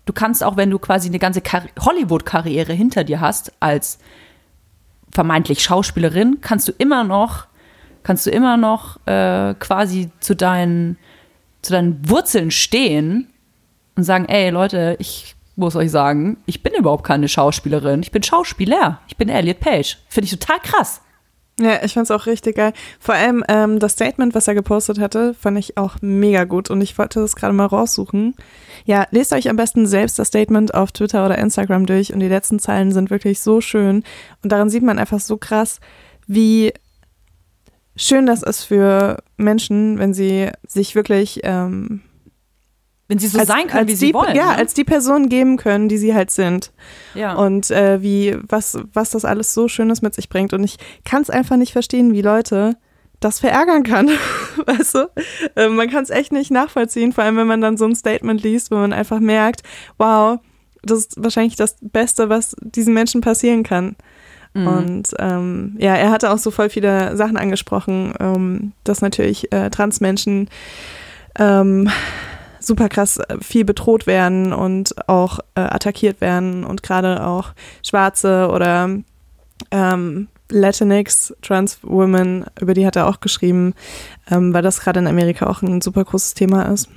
du 0.04 0.12
kannst 0.12 0.44
auch, 0.44 0.56
wenn 0.56 0.70
du 0.70 0.78
quasi 0.78 1.08
eine 1.08 1.18
ganze 1.18 1.42
Hollywood-Karriere 1.80 2.72
hinter 2.72 3.04
dir 3.04 3.20
hast, 3.20 3.52
als 3.60 3.98
vermeintlich 5.10 5.62
Schauspielerin, 5.62 6.38
kannst 6.40 6.68
du 6.68 6.72
immer 6.72 7.04
noch, 7.04 7.46
kannst 8.02 8.26
du 8.26 8.30
immer 8.30 8.56
noch 8.56 8.98
äh, 9.06 9.54
quasi 9.54 10.10
zu 10.20 10.36
deinen, 10.36 10.98
zu 11.62 11.72
deinen 11.72 12.08
Wurzeln 12.08 12.50
stehen 12.50 13.32
und 13.96 14.04
sagen, 14.04 14.26
ey 14.26 14.50
Leute, 14.50 14.96
ich 14.98 15.34
muss 15.58 15.76
euch 15.76 15.90
sagen, 15.90 16.38
ich 16.46 16.62
bin 16.62 16.72
überhaupt 16.74 17.04
keine 17.04 17.28
Schauspielerin. 17.28 18.02
Ich 18.02 18.12
bin 18.12 18.22
Schauspieler. 18.22 19.00
Ich 19.08 19.16
bin 19.16 19.28
Elliot 19.28 19.60
Page. 19.60 19.98
Finde 20.08 20.24
ich 20.26 20.38
total 20.38 20.58
krass. 20.60 21.02
Ja, 21.60 21.82
ich 21.82 21.94
fand's 21.94 22.12
auch 22.12 22.26
richtig 22.26 22.56
geil. 22.56 22.72
Vor 23.00 23.16
allem 23.16 23.42
ähm, 23.48 23.80
das 23.80 23.92
Statement, 23.92 24.34
was 24.36 24.46
er 24.46 24.54
gepostet 24.54 25.00
hatte, 25.00 25.34
fand 25.34 25.58
ich 25.58 25.76
auch 25.76 25.96
mega 26.00 26.44
gut 26.44 26.70
und 26.70 26.80
ich 26.80 26.96
wollte 26.96 27.18
das 27.20 27.34
gerade 27.34 27.52
mal 27.52 27.66
raussuchen. 27.66 28.36
Ja, 28.84 29.08
lest 29.10 29.32
euch 29.32 29.50
am 29.50 29.56
besten 29.56 29.86
selbst 29.86 30.20
das 30.20 30.28
Statement 30.28 30.72
auf 30.74 30.92
Twitter 30.92 31.26
oder 31.26 31.36
Instagram 31.36 31.86
durch 31.86 32.12
und 32.12 32.20
die 32.20 32.28
letzten 32.28 32.60
Zeilen 32.60 32.92
sind 32.92 33.10
wirklich 33.10 33.40
so 33.40 33.60
schön 33.60 34.04
und 34.44 34.52
daran 34.52 34.70
sieht 34.70 34.84
man 34.84 35.00
einfach 35.00 35.18
so 35.18 35.36
krass, 35.36 35.80
wie 36.28 36.72
schön 37.96 38.26
das 38.26 38.44
ist 38.44 38.62
für 38.62 39.24
Menschen, 39.36 39.98
wenn 39.98 40.14
sie 40.14 40.50
sich 40.64 40.94
wirklich 40.94 41.40
ähm, 41.42 42.02
wenn 43.08 43.18
sie 43.18 43.26
so 43.26 43.38
als, 43.38 43.48
sein 43.48 43.66
können, 43.66 43.88
wie 43.88 43.94
sie 43.94 44.08
die, 44.08 44.14
wollen. 44.14 44.36
Ja, 44.36 44.52
ne? 44.52 44.56
als 44.56 44.74
die 44.74 44.84
Person 44.84 45.30
geben 45.30 45.56
können, 45.56 45.88
die 45.88 45.96
sie 45.96 46.14
halt 46.14 46.30
sind. 46.30 46.72
Ja. 47.14 47.34
Und 47.34 47.70
äh, 47.70 48.02
wie, 48.02 48.36
was, 48.42 48.78
was 48.92 49.10
das 49.10 49.24
alles 49.24 49.54
so 49.54 49.66
Schönes 49.66 50.02
mit 50.02 50.14
sich 50.14 50.28
bringt. 50.28 50.52
Und 50.52 50.62
ich 50.62 50.76
kann 51.04 51.22
es 51.22 51.30
einfach 51.30 51.56
nicht 51.56 51.72
verstehen, 51.72 52.12
wie 52.12 52.22
Leute 52.22 52.76
das 53.18 53.40
verärgern 53.40 53.82
kann. 53.82 54.10
weißt 54.66 54.94
du? 54.94 55.10
Äh, 55.56 55.68
man 55.68 55.88
kann 55.90 56.04
es 56.04 56.10
echt 56.10 56.32
nicht 56.32 56.50
nachvollziehen, 56.50 57.12
vor 57.12 57.24
allem 57.24 57.36
wenn 57.36 57.46
man 57.46 57.62
dann 57.62 57.78
so 57.78 57.86
ein 57.86 57.94
Statement 57.94 58.42
liest, 58.42 58.70
wo 58.70 58.76
man 58.76 58.92
einfach 58.92 59.20
merkt, 59.20 59.62
wow, 59.96 60.38
das 60.82 60.98
ist 60.98 61.22
wahrscheinlich 61.22 61.56
das 61.56 61.76
Beste, 61.80 62.28
was 62.28 62.54
diesen 62.60 62.92
Menschen 62.92 63.22
passieren 63.22 63.62
kann. 63.62 63.96
Mhm. 64.52 64.66
Und 64.66 65.14
ähm, 65.18 65.76
ja, 65.78 65.94
er 65.94 66.10
hatte 66.10 66.30
auch 66.30 66.38
so 66.38 66.50
voll 66.50 66.68
viele 66.68 67.16
Sachen 67.16 67.38
angesprochen, 67.38 68.12
ähm, 68.20 68.72
dass 68.84 69.00
natürlich 69.00 69.50
äh, 69.52 69.70
Transmenschen 69.70 70.48
ähm, 71.38 71.90
super 72.68 72.88
krass 72.88 73.16
äh, 73.16 73.38
viel 73.40 73.64
bedroht 73.64 74.06
werden 74.06 74.52
und 74.52 75.08
auch 75.08 75.40
äh, 75.56 75.60
attackiert 75.60 76.20
werden 76.20 76.64
und 76.64 76.84
gerade 76.84 77.26
auch 77.26 77.50
Schwarze 77.82 78.48
oder 78.52 78.90
ähm, 79.72 80.28
Latinx, 80.50 81.34
Trans 81.42 81.80
Women, 81.82 82.46
über 82.60 82.74
die 82.74 82.86
hat 82.86 82.96
er 82.96 83.08
auch 83.08 83.20
geschrieben, 83.20 83.74
ähm, 84.30 84.54
weil 84.54 84.62
das 84.62 84.80
gerade 84.80 85.00
in 85.00 85.06
Amerika 85.06 85.46
auch 85.46 85.62
ein 85.62 85.80
super 85.80 86.04
großes 86.04 86.34
Thema 86.34 86.62
ist. 86.62 86.88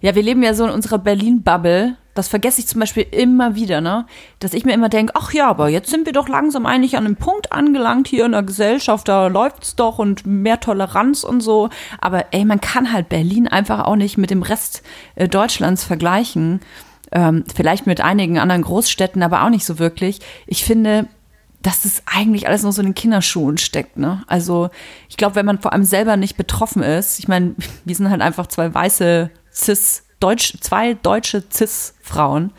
Ja, 0.00 0.14
wir 0.14 0.22
leben 0.22 0.42
ja 0.42 0.52
so 0.52 0.64
in 0.64 0.70
unserer 0.70 0.98
Berlin-Bubble. 0.98 1.96
Das 2.14 2.28
vergesse 2.28 2.60
ich 2.60 2.66
zum 2.66 2.80
Beispiel 2.80 3.06
immer 3.10 3.54
wieder, 3.54 3.80
ne? 3.80 4.06
Dass 4.38 4.52
ich 4.52 4.64
mir 4.64 4.74
immer 4.74 4.88
denke, 4.88 5.14
ach 5.16 5.32
ja, 5.32 5.48
aber 5.48 5.68
jetzt 5.68 5.90
sind 5.90 6.04
wir 6.04 6.12
doch 6.12 6.28
langsam 6.28 6.66
eigentlich 6.66 6.96
an 6.96 7.06
einem 7.06 7.16
Punkt 7.16 7.52
angelangt 7.52 8.08
hier 8.08 8.26
in 8.26 8.32
der 8.32 8.42
Gesellschaft, 8.42 9.08
da 9.08 9.28
läuft's 9.28 9.76
doch 9.76 9.98
und 9.98 10.26
mehr 10.26 10.60
Toleranz 10.60 11.24
und 11.24 11.40
so. 11.40 11.70
Aber 12.00 12.26
ey, 12.32 12.44
man 12.44 12.60
kann 12.60 12.92
halt 12.92 13.08
Berlin 13.08 13.48
einfach 13.48 13.84
auch 13.84 13.96
nicht 13.96 14.18
mit 14.18 14.30
dem 14.30 14.42
Rest 14.42 14.82
äh, 15.14 15.28
Deutschlands 15.28 15.84
vergleichen. 15.84 16.60
Ähm, 17.12 17.44
vielleicht 17.54 17.86
mit 17.86 18.00
einigen 18.00 18.38
anderen 18.38 18.62
Großstädten, 18.62 19.22
aber 19.22 19.44
auch 19.44 19.50
nicht 19.50 19.66
so 19.66 19.78
wirklich. 19.78 20.20
Ich 20.46 20.64
finde, 20.64 21.08
dass 21.62 21.82
das 21.82 22.02
eigentlich 22.06 22.46
alles 22.46 22.62
noch 22.62 22.72
so 22.72 22.82
in 22.82 22.88
den 22.88 22.94
Kinderschuhen 22.94 23.58
steckt. 23.58 23.96
Ne? 23.96 24.22
Also 24.26 24.70
ich 25.08 25.16
glaube, 25.16 25.36
wenn 25.36 25.46
man 25.46 25.60
vor 25.60 25.72
allem 25.72 25.84
selber 25.84 26.16
nicht 26.16 26.36
betroffen 26.36 26.82
ist, 26.82 27.18
ich 27.18 27.28
meine, 27.28 27.54
wir 27.84 27.94
sind 27.94 28.10
halt 28.10 28.20
einfach 28.20 28.46
zwei 28.48 28.72
weiße 28.72 29.30
Cis, 29.52 30.04
Deutsch, 30.22 30.54
zwei 30.60 30.94
deutsche 30.94 31.42
Cis-Frauen. 31.50 32.52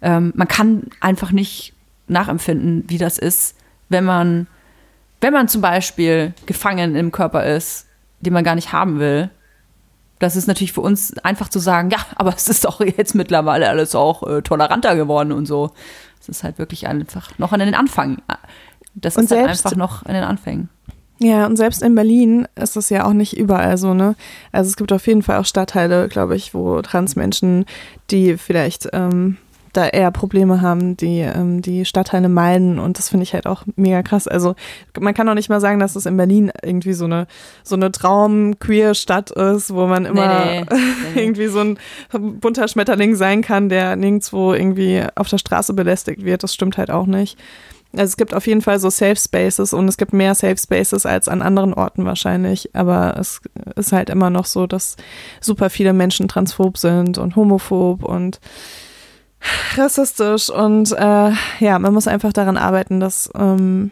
Ähm, 0.00 0.32
man 0.34 0.48
kann 0.48 0.84
einfach 1.00 1.30
nicht 1.30 1.74
nachempfinden, 2.08 2.84
wie 2.88 2.98
das 2.98 3.18
ist, 3.18 3.56
wenn 3.88 4.04
man, 4.04 4.46
wenn 5.20 5.32
man 5.32 5.48
zum 5.48 5.60
Beispiel 5.60 6.34
gefangen 6.46 6.96
im 6.96 7.12
Körper 7.12 7.44
ist, 7.44 7.86
den 8.20 8.32
man 8.32 8.44
gar 8.44 8.54
nicht 8.54 8.72
haben 8.72 8.98
will. 8.98 9.30
Das 10.18 10.36
ist 10.36 10.46
natürlich 10.46 10.72
für 10.72 10.80
uns 10.80 11.18
einfach 11.18 11.48
zu 11.48 11.58
sagen, 11.58 11.90
ja, 11.90 11.98
aber 12.16 12.34
es 12.34 12.48
ist 12.48 12.64
doch 12.64 12.80
jetzt 12.80 13.14
mittlerweile 13.14 13.68
alles 13.68 13.94
auch 13.94 14.22
äh, 14.26 14.42
toleranter 14.42 14.96
geworden 14.96 15.32
und 15.32 15.46
so. 15.46 15.70
Es 16.20 16.28
ist 16.28 16.44
halt 16.44 16.58
wirklich 16.58 16.86
einfach 16.86 17.36
noch 17.38 17.52
an 17.52 17.60
den 17.60 17.74
Anfang. 17.74 18.22
Das 18.94 19.16
und 19.16 19.24
ist 19.24 19.32
halt 19.32 19.48
einfach 19.48 19.74
noch 19.74 20.04
an 20.04 20.14
den 20.14 20.24
Anfängen. 20.24 20.68
Ja, 21.22 21.46
und 21.46 21.56
selbst 21.56 21.82
in 21.82 21.94
Berlin 21.94 22.48
ist 22.56 22.74
das 22.74 22.90
ja 22.90 23.04
auch 23.04 23.12
nicht 23.12 23.36
überall 23.36 23.78
so, 23.78 23.94
ne? 23.94 24.16
Also 24.50 24.68
es 24.68 24.76
gibt 24.76 24.92
auf 24.92 25.06
jeden 25.06 25.22
Fall 25.22 25.38
auch 25.38 25.46
Stadtteile, 25.46 26.08
glaube 26.08 26.34
ich, 26.34 26.52
wo 26.52 26.82
Transmenschen, 26.82 27.64
die 28.10 28.36
vielleicht 28.36 28.88
ähm, 28.92 29.36
da 29.72 29.86
eher 29.86 30.10
Probleme 30.10 30.60
haben, 30.60 30.96
die 30.96 31.20
ähm, 31.20 31.62
die 31.62 31.84
Stadtteile 31.84 32.28
meiden 32.28 32.80
und 32.80 32.98
das 32.98 33.08
finde 33.08 33.22
ich 33.22 33.34
halt 33.34 33.46
auch 33.46 33.62
mega 33.76 34.02
krass. 34.02 34.26
Also 34.26 34.56
man 34.98 35.14
kann 35.14 35.28
auch 35.28 35.34
nicht 35.34 35.48
mal 35.48 35.60
sagen, 35.60 35.78
dass 35.78 35.94
es 35.94 36.06
in 36.06 36.16
Berlin 36.16 36.50
irgendwie 36.62 36.92
so 36.92 37.04
eine 37.04 37.28
so 37.62 37.76
eine 37.76 37.92
Traum-Queer-Stadt 37.92 39.30
ist, 39.30 39.72
wo 39.72 39.86
man 39.86 40.06
immer 40.06 40.44
nee, 40.44 40.60
nee, 40.70 40.76
nee. 41.14 41.22
irgendwie 41.22 41.46
so 41.46 41.60
ein 41.60 41.78
bunter 42.40 42.66
Schmetterling 42.66 43.14
sein 43.14 43.42
kann, 43.42 43.68
der 43.68 43.94
nirgendwo 43.94 44.52
irgendwie 44.54 45.04
auf 45.14 45.28
der 45.28 45.38
Straße 45.38 45.72
belästigt 45.72 46.24
wird. 46.24 46.42
Das 46.42 46.52
stimmt 46.52 46.78
halt 46.78 46.90
auch 46.90 47.06
nicht. 47.06 47.38
Also 47.92 48.04
es 48.04 48.16
gibt 48.16 48.34
auf 48.34 48.46
jeden 48.46 48.62
Fall 48.62 48.80
so 48.80 48.88
Safe 48.88 49.16
Spaces 49.16 49.74
und 49.74 49.86
es 49.86 49.98
gibt 49.98 50.12
mehr 50.12 50.34
Safe 50.34 50.56
Spaces 50.56 51.04
als 51.04 51.28
an 51.28 51.42
anderen 51.42 51.74
Orten 51.74 52.04
wahrscheinlich. 52.04 52.74
Aber 52.74 53.16
es 53.18 53.40
ist 53.76 53.92
halt 53.92 54.08
immer 54.08 54.30
noch 54.30 54.46
so, 54.46 54.66
dass 54.66 54.96
super 55.40 55.68
viele 55.68 55.92
Menschen 55.92 56.28
transphob 56.28 56.78
sind 56.78 57.18
und 57.18 57.36
homophob 57.36 58.02
und 58.02 58.40
rassistisch. 59.76 60.48
Und 60.48 60.92
äh, 60.92 61.32
ja, 61.60 61.78
man 61.78 61.92
muss 61.92 62.08
einfach 62.08 62.32
daran 62.32 62.56
arbeiten, 62.56 62.98
dass 62.98 63.30
ähm, 63.34 63.90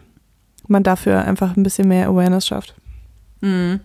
man 0.67 0.83
dafür 0.83 1.25
einfach 1.25 1.57
ein 1.57 1.63
bisschen 1.63 1.89
mehr 1.89 2.09
Awareness 2.09 2.47
schafft. 2.47 2.75
Mhm. 3.41 3.81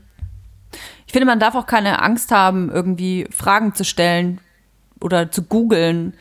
Ich 1.07 1.13
finde, 1.13 1.25
man 1.25 1.39
darf 1.39 1.55
auch 1.55 1.65
keine 1.65 2.01
Angst 2.01 2.31
haben, 2.31 2.71
irgendwie 2.71 3.27
Fragen 3.31 3.73
zu 3.73 3.83
stellen 3.83 4.39
oder 5.01 5.31
zu 5.31 5.43
googeln 5.43 6.13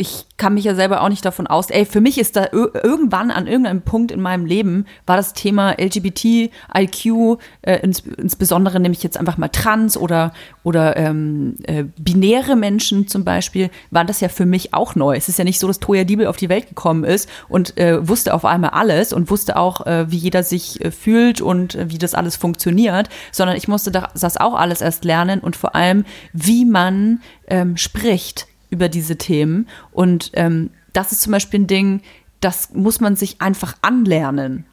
ich 0.00 0.26
kann 0.36 0.54
mich 0.54 0.64
ja 0.64 0.76
selber 0.76 1.02
auch 1.02 1.08
nicht 1.08 1.24
davon 1.24 1.48
aus. 1.48 1.70
Ey, 1.70 1.84
für 1.84 2.00
mich 2.00 2.18
ist 2.18 2.36
da 2.36 2.46
irgendwann 2.52 3.32
an 3.32 3.48
irgendeinem 3.48 3.82
Punkt 3.82 4.12
in 4.12 4.20
meinem 4.20 4.46
Leben 4.46 4.86
war 5.06 5.16
das 5.16 5.32
Thema 5.32 5.72
LGBT, 5.72 6.50
IQ, 6.72 7.38
äh, 7.62 7.80
ins, 7.80 8.04
insbesondere 8.16 8.78
nämlich 8.78 9.02
jetzt 9.02 9.16
einfach 9.18 9.38
mal 9.38 9.48
trans 9.48 9.96
oder, 9.96 10.32
oder 10.62 10.96
ähm, 10.96 11.56
äh, 11.64 11.82
binäre 11.98 12.54
Menschen 12.54 13.08
zum 13.08 13.24
Beispiel, 13.24 13.70
war 13.90 14.04
das 14.04 14.20
ja 14.20 14.28
für 14.28 14.46
mich 14.46 14.72
auch 14.72 14.94
neu. 14.94 15.16
Es 15.16 15.28
ist 15.28 15.38
ja 15.38 15.44
nicht 15.44 15.58
so, 15.58 15.66
dass 15.66 15.80
Toya 15.80 16.04
Diebel 16.04 16.28
auf 16.28 16.36
die 16.36 16.48
Welt 16.48 16.68
gekommen 16.68 17.02
ist 17.02 17.28
und 17.48 17.76
äh, 17.76 18.06
wusste 18.06 18.34
auf 18.34 18.44
einmal 18.44 18.70
alles 18.70 19.12
und 19.12 19.30
wusste 19.30 19.56
auch, 19.56 19.84
äh, 19.84 20.10
wie 20.12 20.16
jeder 20.18 20.44
sich 20.44 20.80
äh, 20.84 20.92
fühlt 20.92 21.40
und 21.40 21.74
äh, 21.74 21.90
wie 21.90 21.98
das 21.98 22.14
alles 22.14 22.36
funktioniert, 22.36 23.08
sondern 23.32 23.56
ich 23.56 23.66
musste 23.66 23.90
das 23.90 24.36
auch 24.36 24.54
alles 24.54 24.80
erst 24.80 25.04
lernen 25.04 25.40
und 25.40 25.56
vor 25.56 25.74
allem, 25.74 26.04
wie 26.32 26.64
man 26.64 27.20
ähm, 27.48 27.76
spricht 27.76 28.47
über 28.70 28.88
diese 28.88 29.16
Themen. 29.16 29.68
Und 29.92 30.30
ähm, 30.34 30.70
das 30.92 31.12
ist 31.12 31.22
zum 31.22 31.32
Beispiel 31.32 31.60
ein 31.60 31.66
Ding, 31.66 32.02
das 32.40 32.72
muss 32.72 33.00
man 33.00 33.16
sich 33.16 33.40
einfach 33.40 33.74
anlernen. 33.82 34.64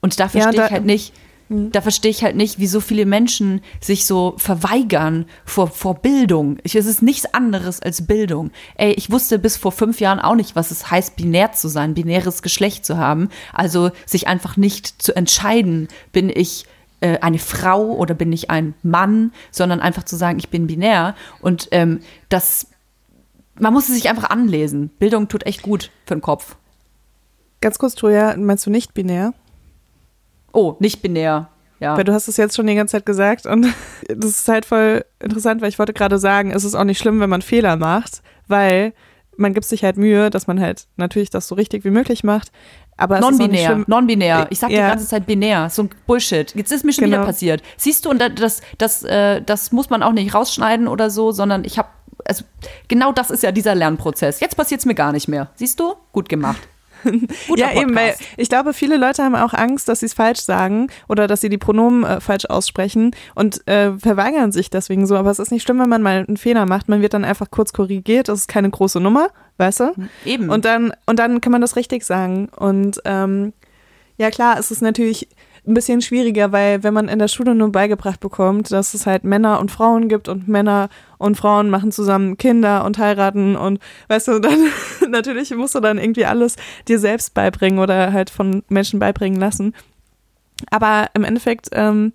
Und 0.00 0.18
da 0.18 0.28
verstehe 0.28 0.58
ja, 0.58 0.66
ich 0.66 0.72
halt 0.72 0.84
nicht, 0.84 1.14
hm. 1.48 1.70
da 1.72 1.80
verstehe 1.80 2.10
ich 2.10 2.24
halt 2.24 2.36
nicht, 2.36 2.58
wie 2.58 2.66
so 2.66 2.80
viele 2.80 3.06
Menschen 3.06 3.60
sich 3.80 4.06
so 4.06 4.34
verweigern 4.36 5.26
vor, 5.44 5.68
vor 5.68 5.96
Bildung. 5.96 6.58
Ich, 6.64 6.74
es 6.74 6.86
ist 6.86 7.02
nichts 7.02 7.32
anderes 7.34 7.80
als 7.80 8.06
Bildung. 8.06 8.50
Ey, 8.74 8.92
ich 8.92 9.10
wusste 9.10 9.38
bis 9.38 9.56
vor 9.56 9.72
fünf 9.72 10.00
Jahren 10.00 10.18
auch 10.18 10.34
nicht, 10.34 10.56
was 10.56 10.70
es 10.70 10.90
heißt, 10.90 11.16
binär 11.16 11.52
zu 11.52 11.68
sein, 11.68 11.94
binäres 11.94 12.42
Geschlecht 12.42 12.84
zu 12.84 12.96
haben. 12.96 13.28
Also 13.52 13.90
sich 14.06 14.26
einfach 14.26 14.56
nicht 14.56 15.02
zu 15.02 15.14
entscheiden, 15.14 15.88
bin 16.12 16.30
ich 16.30 16.66
äh, 17.00 17.18
eine 17.18 17.38
Frau 17.38 17.92
oder 17.92 18.14
bin 18.14 18.32
ich 18.32 18.50
ein 18.50 18.74
Mann, 18.82 19.32
sondern 19.50 19.80
einfach 19.80 20.04
zu 20.04 20.16
sagen, 20.16 20.38
ich 20.38 20.48
bin 20.48 20.66
binär. 20.66 21.14
Und 21.40 21.68
ähm, 21.70 22.00
das 22.28 22.66
man 23.58 23.72
muss 23.72 23.88
es 23.88 23.94
sich 23.94 24.08
einfach 24.08 24.30
anlesen. 24.30 24.90
Bildung 24.98 25.28
tut 25.28 25.46
echt 25.46 25.62
gut 25.62 25.90
für 26.06 26.14
den 26.14 26.22
Kopf. 26.22 26.56
Ganz 27.60 27.78
kurz, 27.78 27.94
Toja, 27.94 28.36
meinst 28.36 28.66
du 28.66 28.70
nicht 28.70 28.94
binär? 28.94 29.34
Oh, 30.52 30.74
nicht 30.80 31.02
binär. 31.02 31.48
Ja. 31.80 31.96
Weil 31.96 32.04
du 32.04 32.12
hast 32.12 32.28
es 32.28 32.36
jetzt 32.36 32.56
schon 32.56 32.66
die 32.66 32.74
ganze 32.74 32.92
Zeit 32.92 33.06
gesagt 33.06 33.46
und 33.46 33.66
das 34.08 34.30
ist 34.30 34.48
halt 34.48 34.64
voll 34.64 35.04
interessant, 35.20 35.62
weil 35.62 35.68
ich 35.68 35.78
wollte 35.78 35.92
gerade 35.92 36.18
sagen, 36.18 36.50
es 36.50 36.64
ist 36.64 36.74
auch 36.74 36.84
nicht 36.84 36.98
schlimm, 36.98 37.20
wenn 37.20 37.30
man 37.30 37.42
Fehler 37.42 37.76
macht, 37.76 38.22
weil 38.46 38.92
man 39.36 39.54
gibt 39.54 39.66
sich 39.66 39.82
halt 39.82 39.96
Mühe, 39.96 40.30
dass 40.30 40.46
man 40.46 40.60
halt 40.60 40.86
natürlich 40.96 41.30
das 41.30 41.48
so 41.48 41.54
richtig 41.54 41.84
wie 41.84 41.90
möglich 41.90 42.22
macht. 42.22 42.52
Aber 42.96 43.18
non-binär, 43.20 43.84
non-binär. 43.86 44.46
Ich 44.50 44.58
sag 44.58 44.70
ja. 44.70 44.82
die 44.82 44.90
ganze 44.90 45.06
Zeit 45.08 45.26
binär, 45.26 45.70
so 45.70 45.84
ein 45.84 45.90
Bullshit. 46.06 46.54
Jetzt 46.54 46.70
ist 46.70 46.84
mir 46.84 46.92
schon 46.92 47.04
genau. 47.04 47.18
wieder 47.18 47.26
passiert. 47.26 47.62
Siehst 47.76 48.04
du, 48.04 48.10
und 48.10 48.20
das, 48.20 48.60
das, 48.78 49.02
äh, 49.02 49.40
das 49.42 49.72
muss 49.72 49.90
man 49.90 50.02
auch 50.02 50.12
nicht 50.12 50.34
rausschneiden 50.34 50.86
oder 50.86 51.10
so, 51.10 51.32
sondern 51.32 51.64
ich 51.64 51.78
habe 51.78 51.88
also 52.26 52.44
genau 52.88 53.12
das 53.12 53.30
ist 53.30 53.42
ja 53.42 53.52
dieser 53.52 53.74
Lernprozess. 53.74 54.40
Jetzt 54.40 54.56
passiert 54.56 54.80
es 54.80 54.86
mir 54.86 54.94
gar 54.94 55.12
nicht 55.12 55.28
mehr. 55.28 55.50
Siehst 55.56 55.80
du? 55.80 55.94
Gut 56.12 56.28
gemacht. 56.28 56.60
ja, 57.04 57.10
Podcast. 57.48 57.76
eben, 57.76 57.94
weil 57.94 58.14
ich 58.36 58.48
glaube, 58.48 58.72
viele 58.72 58.96
Leute 58.96 59.24
haben 59.24 59.34
auch 59.34 59.54
Angst, 59.54 59.88
dass 59.88 60.00
sie 60.00 60.06
es 60.06 60.14
falsch 60.14 60.40
sagen 60.40 60.88
oder 61.08 61.26
dass 61.26 61.40
sie 61.40 61.48
die 61.48 61.58
Pronomen 61.58 62.04
äh, 62.04 62.20
falsch 62.20 62.46
aussprechen 62.46 63.14
und 63.34 63.66
äh, 63.66 63.92
verweigern 63.98 64.52
sich 64.52 64.70
deswegen 64.70 65.06
so. 65.06 65.16
Aber 65.16 65.30
es 65.30 65.38
ist 65.38 65.50
nicht 65.50 65.62
schlimm, 65.62 65.80
wenn 65.80 65.88
man 65.88 66.02
mal 66.02 66.24
einen 66.26 66.36
Fehler 66.36 66.66
macht. 66.66 66.88
Man 66.88 67.02
wird 67.02 67.14
dann 67.14 67.24
einfach 67.24 67.50
kurz 67.50 67.72
korrigiert. 67.72 68.28
Das 68.28 68.40
ist 68.40 68.48
keine 68.48 68.70
große 68.70 69.00
Nummer, 69.00 69.28
weißt 69.58 69.80
du? 69.80 69.94
Eben. 70.24 70.48
Und 70.48 70.64
dann, 70.64 70.92
und 71.06 71.18
dann 71.18 71.40
kann 71.40 71.52
man 71.52 71.60
das 71.60 71.76
richtig 71.76 72.04
sagen. 72.04 72.48
Und 72.56 73.00
ähm, 73.04 73.52
ja, 74.16 74.30
klar, 74.30 74.58
es 74.58 74.70
ist 74.70 74.82
natürlich 74.82 75.28
ein 75.66 75.74
bisschen 75.74 76.02
schwieriger, 76.02 76.50
weil 76.50 76.82
wenn 76.82 76.92
man 76.92 77.08
in 77.08 77.20
der 77.20 77.28
Schule 77.28 77.54
nur 77.54 77.70
beigebracht 77.70 78.18
bekommt, 78.18 78.72
dass 78.72 78.94
es 78.94 79.06
halt 79.06 79.22
Männer 79.22 79.60
und 79.60 79.70
Frauen 79.70 80.08
gibt 80.08 80.28
und 80.28 80.48
Männer 80.48 80.88
und 81.18 81.36
Frauen 81.36 81.70
machen 81.70 81.92
zusammen 81.92 82.36
Kinder 82.36 82.84
und 82.84 82.98
heiraten 82.98 83.54
und 83.54 83.78
weißt 84.08 84.28
du, 84.28 84.38
dann 84.40 84.58
natürlich 85.08 85.54
musst 85.54 85.76
du 85.76 85.80
dann 85.80 85.98
irgendwie 85.98 86.26
alles 86.26 86.56
dir 86.88 86.98
selbst 86.98 87.34
beibringen 87.34 87.78
oder 87.78 88.12
halt 88.12 88.30
von 88.30 88.64
Menschen 88.68 88.98
beibringen 88.98 89.38
lassen. 89.38 89.72
Aber 90.70 91.06
im 91.14 91.22
Endeffekt 91.22 91.68
ähm, 91.72 92.12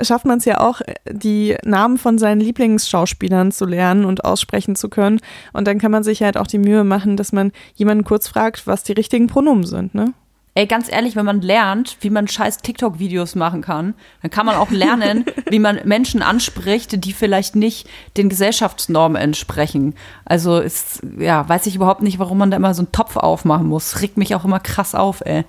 schafft 0.00 0.24
man 0.24 0.38
es 0.38 0.46
ja 0.46 0.60
auch, 0.60 0.80
die 1.10 1.56
Namen 1.64 1.98
von 1.98 2.18
seinen 2.18 2.40
Lieblingsschauspielern 2.40 3.52
zu 3.52 3.66
lernen 3.66 4.06
und 4.06 4.24
aussprechen 4.24 4.76
zu 4.76 4.88
können. 4.88 5.20
Und 5.52 5.66
dann 5.66 5.78
kann 5.78 5.90
man 5.90 6.04
sich 6.04 6.22
halt 6.22 6.36
auch 6.36 6.46
die 6.46 6.58
Mühe 6.58 6.84
machen, 6.84 7.16
dass 7.16 7.32
man 7.32 7.52
jemanden 7.74 8.04
kurz 8.04 8.28
fragt, 8.28 8.66
was 8.66 8.82
die 8.82 8.92
richtigen 8.92 9.26
Pronomen 9.26 9.64
sind, 9.64 9.94
ne? 9.94 10.14
Ey, 10.58 10.66
ganz 10.66 10.90
ehrlich, 10.90 11.14
wenn 11.14 11.24
man 11.24 11.40
lernt, 11.40 11.98
wie 12.00 12.10
man 12.10 12.26
scheiß 12.26 12.58
TikTok-Videos 12.58 13.36
machen 13.36 13.62
kann, 13.62 13.94
dann 14.22 14.32
kann 14.32 14.44
man 14.44 14.56
auch 14.56 14.72
lernen, 14.72 15.24
wie 15.50 15.60
man 15.60 15.78
Menschen 15.84 16.20
anspricht, 16.20 17.04
die 17.04 17.12
vielleicht 17.12 17.54
nicht 17.54 17.88
den 18.16 18.28
Gesellschaftsnormen 18.28 19.22
entsprechen. 19.22 19.94
Also 20.24 20.58
ist, 20.58 21.00
ja, 21.16 21.48
weiß 21.48 21.66
ich 21.66 21.76
überhaupt 21.76 22.02
nicht, 22.02 22.18
warum 22.18 22.38
man 22.38 22.50
da 22.50 22.56
immer 22.56 22.74
so 22.74 22.82
einen 22.82 22.90
Topf 22.90 23.16
aufmachen 23.16 23.68
muss. 23.68 24.00
Regt 24.00 24.16
mich 24.16 24.34
auch 24.34 24.44
immer 24.44 24.58
krass 24.58 24.96
auf, 24.96 25.20
ey. 25.24 25.44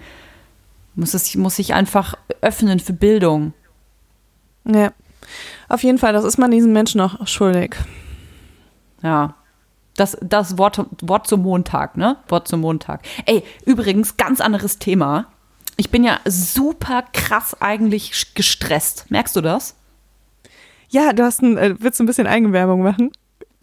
Muss, 0.94 1.16
es, 1.16 1.34
muss 1.34 1.56
sich 1.56 1.74
einfach 1.74 2.14
öffnen 2.42 2.80
für 2.80 2.94
Bildung. 2.94 3.54
Ja, 4.66 4.92
auf 5.70 5.82
jeden 5.82 5.98
Fall, 5.98 6.14
das 6.14 6.24
ist 6.24 6.38
man 6.38 6.52
diesen 6.52 6.72
Menschen 6.72 7.02
auch 7.02 7.26
schuldig. 7.26 7.76
Ja. 9.02 9.34
Das, 10.00 10.18
das 10.22 10.58
Wort, 10.58 10.86
Wort 11.02 11.28
zum 11.28 11.42
Montag, 11.42 11.98
ne? 11.98 12.18
Wort 12.28 12.48
zum 12.48 12.62
Montag. 12.62 13.02
Ey, 13.26 13.44
übrigens, 13.66 14.18
ganz 14.18 14.42
anderes 14.42 14.80
Thema. 14.80 15.26
Ich 15.78 15.90
bin 15.90 16.04
ja 16.04 16.20
super 16.26 17.04
krass 17.14 17.56
eigentlich 17.62 18.34
gestresst. 18.34 19.06
Merkst 19.10 19.36
du 19.36 19.42
das? 19.42 19.76
Ja, 20.90 21.14
du 21.14 21.24
hast 21.24 21.42
ein, 21.42 21.58
äh, 21.58 21.76
willst 21.80 22.00
du 22.00 22.04
ein 22.04 22.08
bisschen 22.08 22.28
Eigenwerbung 22.28 22.82
machen? 22.84 23.12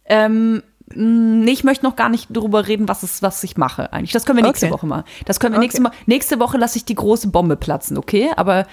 Ähm, 0.04 0.62
Nee, 0.94 1.50
ich 1.50 1.64
möchte 1.64 1.84
noch 1.84 1.96
gar 1.96 2.08
nicht 2.08 2.28
darüber 2.30 2.68
reden, 2.68 2.88
was, 2.88 3.02
es, 3.02 3.20
was 3.20 3.42
ich 3.42 3.56
mache 3.56 3.92
eigentlich. 3.92 4.12
Das 4.12 4.24
können 4.24 4.38
wir 4.38 4.44
nächste 4.44 4.66
Okay. 4.66 4.74
Woche 4.74 4.86
mal. 4.86 5.04
Das 5.24 5.40
können 5.40 5.54
wir 5.54 5.58
Okay. 5.58 5.64
nächste 5.66 5.82
Woche. 5.82 5.92
Nächste 6.06 6.38
Woche 6.38 6.58
lasse 6.58 6.78
ich 6.78 6.84
die 6.84 6.94
große 6.94 7.26
Bombe 7.28 7.56
platzen, 7.56 7.98
okay? 7.98 8.30
Aber 8.36 8.66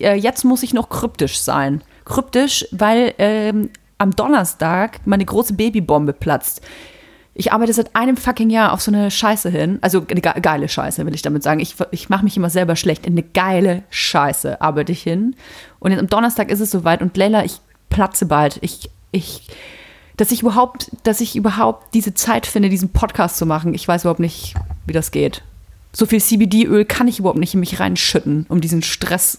äh, 0.00 0.14
jetzt 0.14 0.44
muss 0.44 0.62
ich 0.62 0.72
noch 0.72 0.88
kryptisch 0.88 1.40
sein. 1.40 1.84
Kryptisch, 2.06 2.66
weil 2.72 3.12
ähm, 3.18 3.68
am 3.98 4.16
Donnerstag 4.16 5.00
meine 5.04 5.26
große 5.26 5.52
Babybombe 5.54 6.14
platzt. 6.14 6.62
Ich 7.40 7.52
arbeite 7.52 7.72
seit 7.72 7.94
einem 7.94 8.16
fucking 8.16 8.50
Jahr 8.50 8.72
auf 8.72 8.82
so 8.82 8.90
eine 8.90 9.12
Scheiße 9.12 9.48
hin. 9.48 9.78
Also 9.80 10.04
eine 10.10 10.20
ge 10.20 10.32
geile 10.42 10.68
Scheiße, 10.68 11.06
will 11.06 11.14
ich 11.14 11.22
damit 11.22 11.44
sagen. 11.44 11.60
Ich, 11.60 11.76
ich 11.92 12.08
mache 12.08 12.24
mich 12.24 12.36
immer 12.36 12.50
selber 12.50 12.74
schlecht. 12.74 13.06
In 13.06 13.12
eine 13.12 13.22
geile 13.22 13.84
Scheiße 13.90 14.60
arbeite 14.60 14.90
ich 14.90 15.04
hin. 15.04 15.36
Und 15.78 15.92
jetzt 15.92 16.00
am 16.00 16.08
Donnerstag 16.08 16.50
ist 16.50 16.58
es 16.58 16.72
soweit. 16.72 17.00
Und 17.00 17.16
Leila, 17.16 17.44
ich 17.44 17.60
platze 17.90 18.26
bald. 18.26 18.58
Ich, 18.60 18.90
ich, 19.12 19.46
dass 20.16 20.32
ich 20.32 20.42
überhaupt, 20.42 20.90
dass 21.04 21.20
ich 21.20 21.36
überhaupt 21.36 21.94
diese 21.94 22.12
Zeit 22.12 22.44
finde, 22.44 22.70
diesen 22.70 22.88
Podcast 22.88 23.36
zu 23.36 23.46
machen. 23.46 23.72
Ich 23.72 23.86
weiß 23.86 24.02
überhaupt 24.02 24.18
nicht, 24.18 24.56
wie 24.86 24.92
das 24.92 25.12
geht. 25.12 25.44
So 25.92 26.06
viel 26.06 26.20
CBD-Öl 26.20 26.84
kann 26.86 27.06
ich 27.06 27.20
überhaupt 27.20 27.38
nicht 27.38 27.54
in 27.54 27.60
mich 27.60 27.78
reinschütten, 27.78 28.46
um 28.48 28.60
diesen 28.60 28.82
Stress, 28.82 29.38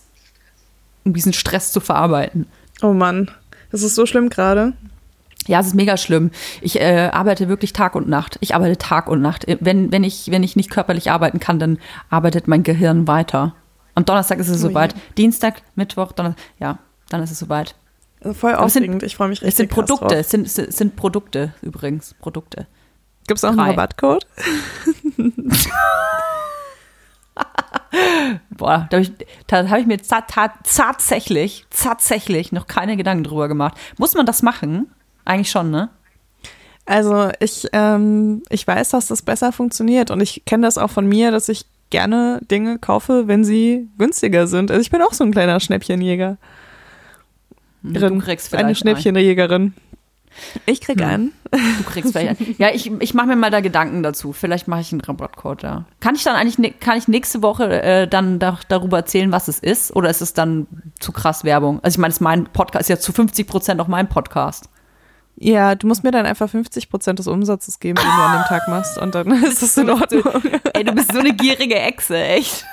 um 1.04 1.14
diesen 1.14 1.34
Stress 1.34 1.74
zu 1.74 1.82
verarbeiten. 1.82 2.48
Oh 2.82 2.94
Mann, 2.94 3.30
das 3.74 3.84
ist 3.84 3.96
so 3.96 4.06
schlimm 4.06 4.30
gerade. 4.30 4.72
Ja, 5.50 5.60
es 5.62 5.68
ist 5.68 5.74
mega 5.76 5.98
schlimm. 5.98 6.30
Ich 6.62 6.80
äh, 6.80 7.10
arbeite 7.12 7.50
wirklich 7.50 7.74
Tag 7.74 7.96
und 7.96 8.08
Nacht. 8.08 8.38
Ich 8.40 8.54
arbeite 8.54 8.78
Tag 8.78 9.08
und 9.10 9.20
Nacht. 9.22 9.46
Wenn, 9.60 9.92
wenn, 9.92 10.04
ich, 10.04 10.30
wenn 10.30 10.44
ich 10.44 10.56
nicht 10.56 10.70
körperlich 10.70 11.10
arbeiten 11.10 11.40
kann, 11.40 11.58
dann 11.58 11.80
arbeitet 12.12 12.48
mein 12.48 12.62
Gehirn 12.62 13.08
weiter. 13.08 13.56
Am 13.96 14.06
Donnerstag 14.06 14.38
ist 14.38 14.48
es 14.50 14.64
Oh 14.64 14.68
soweit. 14.68 14.94
je. 14.94 15.00
Dienstag, 15.18 15.64
Mittwoch, 15.74 16.12
Donnerstag. 16.12 16.44
Ja, 16.60 16.78
dann 17.10 17.24
ist 17.24 17.32
es 17.32 17.40
soweit. 17.40 17.74
Also 18.22 18.36
Voll 18.36 18.52
es 18.52 18.74
sind- 18.74 18.84
aufregend. 18.84 19.02
ich 19.04 19.16
freue 19.16 19.30
mich 19.30 19.40
richtig. 19.42 19.50
Es 19.50 19.58
sind 19.58 19.70
krass 19.72 19.78
Produkte. 19.88 20.06
drauf. 20.06 20.14
Es 20.20 20.30
sind, 20.30 20.46
es 20.46 20.54
sind- 20.56 20.96
Produkte 20.96 21.54
übrigens. 21.64 22.14
Produkte. 22.20 22.68
Gibt 23.28 23.40
es 23.40 23.44
auch 23.44 23.50
einen 23.50 23.58
Drei. 23.58 23.70
Rabattcode? 23.72 24.28
Boah, 28.52 28.88
da 28.92 28.98
habe 28.98 29.02
ich, 29.02 29.12
da 29.48 29.68
hab 29.68 29.80
ich 29.80 29.88
mir 29.88 29.98
ta- 29.98 30.22
ta- 30.22 30.54
tatsächlich, 30.64 31.66
tatsächlich 31.72 32.52
noch 32.52 32.68
keine 32.68 32.98
Gedanken 32.98 33.24
drüber 33.24 33.48
gemacht. 33.48 33.76
Muss 33.98 34.14
man 34.14 34.26
das 34.28 34.44
machen? 34.44 34.92
Eigentlich 35.30 35.52
schon, 35.52 35.70
ne? 35.70 35.90
Also 36.86 37.30
ich, 37.40 37.68
ähm, 37.72 38.42
ich 38.50 38.66
weiß, 38.66 38.90
dass 38.90 39.08
das 39.08 39.22
besser 39.22 39.52
funktioniert 39.52 40.10
und 40.10 40.22
ich 40.22 40.44
kenne 40.46 40.66
das 40.66 40.80
auch 40.80 40.90
von 40.90 41.08
mir, 41.08 41.30
dass 41.30 41.48
ich 41.48 41.66
gerne 41.92 42.40
Dinge 42.50 42.80
kaufe, 42.80 43.28
wenn 43.28 43.44
sie 43.44 43.88
günstiger 44.00 44.48
sind. 44.48 44.72
Also 44.72 44.82
ich 44.82 44.90
bin 44.90 45.02
auch 45.04 45.14
so 45.14 45.24
ein 45.24 45.32
kleiner 45.32 45.60
Schnäppchenjäger. 45.60 46.38
Du 47.84 48.18
kriegst 48.20 48.50
vielleicht 48.50 48.66
eine 48.66 48.76
Schnäppchenjägerin. 48.76 49.74
Ich 50.66 50.82
krieg 50.82 51.00
Hm. 51.00 51.08
einen. 51.08 51.34
Du 51.52 51.84
kriegst 51.86 52.12
vielleicht 52.12 52.40
einen. 52.42 52.56
Ja, 52.58 52.70
ich, 52.74 52.92
ich 53.00 53.14
mache 53.14 53.28
mir 53.28 53.36
mal 53.36 53.52
da 53.52 53.60
Gedanken 53.62 54.04
dazu. 54.04 54.34
Vielleicht 54.34 54.68
mache 54.68 54.82
ich 54.82 54.92
einen 54.92 55.02
Rabattcode, 55.02 55.64
ja. 55.64 55.86
Kann 56.00 56.16
ich 56.16 56.24
dann 56.24 56.36
eigentlich, 56.36 56.80
kann 56.80 56.98
ich 56.98 57.08
nächste 57.08 57.42
Woche 57.42 57.82
äh, 57.82 58.08
dann 58.08 58.40
da, 58.40 58.60
darüber 58.68 58.98
erzählen, 58.98 59.32
was 59.32 59.48
es 59.48 59.60
ist? 59.60 59.96
Oder 59.96 60.10
ist 60.10 60.22
es 60.22 60.34
dann 60.34 60.68
zu 61.00 61.12
krass 61.12 61.44
Werbung? 61.44 61.80
Also 61.84 61.96
ich 61.96 62.00
meine, 62.00 62.10
es 62.10 62.18
ist 62.18 62.22
mein 62.22 62.46
Podcast, 62.46 62.84
ist 62.84 62.90
ja 62.90 63.00
zu 63.00 63.12
50 63.12 63.48
Prozent 63.48 63.82
auch 63.82 63.88
mein 63.88 64.08
Podcast. 64.10 64.70
Ja, 65.42 65.74
du 65.76 65.88
musst 65.88 66.04
mir 66.04 66.12
dann 66.12 66.26
einfach 66.26 66.50
50 66.50 66.90
Prozent 66.90 67.18
des 67.20 67.28
Umsatzes 67.28 67.80
geben, 67.80 67.96
den 67.96 68.06
du 68.06 68.12
an 68.12 68.42
dem 68.42 68.46
Tag 68.48 68.68
machst 68.68 68.98
und 68.98 69.16
dann 69.16 69.32
ist 69.46 69.62
das 69.64 69.78
in 69.78 69.90
Ordnung. 69.90 70.24
Ey, 70.74 70.84
du 70.84 70.92
bist 70.92 71.14
so 71.14 71.20
eine 71.20 71.34
gierige 71.34 71.76
Echse, 71.80 72.18
echt. 72.18 72.66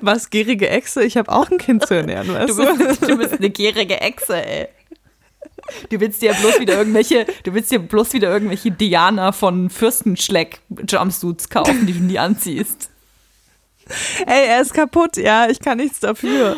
Was, 0.00 0.30
gierige 0.30 0.68
Echse? 0.70 1.02
Ich 1.02 1.16
habe 1.16 1.30
auch 1.32 1.50
ein 1.50 1.58
Kind 1.58 1.84
zu 1.86 1.94
ernähren, 1.94 2.32
weißt 2.32 2.56
Du 2.58 2.76
bist, 2.78 3.02
du 3.02 3.16
bist 3.18 3.34
eine 3.34 3.50
gierige 3.50 4.00
Echse, 4.00 4.44
ey. 4.46 4.68
Du 5.90 5.98
willst 6.00 6.22
dir 6.22 6.34
bloß 6.34 6.60
wieder 6.60 6.74
irgendwelche, 6.76 7.26
du 7.44 7.54
willst 7.54 7.70
dir 7.72 7.78
bloß 7.80 8.12
wieder 8.12 8.30
irgendwelche 8.30 8.70
Diana 8.70 9.32
von 9.32 9.70
Fürstenschleck 9.70 10.60
Jumpsuits 10.88 11.48
kaufen, 11.48 11.86
die 11.86 11.92
du 11.94 12.00
nie 12.04 12.18
anziehst. 12.18 12.90
Ey, 14.26 14.46
er 14.48 14.60
ist 14.60 14.74
kaputt, 14.74 15.16
ja, 15.16 15.48
ich 15.48 15.58
kann 15.58 15.78
nichts 15.78 15.98
dafür. 16.00 16.56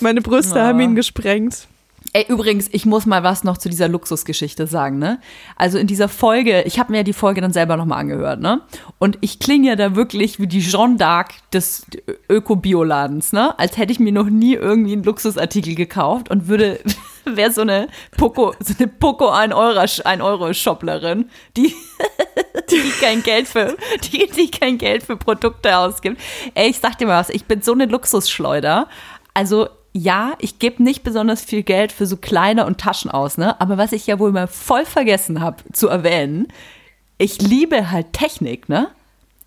Meine 0.00 0.22
Brüste 0.22 0.58
Ja. 0.58 0.66
haben 0.68 0.80
ihn 0.80 0.94
gesprengt. 0.94 1.66
Ey, 2.14 2.26
übrigens, 2.28 2.68
ich 2.72 2.84
muss 2.84 3.06
mal 3.06 3.22
was 3.22 3.42
noch 3.42 3.56
zu 3.56 3.70
dieser 3.70 3.88
Luxusgeschichte 3.88 4.66
sagen, 4.66 4.98
ne? 4.98 5.18
Also 5.56 5.78
in 5.78 5.86
dieser 5.86 6.10
Folge, 6.10 6.60
ich 6.64 6.78
habe 6.78 6.92
mir 6.92 6.98
ja 6.98 7.04
die 7.04 7.14
Folge 7.14 7.40
dann 7.40 7.54
selber 7.54 7.78
nochmal 7.78 8.00
angehört, 8.00 8.38
ne? 8.38 8.60
Und 8.98 9.16
ich 9.22 9.38
klinge 9.38 9.68
ja 9.68 9.76
da 9.76 9.96
wirklich 9.96 10.38
wie 10.38 10.46
die 10.46 10.60
Jeanne 10.60 10.96
d'Arc 10.96 11.30
des 11.54 11.86
Öko-Bioladens, 12.28 13.32
ne? 13.32 13.58
Als 13.58 13.78
hätte 13.78 13.92
ich 13.92 13.98
mir 13.98 14.12
noch 14.12 14.28
nie 14.28 14.52
irgendwie 14.52 14.92
einen 14.92 15.04
Luxusartikel 15.04 15.74
gekauft 15.74 16.30
und 16.30 16.48
würde, 16.48 16.80
wäre 17.24 17.50
so 17.50 17.62
eine 17.62 17.88
Poco, 18.18 18.52
so 18.60 18.74
eine 18.78 18.88
Poco 18.88 19.30
1 19.30 19.54
Euro, 19.54 19.78
1 19.78 20.04
Euro 20.20 20.52
Shopplerin, 20.52 21.30
die, 21.56 21.74
die 22.70 22.90
kein 23.00 23.22
Geld 23.22 23.48
für, 23.48 23.74
die, 24.12 24.28
die 24.36 24.50
kein 24.50 24.76
Geld 24.76 25.02
für 25.02 25.16
Produkte 25.16 25.78
ausgibt. 25.78 26.20
Ey, 26.52 26.68
ich 26.68 26.78
sag 26.78 26.98
dir 26.98 27.06
mal 27.06 27.20
was, 27.20 27.30
ich 27.30 27.46
bin 27.46 27.62
so 27.62 27.72
eine 27.72 27.86
Luxusschleuder. 27.86 28.86
Also, 29.32 29.70
ja, 29.92 30.32
ich 30.38 30.58
gebe 30.58 30.82
nicht 30.82 31.02
besonders 31.02 31.42
viel 31.42 31.62
Geld 31.62 31.92
für 31.92 32.06
so 32.06 32.16
Kleider 32.16 32.66
und 32.66 32.78
Taschen 32.78 33.10
aus, 33.10 33.36
ne? 33.36 33.60
Aber 33.60 33.76
was 33.76 33.92
ich 33.92 34.06
ja 34.06 34.18
wohl 34.18 34.32
mal 34.32 34.46
voll 34.46 34.86
vergessen 34.86 35.40
habe 35.40 35.62
zu 35.72 35.88
erwähnen, 35.88 36.48
ich 37.18 37.40
liebe 37.42 37.90
halt 37.90 38.12
Technik, 38.12 38.68
ne? 38.68 38.88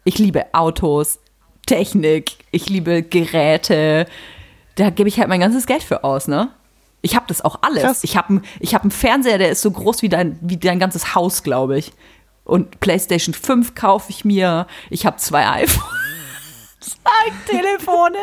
Ich 0.03 0.19
liebe 0.19 0.45
Autos, 0.53 1.19
Technik, 1.65 2.37
ich 2.51 2.69
liebe 2.69 3.01
Geräte. 3.01 4.05
Da 4.75 4.91
gebe 4.91 5.09
ich 5.09 5.19
halt 5.19 5.29
mein 5.29 5.39
ganzes 5.39 5.65
Geld 5.65 5.81
für 5.81 6.03
aus, 6.03 6.27
ne? 6.27 6.49
Ich 7.01 7.15
habe 7.15 7.25
das 7.27 7.43
auch 7.43 7.59
alles. 7.61 7.83
Krass. 7.83 8.03
Ich 8.03 8.15
habe 8.15 8.41
ich 8.59 8.75
hab 8.75 8.83
einen 8.83 8.91
Fernseher, 8.91 9.39
der 9.39 9.49
ist 9.49 9.61
so 9.61 9.71
groß 9.71 10.03
wie 10.03 10.09
dein, 10.09 10.37
wie 10.41 10.57
dein 10.57 10.79
ganzes 10.79 11.15
Haus, 11.15 11.41
glaube 11.41 11.77
ich. 11.77 11.91
Und 12.43 12.79
PlayStation 12.79 13.33
5 13.33 13.73
kaufe 13.73 14.11
ich 14.11 14.25
mir. 14.25 14.67
Ich 14.91 15.07
habe 15.07 15.17
zwei 15.17 15.47
iPhones, 15.63 15.89
zwei 16.79 17.31
Telefone. 17.47 18.17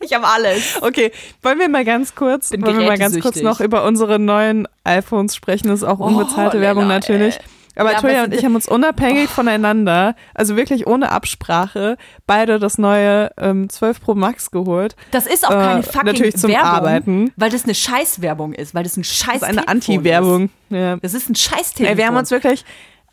Ich 0.00 0.12
habe 0.12 0.26
alles. 0.26 0.78
Okay, 0.82 1.10
wollen 1.42 1.58
wir 1.58 1.68
mal 1.68 1.84
ganz 1.84 2.14
kurz, 2.14 2.50
Bin 2.50 2.64
wollen 2.64 2.78
wir 2.78 2.86
mal 2.86 2.98
ganz 2.98 3.18
kurz 3.20 3.40
noch 3.40 3.60
über 3.60 3.84
unsere 3.84 4.18
neuen 4.18 4.68
iPhones 4.84 5.34
sprechen? 5.34 5.68
Das 5.68 5.80
ist 5.80 5.84
auch 5.88 5.98
unbezahlte 5.98 6.58
Oh, 6.58 6.60
Werbung 6.60 6.84
Lena, 6.84 6.94
natürlich. 6.94 7.36
ey. 7.36 7.42
Aber 7.78 7.92
Ja, 7.92 8.00
Toya 8.00 8.14
aber 8.22 8.24
und 8.24 8.34
ich 8.34 8.42
haben 8.44 8.54
uns 8.54 8.66
unabhängig 8.68 9.28
voneinander, 9.28 10.14
also 10.34 10.56
wirklich 10.56 10.86
ohne 10.86 11.10
Absprache, 11.12 11.98
beide 12.26 12.58
das 12.58 12.78
neue 12.78 13.30
ähm, 13.36 13.68
12 13.68 14.00
Pro 14.00 14.14
Max 14.14 14.50
geholt. 14.50 14.96
Das 15.10 15.26
ist 15.26 15.44
auch 15.46 15.50
keine 15.50 15.80
Äh, 15.80 15.82
fucking 15.82 16.04
natürlich 16.06 16.36
zum 16.38 16.50
Werbung, 16.50 16.66
Arbeiten. 16.68 17.32
weil 17.36 17.50
das 17.50 17.64
eine 17.64 17.74
Scheißwerbung 17.74 18.54
ist, 18.54 18.74
weil 18.74 18.82
das 18.84 18.96
ein 18.96 19.04
Scheiß 19.04 19.40
Das 19.40 19.50
ist 19.50 19.58
eine 19.58 19.68
Anti-Werbung. 19.68 20.48
Ja. 20.70 20.96
Das 20.96 21.12
ist 21.12 21.28
ein 21.28 21.34
Scheiß 21.34 21.74
Ey, 21.80 21.98
wir 21.98 22.06
haben 22.06 22.16
uns 22.16 22.30
wirklich, 22.30 22.64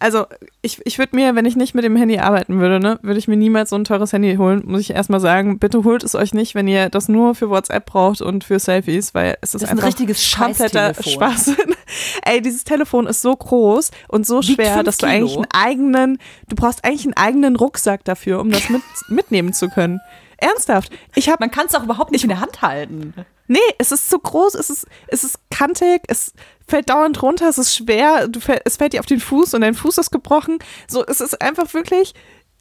also 0.03 0.25
ich, 0.61 0.85
ich 0.85 0.99
würde 0.99 1.15
mir, 1.15 1.33
wenn 1.33 1.45
ich 1.45 1.55
nicht 1.55 1.73
mit 1.75 1.85
dem 1.85 1.95
Handy 1.95 2.19
arbeiten 2.19 2.59
würde, 2.59 2.81
ne, 2.81 2.99
würde 3.03 3.17
ich 3.17 3.29
mir 3.29 3.37
niemals 3.37 3.69
so 3.69 3.77
ein 3.77 3.85
teures 3.85 4.11
Handy 4.11 4.35
holen, 4.35 4.61
muss 4.65 4.81
ich 4.81 4.89
erstmal 4.89 5.21
sagen. 5.21 5.59
Bitte 5.59 5.85
holt 5.85 6.03
es 6.03 6.13
euch 6.13 6.33
nicht, 6.33 6.55
wenn 6.55 6.67
ihr 6.67 6.89
das 6.89 7.07
nur 7.07 7.35
für 7.35 7.49
WhatsApp 7.49 7.85
braucht 7.85 8.21
und 8.21 8.43
für 8.43 8.59
Selfies, 8.59 9.13
weil 9.13 9.37
es 9.39 9.55
ist, 9.55 9.55
Das 9.55 9.61
ist 9.61 9.69
ein 9.69 9.77
einfach 9.77 9.87
richtiges 9.87 10.35
kompletter. 10.35 10.93
Schwachsinn. 11.01 11.55
Ey, 12.25 12.41
dieses 12.41 12.65
Telefon 12.65 13.07
ist 13.07 13.21
so 13.21 13.33
groß 13.33 13.91
und 14.09 14.27
so 14.27 14.41
Wiegt 14.41 14.55
schwer, 14.55 14.83
dass 14.83 14.97
du 14.97 15.07
Kilo. 15.07 15.15
eigentlich 15.15 15.35
einen 15.37 15.47
eigenen, 15.53 16.17
du 16.49 16.55
brauchst 16.57 16.83
eigentlich 16.83 17.05
einen 17.05 17.15
eigenen 17.15 17.55
Rucksack 17.55 18.03
dafür, 18.03 18.41
um 18.41 18.51
das 18.51 18.67
mit, 18.67 18.81
mitnehmen 19.07 19.53
zu 19.53 19.69
können. 19.69 20.01
Ernsthaft. 20.35 20.91
Ich 21.15 21.29
habe 21.29 21.37
Man 21.39 21.51
kann 21.51 21.67
es 21.67 21.75
auch 21.75 21.83
überhaupt 21.83 22.11
nicht 22.11 22.23
in 22.23 22.29
der 22.29 22.41
Hand 22.41 22.61
halten. 22.61 23.13
Nee, 23.53 23.59
es 23.77 23.91
ist 23.91 24.09
zu 24.09 24.17
groß, 24.17 24.55
es 24.55 24.71
ist, 24.71 24.87
es 25.05 25.23
ist 25.23 25.37
kantig, 25.51 26.01
es 26.07 26.33
fällt 26.67 26.89
dauernd 26.89 27.21
runter, 27.21 27.47
es 27.47 27.59
ist 27.59 27.75
schwer, 27.75 28.27
du 28.27 28.39
fäll, 28.39 28.59
es 28.65 28.77
fällt 28.77 28.93
dir 28.93 28.99
auf 28.99 29.05
den 29.05 29.19
Fuß 29.19 29.53
und 29.53 29.61
dein 29.61 29.75
Fuß 29.75 29.99
ist 29.99 30.09
gebrochen. 30.09 30.57
So, 30.87 31.05
es 31.05 31.21
ist 31.21 31.39
einfach 31.39 31.71
wirklich 31.75 32.15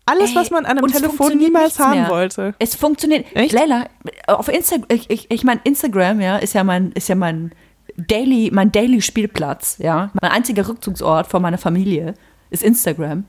alles, 0.05 0.33
Ey, 0.33 0.37
was 0.37 0.51
man 0.51 0.67
an 0.67 0.77
einem 0.77 0.93
Telefon 0.93 1.39
niemals 1.39 1.79
haben 1.79 2.03
mehr. 2.03 2.11
wollte. 2.11 2.55
Es 2.59 2.75
funktioniert. 2.75 3.25
Echt? 3.35 3.55
Leila, 3.55 3.87
auf 4.27 4.49
Instagram, 4.49 4.85
ich, 4.91 5.09
ich, 5.09 5.31
ich 5.31 5.45
meine, 5.45 5.63
Instagram, 5.65 6.21
ja, 6.21 6.37
ist 6.37 6.53
ja 6.53 6.63
mein, 6.63 6.93
ist 6.93 7.09
ja 7.09 7.15
mein 7.15 7.55
Daily, 7.97 8.51
mein 8.53 8.71
Daily 8.71 9.01
Spielplatz, 9.01 9.79
ja. 9.79 10.11
Mein 10.21 10.31
einziger 10.31 10.69
Rückzugsort 10.69 11.27
vor 11.27 11.41
meiner 11.41 11.57
Familie 11.59 12.13
ist 12.51 12.63
Instagram. 12.63 13.25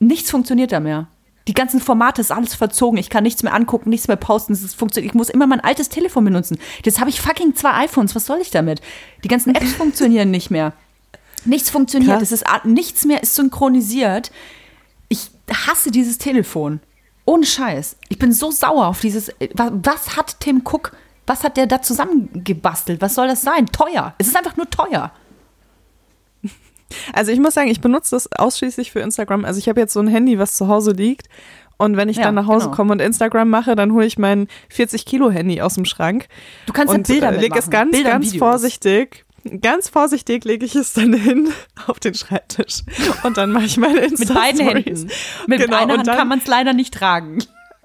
Nichts 0.00 0.32
funktioniert 0.32 0.72
da 0.72 0.80
mehr. 0.80 1.06
Die 1.48 1.54
ganzen 1.54 1.80
Formate 1.80 2.20
ist 2.20 2.32
alles 2.32 2.54
verzogen. 2.54 2.98
Ich 2.98 3.08
kann 3.08 3.22
nichts 3.22 3.42
mehr 3.42 3.54
angucken, 3.54 3.90
nichts 3.90 4.08
mehr 4.08 4.16
posten. 4.16 4.52
Es 4.52 4.74
funktioniert. 4.74 5.12
Ich 5.12 5.14
muss 5.14 5.28
immer 5.28 5.46
mein 5.46 5.60
altes 5.60 5.88
Telefon 5.88 6.24
benutzen. 6.24 6.58
Jetzt 6.84 6.98
habe 6.98 7.10
ich 7.10 7.20
fucking 7.20 7.54
zwei 7.54 7.84
iPhones. 7.84 8.14
Was 8.16 8.26
soll 8.26 8.40
ich 8.40 8.50
damit? 8.50 8.80
Die 9.22 9.28
ganzen 9.28 9.54
Apps 9.54 9.72
funktionieren 9.76 10.30
nicht 10.30 10.50
mehr. 10.50 10.72
Nichts 11.44 11.70
funktioniert. 11.70 12.18
Krass. 12.18 12.32
Es 12.32 12.42
ist 12.42 12.46
nichts 12.64 13.04
mehr 13.04 13.22
ist 13.22 13.36
synchronisiert. 13.36 14.32
Ich 15.08 15.30
hasse 15.66 15.92
dieses 15.92 16.18
Telefon. 16.18 16.80
Ohne 17.24 17.46
Scheiß. 17.46 17.96
Ich 18.08 18.18
bin 18.18 18.32
so 18.32 18.50
sauer 18.50 18.86
auf 18.86 19.00
dieses. 19.00 19.30
Was, 19.54 19.72
was 19.82 20.16
hat 20.16 20.40
Tim 20.40 20.62
Cook? 20.64 20.92
Was 21.26 21.44
hat 21.44 21.56
der 21.56 21.66
da 21.66 21.82
zusammengebastelt? 21.82 23.00
Was 23.00 23.14
soll 23.14 23.28
das 23.28 23.42
sein? 23.42 23.66
Teuer. 23.66 24.14
Es 24.18 24.28
ist 24.28 24.36
einfach 24.36 24.56
nur 24.56 24.68
teuer. 24.70 25.12
Also 27.12 27.32
ich 27.32 27.40
muss 27.40 27.54
sagen, 27.54 27.68
ich 27.68 27.80
benutze 27.80 28.14
das 28.16 28.30
ausschließlich 28.32 28.92
für 28.92 29.00
Instagram. 29.00 29.44
Also 29.44 29.58
ich 29.58 29.68
habe 29.68 29.80
jetzt 29.80 29.92
so 29.92 30.00
ein 30.00 30.08
Handy, 30.08 30.38
was 30.38 30.54
zu 30.54 30.68
Hause 30.68 30.92
liegt. 30.92 31.28
Und 31.78 31.96
wenn 31.98 32.08
ich 32.08 32.16
Ja, 32.16 32.24
dann 32.24 32.34
nach 32.36 32.46
Hause 32.46 32.66
genau. 32.66 32.76
komme 32.76 32.92
und 32.92 33.00
Instagram 33.00 33.50
mache, 33.50 33.76
dann 33.76 33.92
hole 33.92 34.06
ich 34.06 34.18
mein 34.18 34.48
40 34.70 35.04
Kilo 35.04 35.30
Handy 35.30 35.60
aus 35.60 35.74
dem 35.74 35.84
Schrank 35.84 36.26
Du 36.66 36.72
kannst 36.72 36.94
und 36.94 37.06
ja 37.08 37.14
Bilder 37.14 37.28
äh, 37.28 37.32
leg 37.32 37.42
mitmachen. 37.42 37.58
es 37.64 37.70
ganz, 37.70 37.90
Bilder 37.92 38.10
ganz 38.12 38.26
Videos. 38.26 38.38
vorsichtig 38.38 39.24
ganz 39.60 39.88
vorsichtig 39.88 40.44
lege 40.44 40.64
ich 40.66 40.74
es 40.74 40.92
dann 40.94 41.12
hin 41.12 41.50
auf 41.86 42.00
den 42.00 42.14
Schreibtisch 42.14 42.80
und 43.22 43.36
dann 43.36 43.52
mache 43.52 43.66
ich 43.66 43.76
meine 43.76 44.00
Insta 44.00 44.32
Mit 44.32 44.34
beiden 44.34 44.60
Händen. 44.66 45.08
Mit 45.46 45.60
Genau, 45.60 45.76
einer 45.76 45.98
Hand 45.98 46.06
dann- 46.08 46.16
kann 46.16 46.26
man 46.28 46.38
es 46.40 46.46
leider 46.48 46.72
nicht 46.72 46.92
tragen. 46.94 47.38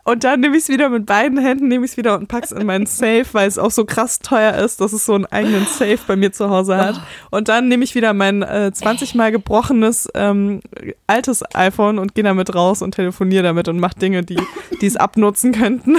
Und 0.04 0.24
dann 0.24 0.40
nehme 0.40 0.58
ich 0.58 0.64
es 0.64 0.70
wieder 0.70 0.90
mit 0.90 1.06
beiden 1.06 1.38
Händen, 1.38 1.68
nehme 1.68 1.86
ich 1.86 1.92
es 1.92 1.98
wieder 1.98 2.18
und 2.18 2.28
packe 2.28 2.46
es 2.46 2.52
in 2.52 2.66
meinen 2.66 2.86
Safe, 2.86 3.26
weil 3.34 3.48
es 3.48 3.58
auch 3.58 3.72
so 3.72 3.86
krass 3.86 4.20
teuer 4.20 4.56
ist, 4.56 4.82
dass 4.82 4.94
es 4.94 5.06
so 5.06 5.14
einen 5.14 5.26
eigenen 5.26 5.66
Safe 5.66 6.00
bei 6.08 6.16
mir 6.16 6.32
zu 6.32 6.50
Hause 6.50 6.78
hat. 6.78 7.02
Und 7.30 7.48
dann 7.48 7.68
nehme 7.68 7.84
ich 7.84 7.96
wieder 7.96 8.14
mein 8.14 8.42
äh, 8.42 8.72
20 8.74 9.16
mal 9.16 9.32
gebrochenes 9.32 10.10
ähm, 10.16 10.62
altes 11.08 11.44
iPhone 11.56 12.00
und 12.00 12.16
gehe 12.16 12.24
damit 12.24 12.54
raus 12.56 12.82
und 12.82 12.96
telefoniere 12.96 13.44
damit 13.44 13.68
und 13.68 13.80
mache 13.80 14.00
Dinge, 14.00 14.24
die 14.24 14.40
die 14.82 14.86
es 14.88 14.96
abnutzen 14.96 15.52
könnten. 15.52 15.98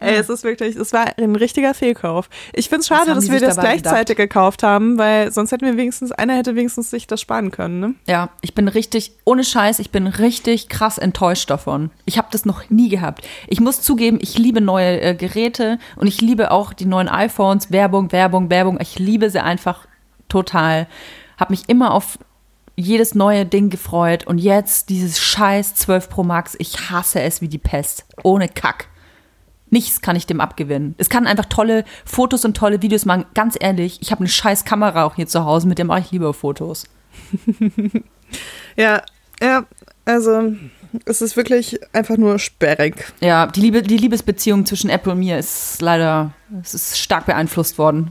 Ey, 0.00 0.16
es 0.16 0.28
ist 0.28 0.44
wirklich, 0.44 0.76
es 0.76 0.92
war 0.92 1.06
ein 1.18 1.36
richtiger 1.36 1.74
Fehlkauf. 1.74 2.28
Ich 2.52 2.68
finde 2.68 2.80
es 2.80 2.86
schade, 2.86 3.14
dass 3.14 3.30
wir 3.30 3.40
das 3.40 3.56
gleichzeitig 3.56 4.16
gekauft 4.16 4.62
haben, 4.62 4.98
weil 4.98 5.32
sonst 5.32 5.52
hätten 5.52 5.66
wir 5.66 5.76
wenigstens, 5.76 6.12
einer 6.12 6.34
hätte 6.34 6.56
wenigstens 6.56 6.90
sich 6.90 7.06
das 7.06 7.20
sparen 7.20 7.50
können, 7.50 7.80
ne? 7.80 7.94
Ja, 8.06 8.30
ich 8.40 8.54
bin 8.54 8.68
richtig, 8.68 9.12
ohne 9.24 9.44
Scheiß, 9.44 9.78
ich 9.78 9.90
bin 9.90 10.06
richtig 10.06 10.68
krass 10.68 10.98
enttäuscht 10.98 11.50
davon. 11.50 11.90
Ich 12.04 12.18
habe 12.18 12.28
das 12.30 12.44
noch 12.44 12.70
nie 12.70 12.88
gehabt. 12.88 13.26
Ich 13.48 13.60
muss 13.60 13.82
zugeben, 13.82 14.18
ich 14.20 14.38
liebe 14.38 14.60
neue 14.60 15.00
äh, 15.00 15.14
Geräte 15.14 15.78
und 15.96 16.06
ich 16.06 16.20
liebe 16.20 16.50
auch 16.50 16.72
die 16.72 16.86
neuen 16.86 17.08
iPhones, 17.08 17.70
Werbung, 17.70 18.12
Werbung, 18.12 18.50
Werbung. 18.50 18.78
Ich 18.80 18.98
liebe 18.98 19.30
sie 19.30 19.42
einfach 19.42 19.86
total. 20.28 20.86
Habe 21.36 21.52
mich 21.52 21.68
immer 21.68 21.92
auf 21.92 22.18
jedes 22.76 23.14
neue 23.14 23.46
Ding 23.46 23.70
gefreut 23.70 24.26
und 24.26 24.38
jetzt 24.38 24.88
dieses 24.88 25.20
scheiß 25.20 25.74
12 25.76 26.08
Pro 26.08 26.24
Max, 26.24 26.56
ich 26.58 26.90
hasse 26.90 27.20
es 27.22 27.40
wie 27.40 27.48
die 27.48 27.58
Pest. 27.58 28.04
Ohne 28.22 28.48
Kack. 28.48 28.88
Nichts 29.74 30.00
kann 30.00 30.14
ich 30.14 30.24
dem 30.24 30.40
abgewinnen. 30.40 30.94
Es 30.98 31.08
kann 31.08 31.26
einfach 31.26 31.46
tolle 31.46 31.84
Fotos 32.04 32.44
und 32.44 32.56
tolle 32.56 32.80
Videos 32.80 33.06
machen. 33.06 33.24
Ganz 33.34 33.56
ehrlich, 33.58 33.98
ich 34.00 34.12
habe 34.12 34.20
eine 34.20 34.28
scheiß 34.28 34.64
Kamera 34.64 35.02
auch 35.02 35.16
hier 35.16 35.26
zu 35.26 35.44
Hause, 35.44 35.66
mit 35.66 35.78
der 35.78 35.84
mache 35.84 35.98
ich 35.98 36.12
lieber 36.12 36.32
Fotos. 36.32 36.84
Ja, 38.76 39.02
ja, 39.40 39.64
also 40.04 40.54
es 41.04 41.22
ist 41.22 41.36
wirklich 41.36 41.78
einfach 41.92 42.16
nur 42.16 42.38
sperrig. 42.38 43.12
Ja, 43.20 43.46
die, 43.46 43.60
Liebe, 43.60 43.82
die 43.82 43.96
Liebesbeziehung 43.96 44.66
zwischen 44.66 44.90
Apple 44.90 45.12
und 45.12 45.18
mir 45.20 45.38
ist 45.38 45.80
leider, 45.80 46.32
es 46.62 46.74
ist 46.74 46.98
stark 46.98 47.26
beeinflusst 47.26 47.78
worden. 47.78 48.10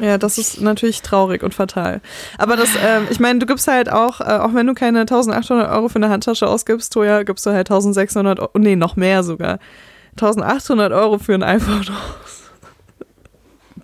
Ja, 0.00 0.16
das 0.16 0.38
ist 0.38 0.60
natürlich 0.60 1.02
traurig 1.02 1.42
und 1.42 1.54
fatal. 1.54 2.00
Aber 2.38 2.56
das, 2.56 2.70
ähm, 2.82 3.06
ich 3.10 3.20
meine, 3.20 3.38
du 3.38 3.46
gibst 3.46 3.68
halt 3.68 3.90
auch, 3.92 4.20
äh, 4.20 4.24
auch 4.24 4.54
wenn 4.54 4.66
du 4.66 4.74
keine 4.74 5.00
1800 5.00 5.70
Euro 5.70 5.88
für 5.88 5.96
eine 5.96 6.08
Handtasche 6.08 6.48
ausgibst, 6.48 6.92
Toja, 6.92 7.22
gibst 7.24 7.44
du 7.44 7.50
halt 7.50 7.70
1600 7.70 8.40
Euro, 8.40 8.58
nee, 8.58 8.74
noch 8.74 8.96
mehr 8.96 9.22
sogar. 9.22 9.58
1800 10.12 10.92
Euro 10.92 11.18
für 11.18 11.34
ein 11.34 11.42
iPhone 11.42 11.80
aus. 11.80 12.42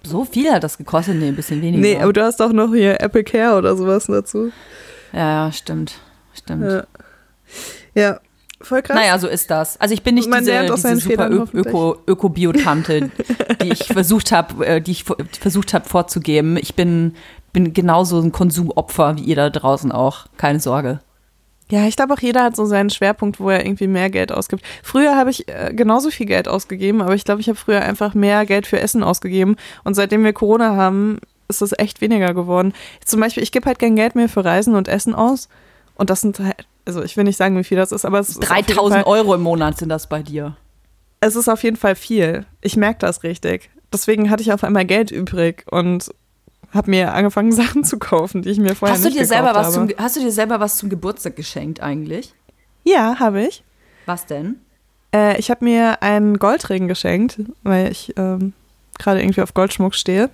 So 0.03 0.25
viel 0.25 0.51
hat 0.53 0.65
das 0.65 0.79
gekostet? 0.79 1.17
Nee, 1.17 1.29
ein 1.29 1.37
bisschen 1.37 1.61
weniger. 1.61 1.81
Nee, 1.81 1.99
aber 1.99 2.13
du 2.13 2.23
hast 2.23 2.41
auch 2.41 2.53
noch 2.53 2.73
hier 2.73 3.01
Apple 3.01 3.25
Care 3.25 3.57
oder 3.57 3.77
sowas 3.77 4.07
dazu. 4.07 4.53
ja, 5.13 5.47
ja, 5.47 5.53
stimmt. 5.53 5.95
Stimmt. 6.35 6.65
Ja, 6.65 6.85
ja 7.95 8.21
voll 8.61 8.83
krass. 8.83 8.97
Naja, 8.97 9.19
so 9.19 9.29
ist 9.29 9.51
das. 9.51 9.81
Also 9.81 9.95
ich 9.95 10.03
bin 10.03 10.15
nicht 10.15 10.29
Man 10.29 10.45
diese, 10.45 10.67
diese 10.67 10.97
super. 10.97 11.31
Öko, 11.31 11.97
Öko-Biotante, 12.07 13.11
die 13.63 13.73
ich 13.73 13.85
versucht 13.85 14.33
habe, 14.33 14.67
äh, 14.67 14.81
die 14.81 14.93
ich 14.93 15.05
versucht 15.41 15.75
habe 15.75 15.89
vorzugeben. 15.89 16.57
Ich 16.57 16.75
bin, 16.75 17.15
bin 17.53 17.73
genauso 17.73 18.21
ein 18.21 18.33
Konsumopfer 18.33 19.17
wie 19.17 19.23
ihr 19.23 19.37
da 19.37 19.51
draußen 19.51 19.93
auch. 19.93 20.27
Keine 20.37 20.61
Sorge. 20.61 21.01
Ja, 21.71 21.87
ich 21.87 21.97
glaube 21.97 22.15
auch 22.15 22.21
jeder 22.21 22.45
hat 22.45 22.57
so 22.57 22.65
seinen 22.65 22.91
Schwerpunkt, 22.91 23.41
wo 23.41 23.51
er 23.51 23.65
irgendwie 23.65 23.89
mehr 23.89 24.09
Geld 24.11 24.33
ausgibt. 24.33 24.65
Früher 24.83 25.17
habe 25.17 25.31
ich 25.31 25.49
äh, 25.49 25.73
genauso 25.75 26.11
viel 26.11 26.27
Geld 26.27 26.49
ausgegeben, 26.49 27.03
aber 27.03 27.15
ich 27.15 27.25
glaube, 27.25 27.41
ich 27.41 27.49
habe 27.49 27.59
früher 27.59 27.83
einfach 27.83 28.15
mehr 28.15 28.47
Geld 28.47 28.67
für 28.67 28.81
Essen 28.81 29.03
ausgegeben. 29.03 29.57
Und 29.85 29.95
seitdem 29.95 30.25
wir 30.25 30.33
Corona 30.33 30.77
haben, 30.77 31.19
ist 31.49 31.61
das 31.61 31.73
echt 31.79 32.01
weniger 32.01 32.33
geworden. 32.33 32.73
Zum 33.05 33.21
Beispiel, 33.21 33.43
ich 33.43 33.53
gebe 33.53 33.67
halt 33.67 33.79
kein 33.79 33.97
Geld 33.97 34.15
mehr 34.15 34.29
für 34.29 34.45
Reisen 34.45 34.75
und 34.75 34.89
Essen 34.89 35.15
aus. 35.15 35.49
Und 35.95 36.11
das 36.11 36.21
sind 36.23 36.39
halt, 36.39 36.67
also 36.87 37.03
ich 37.03 37.17
will 37.17 37.25
nicht 37.25 37.37
sagen, 37.37 37.59
wie 37.59 37.65
viel 37.65 37.77
das 37.77 37.93
ist, 37.93 38.05
aber 38.05 38.19
es 38.19 38.31
ist, 38.31 38.39
auf 38.39 38.57
jeden 38.57 38.67
3000 38.67 39.03
Fall, 39.03 39.13
Euro 39.13 39.35
im 39.35 39.43
Monat 39.43 39.79
sind 39.79 39.89
das 39.91 40.09
bei 40.09 40.23
dir. 40.23 40.57
es 41.21 41.37
ist 41.37 41.49
auf 41.49 41.63
jeden 41.65 41.77
Fall 41.77 41.97
viel. 41.97 42.47
Ich 42.63 42.77
merke 42.77 43.01
das 43.01 43.23
richtig. 43.25 43.71
Deswegen 43.93 44.31
hatte 44.31 44.43
ich 44.43 44.53
auf 44.53 44.65
einmal 44.65 44.85
Geld 44.85 45.11
übrig 45.11 45.65
und 45.71 46.11
habe 46.73 46.91
mir 46.91 47.13
angefangen, 47.15 47.53
Sachen 47.63 47.85
zu 47.85 47.99
kaufen, 47.99 48.43
die 48.43 48.51
ich 48.51 48.59
mir 48.59 48.75
vorher 48.75 48.95
Hast 48.95 49.05
du, 49.05 49.09
nicht 49.09 49.21
dir 49.21 49.27
selber 49.27 49.55
was 49.55 49.77
habe. 49.77 49.89
zum, 49.89 49.99
hast 49.99 50.17
du 50.17 50.21
dir 50.21 50.33
selber 50.33 50.61
was 50.61 50.77
zum 50.79 50.89
Geburtstag 50.89 51.37
geschenkt 51.37 51.81
eigentlich? 51.81 52.35
Ja, 52.85 53.19
habe 53.19 53.43
ich. 53.43 53.63
Was 54.07 54.27
denn? 54.27 54.57
Äh, 55.15 55.39
ich 55.39 55.51
habe 55.51 55.65
mir 55.65 56.03
einen 56.03 56.39
Goldring 56.39 56.89
geschenkt, 56.89 57.41
weil 57.63 57.91
ich 57.91 58.15
ähm, 58.17 58.53
gerade 58.99 59.21
irgendwie 59.21 59.43
auf 59.43 59.55
Goldschmuck 59.55 59.95
stehe. 59.95 60.31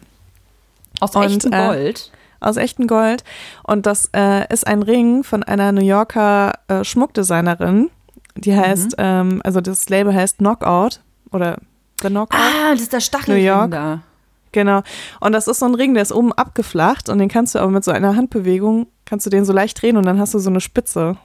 Aus 1.01 1.15
Und, 1.15 1.25
echtem 1.25 1.53
äh, 1.53 1.67
Gold? 1.67 2.13
Aus 2.41 2.57
echtem 2.57 2.87
Gold. 2.87 3.25
Und 3.63 3.87
das 3.87 4.11
äh, 4.15 4.53
ist 4.53 4.67
ein 4.67 4.83
Ring 4.83 5.25
von 5.25 5.43
einer 5.43 5.73
New 5.73 5.85
Yorker 5.85 6.53
äh, 6.69 6.85
Schmuckdesignerin. 6.85 7.91
Die 8.37 8.55
heißt, 8.55 8.97
ähm, 8.99 9.41
also 9.45 9.61
das 9.61 9.89
Label 9.89 10.13
heißt 10.15 10.39
Knockout 10.39 11.01
oder 11.31 11.59
The 12.03 12.09
Knockout. 12.09 12.39
Ah, 12.39 12.73
das 12.73 12.83
ist 12.83 12.93
der 12.93 13.01
Stachelring 13.01 13.39
New 13.39 13.49
York. 13.49 13.71
da. 13.71 14.03
Genau. 14.55 14.83
Und 15.19 15.33
das 15.33 15.49
ist 15.49 15.59
so 15.59 15.67
ein 15.67 15.75
Ring, 15.75 15.95
der 15.95 16.03
ist 16.05 16.13
oben 16.13 16.33
abgeflacht 16.33 17.09
und 17.09 17.19
den 17.19 17.29
kannst 17.29 17.57
du 17.57 17.59
aber 17.59 17.73
mit 17.73 17.83
so 17.83 17.91
einer 17.91 18.15
Handbewegung, 18.15 18.87
kannst 19.05 19.27
du 19.27 19.31
den 19.31 19.45
so 19.45 19.53
leicht 19.53 19.83
drehen 19.83 19.97
und 19.97 20.07
dann 20.07 20.21
hast 20.21 20.33
du 20.33 20.39
so 20.39 20.49
eine 20.49 20.61
Spitze. 20.61 21.17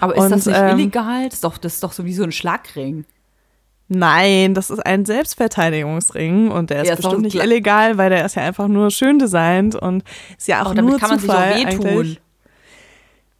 Aber 0.00 0.16
ist 0.16 0.22
Und, 0.24 0.30
das 0.32 0.46
nicht 0.46 0.58
ähm, 0.58 0.76
illegal? 0.76 1.24
Das 1.26 1.34
ist, 1.34 1.44
doch, 1.44 1.56
das 1.56 1.74
ist 1.74 1.84
doch 1.84 1.92
sowieso 1.92 2.24
ein 2.24 2.32
Schlagring. 2.32 3.04
Nein, 3.86 4.54
das 4.54 4.70
ist 4.70 4.84
ein 4.84 5.04
Selbstverteidigungsring 5.04 6.50
und 6.50 6.70
der 6.70 6.82
ist 6.82 6.88
Ja, 6.88 6.94
ist 6.94 7.02
bestimmt 7.02 7.22
nicht 7.22 7.36
illegal, 7.36 7.96
weil 7.96 8.10
der 8.10 8.24
ist 8.24 8.34
ja 8.34 8.42
einfach 8.42 8.66
nur 8.66 8.90
schön 8.90 9.20
designt 9.20 9.76
und 9.76 10.02
ist 10.36 10.48
ja 10.48 10.62
auch 10.62 10.66
Aber 10.66 10.74
damit 10.74 10.90
nur 10.90 10.98
kann 10.98 11.10
man 11.10 11.18
sich 11.20 11.30
auch 11.30 11.34
Zufall 11.34 11.54
wehtun. 11.56 11.86
eigentlich. 11.86 12.20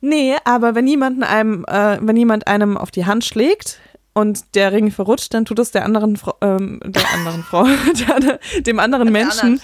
Nee, 0.00 0.34
aber 0.44 0.76
wenn 0.76 0.86
jemanden 0.86 1.24
einem, 1.24 1.64
äh, 1.66 1.98
wenn 2.00 2.16
jemand 2.16 2.46
einem 2.46 2.76
auf 2.76 2.92
die 2.92 3.04
Hand 3.06 3.24
schlägt 3.24 3.80
und 4.14 4.54
der 4.54 4.72
Ring 4.72 4.90
verrutscht, 4.90 5.34
dann 5.34 5.44
tut 5.44 5.58
es 5.58 5.70
der 5.70 5.84
anderen 5.84 6.16
Frau, 6.16 6.36
ähm, 6.40 6.80
der 6.84 7.08
anderen 7.12 7.42
Frau, 7.42 7.64
der, 8.20 8.38
dem 8.62 8.78
anderen 8.78 9.12
Menschen, 9.12 9.60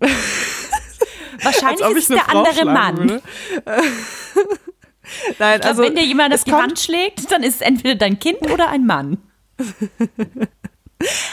Wahrscheinlich 1.42 1.82
als 1.82 1.90
ob 1.90 1.96
ist 1.96 2.10
es 2.10 2.16
der 2.16 2.24
Frau 2.24 2.42
andere 2.42 2.64
Mann. 2.64 3.06
Nein, 5.38 5.60
glaub, 5.60 5.64
also 5.64 5.82
wenn 5.82 5.94
dir 5.94 6.04
jemand 6.04 6.32
auf 6.32 6.40
es 6.40 6.44
die 6.44 6.52
Hand 6.52 6.78
schlägt, 6.78 7.30
dann 7.30 7.42
ist 7.42 7.56
es 7.56 7.60
entweder 7.60 7.94
dein 7.94 8.18
Kind 8.18 8.50
oder 8.50 8.68
ein 8.68 8.86
Mann. 8.86 9.18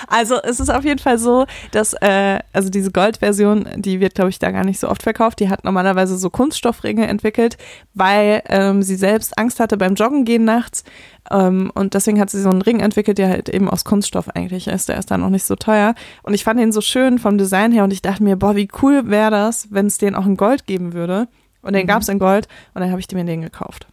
Also 0.08 0.36
es 0.44 0.60
ist 0.60 0.70
auf 0.70 0.84
jeden 0.84 1.00
Fall 1.00 1.18
so, 1.18 1.46
dass 1.72 1.94
äh, 1.94 2.40
also 2.52 2.70
diese 2.70 2.92
Goldversion, 2.92 3.68
die 3.78 4.00
wird 4.00 4.16
glaube 4.16 4.30
ich 4.30 4.40
da 4.40 4.52
gar 4.52 4.64
nicht 4.64 4.80
so 4.80 4.90
oft 4.90 5.04
verkauft. 5.04 5.40
Die 5.40 5.50
hat 5.50 5.64
normalerweise 5.64 6.18
so 6.18 6.30
Kunststoffringe 6.30 7.08
entwickelt, 7.08 7.58
weil 7.94 8.44
ähm, 8.48 8.84
sie 8.84 8.96
selbst 8.96 9.38
Angst 9.38 9.60
hatte 9.60 9.78
beim 9.78 9.96
Joggen 9.96 10.26
gehen 10.26 10.44
nachts 10.44 10.84
ähm, 11.32 11.72
und 11.74 11.94
deswegen 11.94 12.20
hat 12.20 12.30
sie 12.30 12.42
so 12.42 12.50
einen 12.50 12.62
Ring 12.62 12.80
entwickelt, 12.80 13.18
der 13.18 13.30
halt 13.30 13.50
eben 13.50 13.70
aus 13.70 13.86
Kunststoff 13.86 14.30
eigentlich 14.30 14.68
ist. 14.68 14.90
Der 14.90 14.98
ist 14.98 15.12
dann 15.12 15.24
auch 15.24 15.30
nicht 15.30 15.46
so 15.46 15.56
teuer 15.56 15.96
und 16.24 16.34
ich 16.34 16.44
fand 16.44 16.60
ihn 16.60 16.72
so 16.72 16.82
schön 16.82 17.18
vom 17.18 17.38
Design 17.38 17.72
her 17.72 17.84
und 17.86 17.94
ich 17.94 18.02
dachte 18.02 18.24
mir, 18.24 18.36
boah, 18.36 18.56
wie 18.56 18.68
cool 18.82 19.10
wäre 19.10 19.32
das, 19.32 19.68
wenn 19.72 19.88
es 19.88 19.98
den 19.98 20.16
auch 20.16 20.26
in 20.26 20.38
Gold 20.38 20.68
geben 20.68 20.94
würde. 20.94 21.28
Und 21.62 21.74
den 21.74 21.88
gab 21.88 22.02
es 22.02 22.10
in 22.10 22.20
Gold 22.20 22.50
und 22.74 22.82
dann 22.82 22.92
habe 22.92 23.00
ich 23.00 23.10
mir 23.12 23.24
den 23.24 23.42
gekauft. 23.42 23.88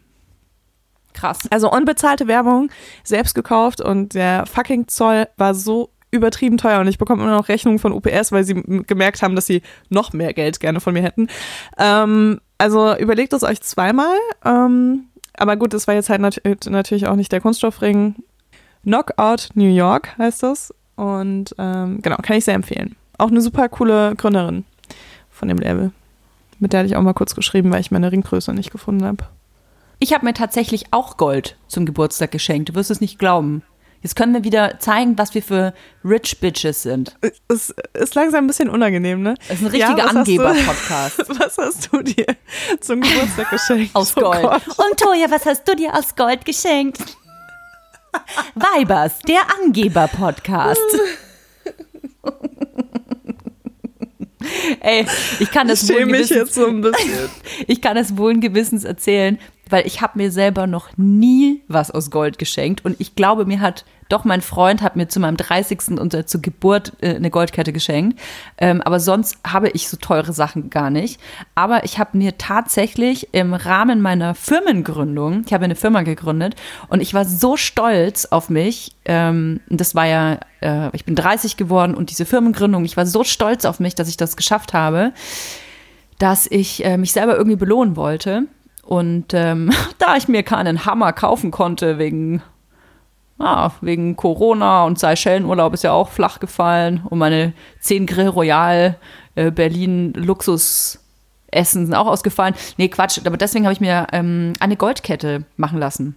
Krass. 1.21 1.41
Also 1.51 1.71
unbezahlte 1.71 2.29
Werbung, 2.29 2.71
selbst 3.05 3.35
gekauft 3.35 3.83
und 3.83 4.15
der 4.15 4.47
fucking 4.47 4.89
Zoll 4.89 5.29
war 5.37 5.55
so 5.55 5.91
übertrieben 6.11 6.57
teuer 6.57 6.81
und 6.81 6.89
ich 6.89 6.97
bekomme 6.97 7.23
immer 7.23 7.37
noch 7.37 7.49
Rechnungen 7.49 7.79
von 7.79 7.93
UPS, 7.93 8.33
weil 8.33 8.43
sie 8.45 8.55
gemerkt 8.87 9.23
haben, 9.23 9.37
dass 9.37 9.47
sie 9.47 9.61
noch 9.91 10.15
mehr 10.15 10.33
Geld 10.33 10.61
gerne 10.61 10.81
von 10.81 10.95
mir 10.95 11.03
hätten. 11.03 11.29
Ähm, 11.79 12.41
also 12.57 12.97
überlegt 12.97 13.35
es 13.35 13.43
euch 13.43 13.61
zweimal. 13.61 14.17
Ähm, 14.45 15.05
aber 15.35 15.57
gut, 15.57 15.75
das 15.75 15.87
war 15.87 15.95
jetzt 15.95 16.09
halt 16.09 16.23
nat 16.23 16.41
natürlich 16.69 17.07
auch 17.07 17.17
nicht 17.17 17.33
der 17.33 17.43
Kunststoffring. 17.43 18.17
Knockout 18.83 19.51
New 19.55 19.73
York 19.73 20.17
heißt 20.17 20.43
das. 20.43 20.75
Und 20.97 21.55
ähm, 21.59 22.01
genau, 22.03 22.17
kann 22.17 22.39
ich 22.39 22.47
sehr 22.47 22.55
empfehlen. 22.55 22.97
Auch 23.19 23.29
eine 23.29 23.43
super 23.43 23.69
coole 23.69 24.15
Gründerin 24.17 24.65
von 25.31 25.49
dem 25.49 25.59
Label. 25.59 25.93
Mit 26.59 26.73
der 26.73 26.81
hatte 26.81 26.89
ich 26.89 26.97
auch 26.97 27.03
mal 27.03 27.15
kurz 27.15 27.35
geschrieben, 27.35 27.71
weil 27.73 27.81
ich 27.81 27.91
meine 27.91 28.11
Ringgröße 28.11 28.53
nicht 28.53 28.73
gefunden 28.73 29.05
habe. 29.05 29.25
Ich 30.03 30.13
habe 30.15 30.25
mir 30.25 30.33
tatsächlich 30.35 30.93
auch 30.93 31.17
Gold 31.19 31.57
zum 31.69 31.85
Geburtstag 31.87 32.31
geschenkt. 32.31 32.71
Du 32.71 32.75
wirst 32.75 32.91
es 32.91 33.01
nicht 33.03 33.19
glauben. 33.19 33.63
Jetzt 34.03 34.17
können 34.17 34.33
wir 34.33 34.45
wieder 34.45 34.79
zeigen, 34.79 35.19
was 35.19 35.35
wir 35.35 35.43
für 35.43 35.75
Rich 36.03 36.41
Bitches 36.41 36.83
sind. 36.83 37.17
Es 37.49 37.75
ist 37.93 38.15
langsam 38.15 38.45
ein 38.45 38.47
bisschen 38.47 38.71
unangenehm, 38.71 39.21
ne? 39.21 39.35
Das 39.49 39.61
ist 39.61 39.67
ein 39.67 39.75
Ja, 39.79 39.89
richtiger 39.89 40.09
du- 40.09 40.19
Angeber-Podcast. 40.21 41.19
Was 41.39 41.59
hast 41.59 41.91
du 41.93 42.01
dir 42.03 42.25
zum 42.81 43.03
Geburtstag 43.03 43.51
geschenkt? 43.51 43.95
Aus 43.95 44.17
Oh 44.17 44.21
Gold. 44.23 44.41
Gott. 44.43 44.63
Und 44.69 44.99
Toja, 44.99 45.31
was 45.31 45.45
hast 45.45 45.69
du 45.69 45.77
dir 45.77 45.93
aus 45.95 46.17
Gold 46.17 46.47
geschenkt? 46.47 46.99
Weibers, 48.55 49.19
der 49.29 49.41
Angeber-Podcast. 49.63 50.81
Ey, 54.81 55.05
ich 55.41 55.51
kann 55.51 55.69
das 55.69 55.83
Ich 55.83 55.89
schäme 55.89 56.07
wohl 56.07 56.13
gewissens, 56.13 56.39
jetzt 56.39 56.55
so 56.55 56.67
ein 56.67 56.81
bisschen. 56.81 57.29
ich 57.67 57.83
kann 57.83 57.97
das 57.97 58.17
wohlen 58.17 58.41
Gewissens 58.41 58.85
erzählen. 58.85 59.39
Weil 59.71 59.87
ich 59.87 60.01
habe 60.01 60.19
mir 60.19 60.31
selber 60.31 60.67
noch 60.67 60.97
nie 60.97 61.63
was 61.69 61.91
aus 61.91 62.11
Gold 62.11 62.39
geschenkt 62.39 62.85
und 62.85 63.01
ich 63.01 63.15
glaube, 63.15 63.47
mir 63.47 63.61
hat 63.61 63.85
doch 64.11 64.25
mein 64.25 64.43
Freund 64.43 64.83
hat 64.83 64.97
mir 64.97 65.09
zu 65.09 65.21
meinem 65.21 65.37
30. 65.37 65.99
und 65.99 66.13
äh, 66.13 66.27
zur 66.27 66.43
Geburt 66.43 66.93
äh, 67.01 67.15
eine 67.15 67.31
Goldkette 67.31 67.73
geschenkt, 67.73 68.19
ähm, 68.59 68.83
aber 68.83 69.01
sonst 69.01 69.39
habe 69.47 69.71
ich 69.71 69.89
so 69.89 69.97
teure 69.97 70.33
Sachen 70.33 70.69
gar 70.69 70.91
nicht. 70.91 71.21
Aber 71.55 71.85
ich 71.85 71.99
habe 71.99 72.19
mir 72.19 72.37
tatsächlich 72.37 73.33
im 73.33 73.55
Rahmen 73.55 74.01
meiner 74.03 74.35
Firmengründung, 74.35 75.45
ich 75.47 75.53
habe 75.53 75.65
eine 75.65 75.77
Firma 75.77 76.03
gegründet 76.03 76.57
und 76.89 77.01
ich 77.01 77.15
war 77.15 77.25
so 77.25 77.57
stolz 77.57 78.27
auf 78.27 78.51
mich. 78.51 78.97
Ähm, 79.05 79.61
das 79.69 79.95
war 79.95 80.07
ja, 80.07 80.41
äh, 80.61 80.91
ich 80.93 81.05
bin 81.05 81.15
30 81.15 81.57
geworden 81.57 81.95
und 81.95 82.11
diese 82.11 82.27
Firmengründung, 82.27 82.85
ich 82.85 82.97
war 82.97 83.07
so 83.07 83.25
stolz 83.25 83.65
auf 83.65 83.81
mich, 83.81 83.95
dass 83.95 84.09
ich 84.09 84.17
das 84.17 84.37
geschafft 84.37 84.75
habe, 84.75 85.13
dass 86.19 86.47
ich 86.51 86.85
äh, 86.85 86.99
mich 86.99 87.13
selber 87.13 87.37
irgendwie 87.37 87.57
belohnen 87.57 87.97
wollte. 87.97 88.47
Und 88.91 89.35
ähm, 89.35 89.71
da 89.99 90.17
ich 90.17 90.27
mir 90.27 90.43
keinen 90.43 90.85
Hammer 90.85 91.13
kaufen 91.13 91.53
konnte 91.53 91.99
wegen, 91.99 92.43
ah, 93.39 93.71
wegen 93.83 94.17
Corona 94.17 94.83
und 94.83 94.99
Seychellenurlaub 94.99 95.75
ist 95.75 95.85
ja 95.85 95.93
auch 95.93 96.09
flach 96.09 96.41
gefallen 96.41 97.01
und 97.09 97.19
meine 97.21 97.53
10 97.79 98.07
Grill 98.07 98.27
Royal 98.27 98.97
äh, 99.37 99.53
Berlin 99.53 100.13
Luxus 100.15 100.99
Essen 101.53 101.87
sind 101.87 101.95
auch 101.95 102.09
ausgefallen. 102.09 102.57
Nee, 102.79 102.89
Quatsch, 102.89 103.21
aber 103.25 103.37
deswegen 103.37 103.65
habe 103.65 103.73
ich 103.73 103.81
mir 103.81 104.09
ähm, 104.11 104.55
eine 104.59 104.77
Goldkette 104.77 105.45
machen 105.57 105.79
lassen. 105.79 106.17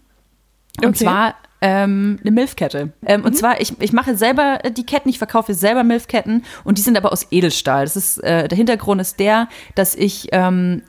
Und 0.79 0.87
Okay. 0.95 1.03
zwar 1.03 1.35
ähm, 1.61 2.17
eine 2.21 2.31
Milfkette. 2.31 2.91
Ähm, 3.05 3.23
Und 3.23 3.37
zwar, 3.37 3.61
ich, 3.61 3.79
ich 3.79 3.93
mache 3.93 4.17
selber 4.17 4.59
äh, 4.63 4.71
die 4.71 4.85
Ketten, 4.85 5.09
ich 5.09 5.19
verkaufe 5.19 5.53
selber 5.53 5.83
Milfketten 5.83 6.43
und 6.63 6.79
die 6.79 6.81
sind 6.81 6.97
aber 6.97 7.11
aus 7.11 7.27
Edelstahl. 7.29 7.83
Das 7.85 7.95
ist, 7.95 8.17
äh, 8.23 8.47
der 8.47 8.57
Hintergrund 8.57 8.99
ist 8.99 9.19
der, 9.19 9.47
dass 9.75 9.93
ich, 9.93 10.29
ähm, 10.31 10.81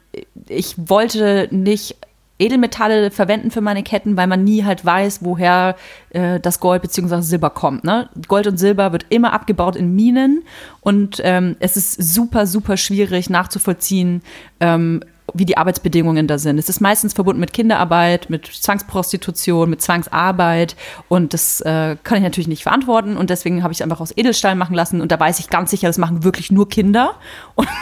ich 0.49 0.75
wollte 0.77 1.49
nicht 1.51 1.97
Edelmetalle 2.39 3.11
verwenden 3.13 3.51
für 3.53 3.61
meine 3.61 3.85
Ketten, 3.85 4.17
weil 4.17 4.27
man 4.27 4.43
nie 4.43 4.65
halt 4.65 4.85
weiß, 4.85 5.21
woher 5.23 5.77
äh, 6.11 6.41
das 6.41 6.59
Gold 6.59 6.83
bzw. 6.83 7.21
Silber 7.21 7.51
kommt. 7.51 7.85
Ne? 7.85 8.09
Gold 8.27 8.49
und 8.49 8.59
Silber 8.59 8.91
wird 8.93 9.07
immer 9.09 9.33
abgebaut 9.33 9.77
in 9.77 9.95
Minen 9.95 10.43
und 10.81 11.21
ähm, 11.23 11.57
es 11.61 11.77
ist 11.77 12.03
super, 12.03 12.47
super 12.47 12.77
schwierig 12.77 13.31
nachzuvollziehen, 13.31 14.23
ähm, 14.59 15.01
wie 15.33 15.45
die 15.45 15.57
Arbeitsbedingungen 15.57 16.27
da 16.27 16.39
sind. 16.39 16.59
Es 16.59 16.69
ist 16.69 16.81
meistens 16.81 17.13
verbunden 17.13 17.41
mit 17.41 17.53
Kinderarbeit, 17.53 18.29
mit 18.31 18.47
Zwangsprostitution, 18.47 19.71
mit 19.71 19.81
Zwangsarbeit 19.81 20.75
und 21.09 21.35
das 21.35 21.61
äh, 21.61 21.97
kann 22.03 22.19
ich 22.19 22.25
natürlich 22.25 22.49
nicht 22.49 22.65
verantworten 22.65 23.17
und 23.17 23.31
deswegen 23.31 23.63
habe 23.63 23.73
ich 23.73 23.79
es 23.79 23.83
einfach 23.83 24.01
aus 24.01 24.13
Edelstahl 24.17 24.57
machen 24.57 24.75
lassen 24.75 25.01
und 25.01 25.13
da 25.13 25.21
weiß 25.21 25.39
ich 25.39 25.51
ganz 25.51 25.71
sicher, 25.71 25.87
das 25.87 25.99
machen 25.99 26.25
wirklich 26.25 26.51
nur 26.51 26.69
Kinder. 26.69 27.15
Und 27.55 27.69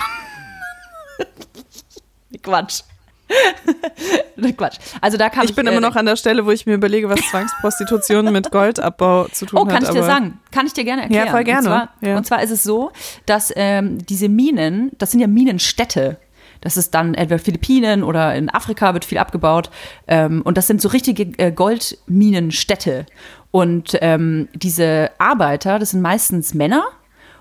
Quatsch. 2.42 2.82
Quatsch. 4.56 4.76
Also 5.00 5.16
da 5.16 5.30
kam 5.30 5.44
Ich 5.44 5.54
bin 5.54 5.66
äh, 5.66 5.70
immer 5.70 5.80
noch 5.80 5.96
an 5.96 6.04
der 6.06 6.16
Stelle, 6.16 6.44
wo 6.44 6.50
ich 6.50 6.66
mir 6.66 6.74
überlege, 6.74 7.08
was 7.08 7.20
Zwangsprostitution 7.30 8.30
mit 8.32 8.50
Goldabbau 8.50 9.24
zu 9.32 9.46
tun 9.46 9.58
Oh, 9.58 9.66
hat. 9.66 9.72
kann 9.72 9.82
ich 9.84 9.88
dir 9.90 9.98
aber- 9.98 10.06
sagen? 10.06 10.40
Kann 10.50 10.66
ich 10.66 10.72
dir 10.74 10.84
gerne 10.84 11.02
erklären. 11.02 11.28
voll 11.28 11.44
gerne. 11.44 11.58
Und 11.60 11.64
zwar, 11.64 11.88
Ja. 12.02 12.16
und 12.16 12.26
zwar 12.26 12.42
ist 12.42 12.50
es 12.50 12.62
so, 12.62 12.90
dass 13.26 13.52
ähm, 13.56 13.98
diese 14.06 14.28
Minen, 14.28 14.90
das 14.98 15.10
sind 15.12 15.20
ja 15.20 15.26
Minenstädte. 15.26 16.18
Das 16.60 16.76
ist 16.76 16.92
dann 16.94 17.14
entweder 17.14 17.38
Philippinen 17.40 18.04
oder 18.04 18.34
in 18.36 18.48
Afrika 18.50 18.92
wird 18.94 19.04
viel 19.04 19.18
abgebaut. 19.18 19.70
Ähm, 20.06 20.42
und 20.42 20.56
das 20.58 20.66
sind 20.68 20.80
so 20.80 20.88
richtige 20.88 21.22
äh, 21.38 21.50
Goldminenstädte. 21.52 23.06
Und 23.50 23.96
ähm, 24.00 24.48
diese 24.54 25.10
Arbeiter, 25.18 25.78
das 25.78 25.90
sind 25.90 26.02
meistens 26.02 26.54
Männer. 26.54 26.84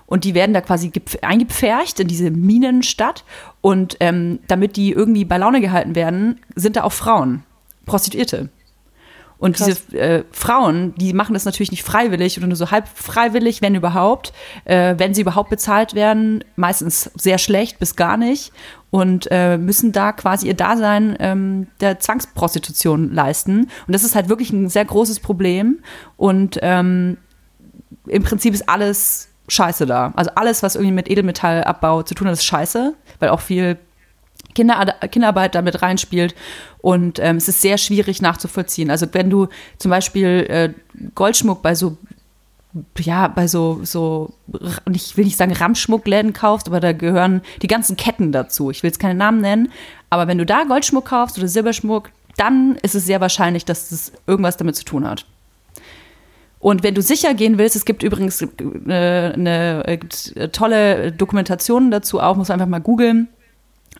Und 0.06 0.24
die 0.24 0.34
werden 0.34 0.52
da 0.52 0.60
quasi 0.60 0.88
gepf- 0.88 1.22
eingepfercht 1.22 2.00
in 2.00 2.08
diese 2.08 2.30
Minenstadt. 2.30 3.24
Und 3.62 3.96
ähm, 4.00 4.40
damit 4.48 4.76
die 4.76 4.92
irgendwie 4.92 5.24
bei 5.24 5.38
Laune 5.38 5.60
gehalten 5.60 5.94
werden, 5.94 6.40
sind 6.54 6.76
da 6.76 6.82
auch 6.82 6.92
Frauen, 6.92 7.44
Prostituierte. 7.86 8.50
Und 9.38 9.56
Krass. 9.56 9.66
diese 9.66 9.98
äh, 9.98 10.24
Frauen, 10.30 10.94
die 10.94 11.12
machen 11.12 11.32
das 11.32 11.44
natürlich 11.44 11.72
nicht 11.72 11.82
freiwillig 11.82 12.38
oder 12.38 12.46
nur 12.46 12.54
so 12.54 12.70
halb 12.70 12.86
freiwillig, 12.86 13.60
wenn 13.60 13.74
überhaupt. 13.74 14.32
Äh, 14.64 14.94
wenn 14.98 15.14
sie 15.14 15.22
überhaupt 15.22 15.50
bezahlt 15.50 15.94
werden, 15.94 16.44
meistens 16.54 17.10
sehr 17.16 17.38
schlecht 17.38 17.80
bis 17.80 17.96
gar 17.96 18.16
nicht. 18.16 18.52
Und 18.90 19.26
äh, 19.32 19.58
müssen 19.58 19.90
da 19.90 20.12
quasi 20.12 20.46
ihr 20.46 20.54
Dasein 20.54 21.16
ähm, 21.18 21.66
der 21.80 21.98
Zwangsprostitution 21.98 23.12
leisten. 23.12 23.62
Und 23.62 23.92
das 23.92 24.04
ist 24.04 24.14
halt 24.14 24.28
wirklich 24.28 24.52
ein 24.52 24.68
sehr 24.68 24.84
großes 24.84 25.18
Problem. 25.18 25.80
Und 26.16 26.60
ähm, 26.62 27.16
im 28.06 28.22
Prinzip 28.22 28.54
ist 28.54 28.68
alles 28.68 29.31
scheiße 29.48 29.86
da. 29.86 30.12
Also 30.16 30.30
alles, 30.34 30.62
was 30.62 30.76
irgendwie 30.76 30.94
mit 30.94 31.10
Edelmetallabbau 31.10 32.02
zu 32.02 32.14
tun 32.14 32.28
hat, 32.28 32.34
ist 32.34 32.44
scheiße, 32.44 32.94
weil 33.18 33.28
auch 33.28 33.40
viel 33.40 33.78
Kinder, 34.54 34.94
Kinderarbeit 35.10 35.54
damit 35.54 35.82
reinspielt 35.82 36.34
und 36.80 37.18
ähm, 37.18 37.36
es 37.36 37.48
ist 37.48 37.62
sehr 37.62 37.78
schwierig 37.78 38.20
nachzuvollziehen. 38.20 38.90
Also 38.90 39.06
wenn 39.12 39.30
du 39.30 39.48
zum 39.78 39.90
Beispiel 39.90 40.46
äh, 40.48 40.72
Goldschmuck 41.14 41.62
bei 41.62 41.74
so 41.74 41.96
ja, 42.98 43.28
bei 43.28 43.48
so, 43.48 43.80
so, 43.82 44.32
ich 44.90 45.16
will 45.18 45.26
nicht 45.26 45.36
sagen 45.36 45.52
Ramschmuckläden 45.52 46.32
kaufst, 46.32 46.68
aber 46.68 46.80
da 46.80 46.92
gehören 46.92 47.42
die 47.60 47.66
ganzen 47.66 47.96
Ketten 47.98 48.32
dazu. 48.32 48.70
Ich 48.70 48.82
will 48.82 48.88
jetzt 48.88 48.98
keine 48.98 49.14
Namen 49.14 49.42
nennen, 49.42 49.70
aber 50.08 50.26
wenn 50.26 50.38
du 50.38 50.46
da 50.46 50.64
Goldschmuck 50.64 51.04
kaufst 51.04 51.36
oder 51.36 51.48
Silberschmuck, 51.48 52.10
dann 52.38 52.76
ist 52.82 52.94
es 52.94 53.04
sehr 53.04 53.20
wahrscheinlich, 53.20 53.66
dass 53.66 53.92
es 53.92 54.12
irgendwas 54.26 54.56
damit 54.56 54.76
zu 54.76 54.84
tun 54.84 55.06
hat. 55.06 55.26
Und 56.62 56.84
wenn 56.84 56.94
du 56.94 57.02
sicher 57.02 57.34
gehen 57.34 57.58
willst, 57.58 57.74
es 57.74 57.84
gibt 57.84 58.04
übrigens 58.04 58.40
äh, 58.40 58.46
eine, 58.86 59.82
äh, 59.84 60.48
tolle 60.50 61.10
Dokumentation 61.10 61.90
dazu 61.90 62.20
auch, 62.20 62.36
muss 62.36 62.48
man 62.48 62.60
einfach 62.60 62.70
mal 62.70 62.80
googeln. 62.80 63.26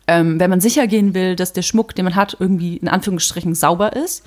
Ähm, 0.07 0.39
wenn 0.39 0.49
man 0.49 0.61
sicher 0.61 0.87
gehen 0.87 1.13
will, 1.13 1.35
dass 1.35 1.51
der 1.51 1.61
Schmuck, 1.61 1.93
den 1.93 2.05
man 2.05 2.15
hat, 2.15 2.37
irgendwie 2.39 2.77
in 2.77 2.87
Anführungsstrichen 2.87 3.53
sauber 3.53 3.97
ist, 3.97 4.23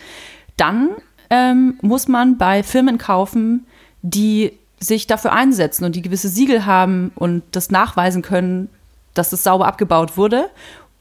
dann 0.59 0.91
ähm, 1.30 1.78
muss 1.80 2.09
man 2.09 2.37
bei 2.37 2.62
Firmen 2.62 2.99
kaufen, 2.99 3.66
die 4.03 4.53
sich 4.78 5.07
dafür 5.07 5.32
einsetzen 5.32 5.87
und 5.87 5.97
die 5.97 6.03
gewisse 6.03 6.28
Siegel 6.28 6.66
haben 6.66 7.12
und 7.14 7.43
das 7.53 7.70
nachweisen 7.70 8.20
können, 8.20 8.68
dass 9.14 9.32
es 9.32 9.45
sauber 9.45 9.66
abgebaut 9.66 10.18
wurde. 10.18 10.51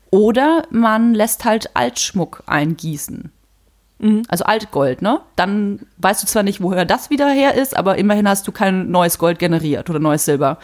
Oder 0.10 0.64
man 0.70 1.14
lässt 1.14 1.44
halt 1.44 1.76
Altschmuck 1.76 2.44
eingießen. 2.46 3.30
Also 4.28 4.43
Altgold, 4.43 5.02
ne? 5.02 5.22
Dann 5.36 5.80
weißt 5.98 6.22
du 6.22 6.28
zwar 6.28 6.43
nicht, 6.43 6.62
woher 6.62 6.86
das 6.86 7.10
wieder 7.10 7.30
her 7.30 7.56
ist, 7.56 7.78
aber 7.78 7.98
immerhin 7.98 8.28
hast 8.28 8.48
du 8.48 8.52
kein 8.52 8.91
neues 8.91 9.18
Gold 9.18 9.39
generiert 9.39 9.89
oder 9.89 10.00
neues 10.00 10.26
Silber. 10.26 10.58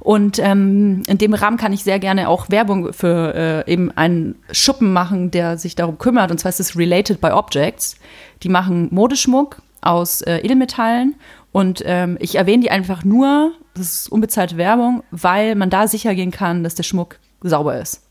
Und 0.00 0.38
ähm, 0.38 1.02
in 1.06 1.18
dem 1.18 1.34
Rahmen 1.34 1.56
kann 1.56 1.72
ich 1.72 1.82
sehr 1.82 1.98
gerne 1.98 2.28
auch 2.28 2.50
Werbung 2.50 2.92
für 2.92 3.34
äh, 3.66 3.72
eben 3.72 3.90
einen 3.96 4.36
Schuppen 4.52 4.92
machen, 4.92 5.30
der 5.30 5.58
sich 5.58 5.74
darum 5.74 5.98
kümmert. 5.98 6.30
Und 6.30 6.38
zwar 6.38 6.50
ist 6.50 6.60
es 6.60 6.76
Related 6.76 7.20
by 7.20 7.28
Objects. 7.28 7.96
Die 8.42 8.48
machen 8.48 8.88
Modeschmuck 8.92 9.62
aus 9.80 10.20
äh, 10.22 10.38
Edelmetallen. 10.38 11.16
Und 11.52 11.82
ähm, 11.86 12.18
ich 12.20 12.36
erwähne 12.36 12.62
die 12.62 12.70
einfach 12.70 13.02
nur, 13.02 13.52
das 13.74 13.92
ist 13.92 14.12
unbezahlte 14.12 14.58
Werbung, 14.58 15.02
weil 15.10 15.54
man 15.54 15.70
da 15.70 15.88
sicher 15.88 16.14
gehen 16.14 16.30
kann, 16.30 16.62
dass 16.62 16.74
der 16.74 16.82
Schmuck 16.82 17.18
sauber 17.40 17.80
ist. 17.80 18.02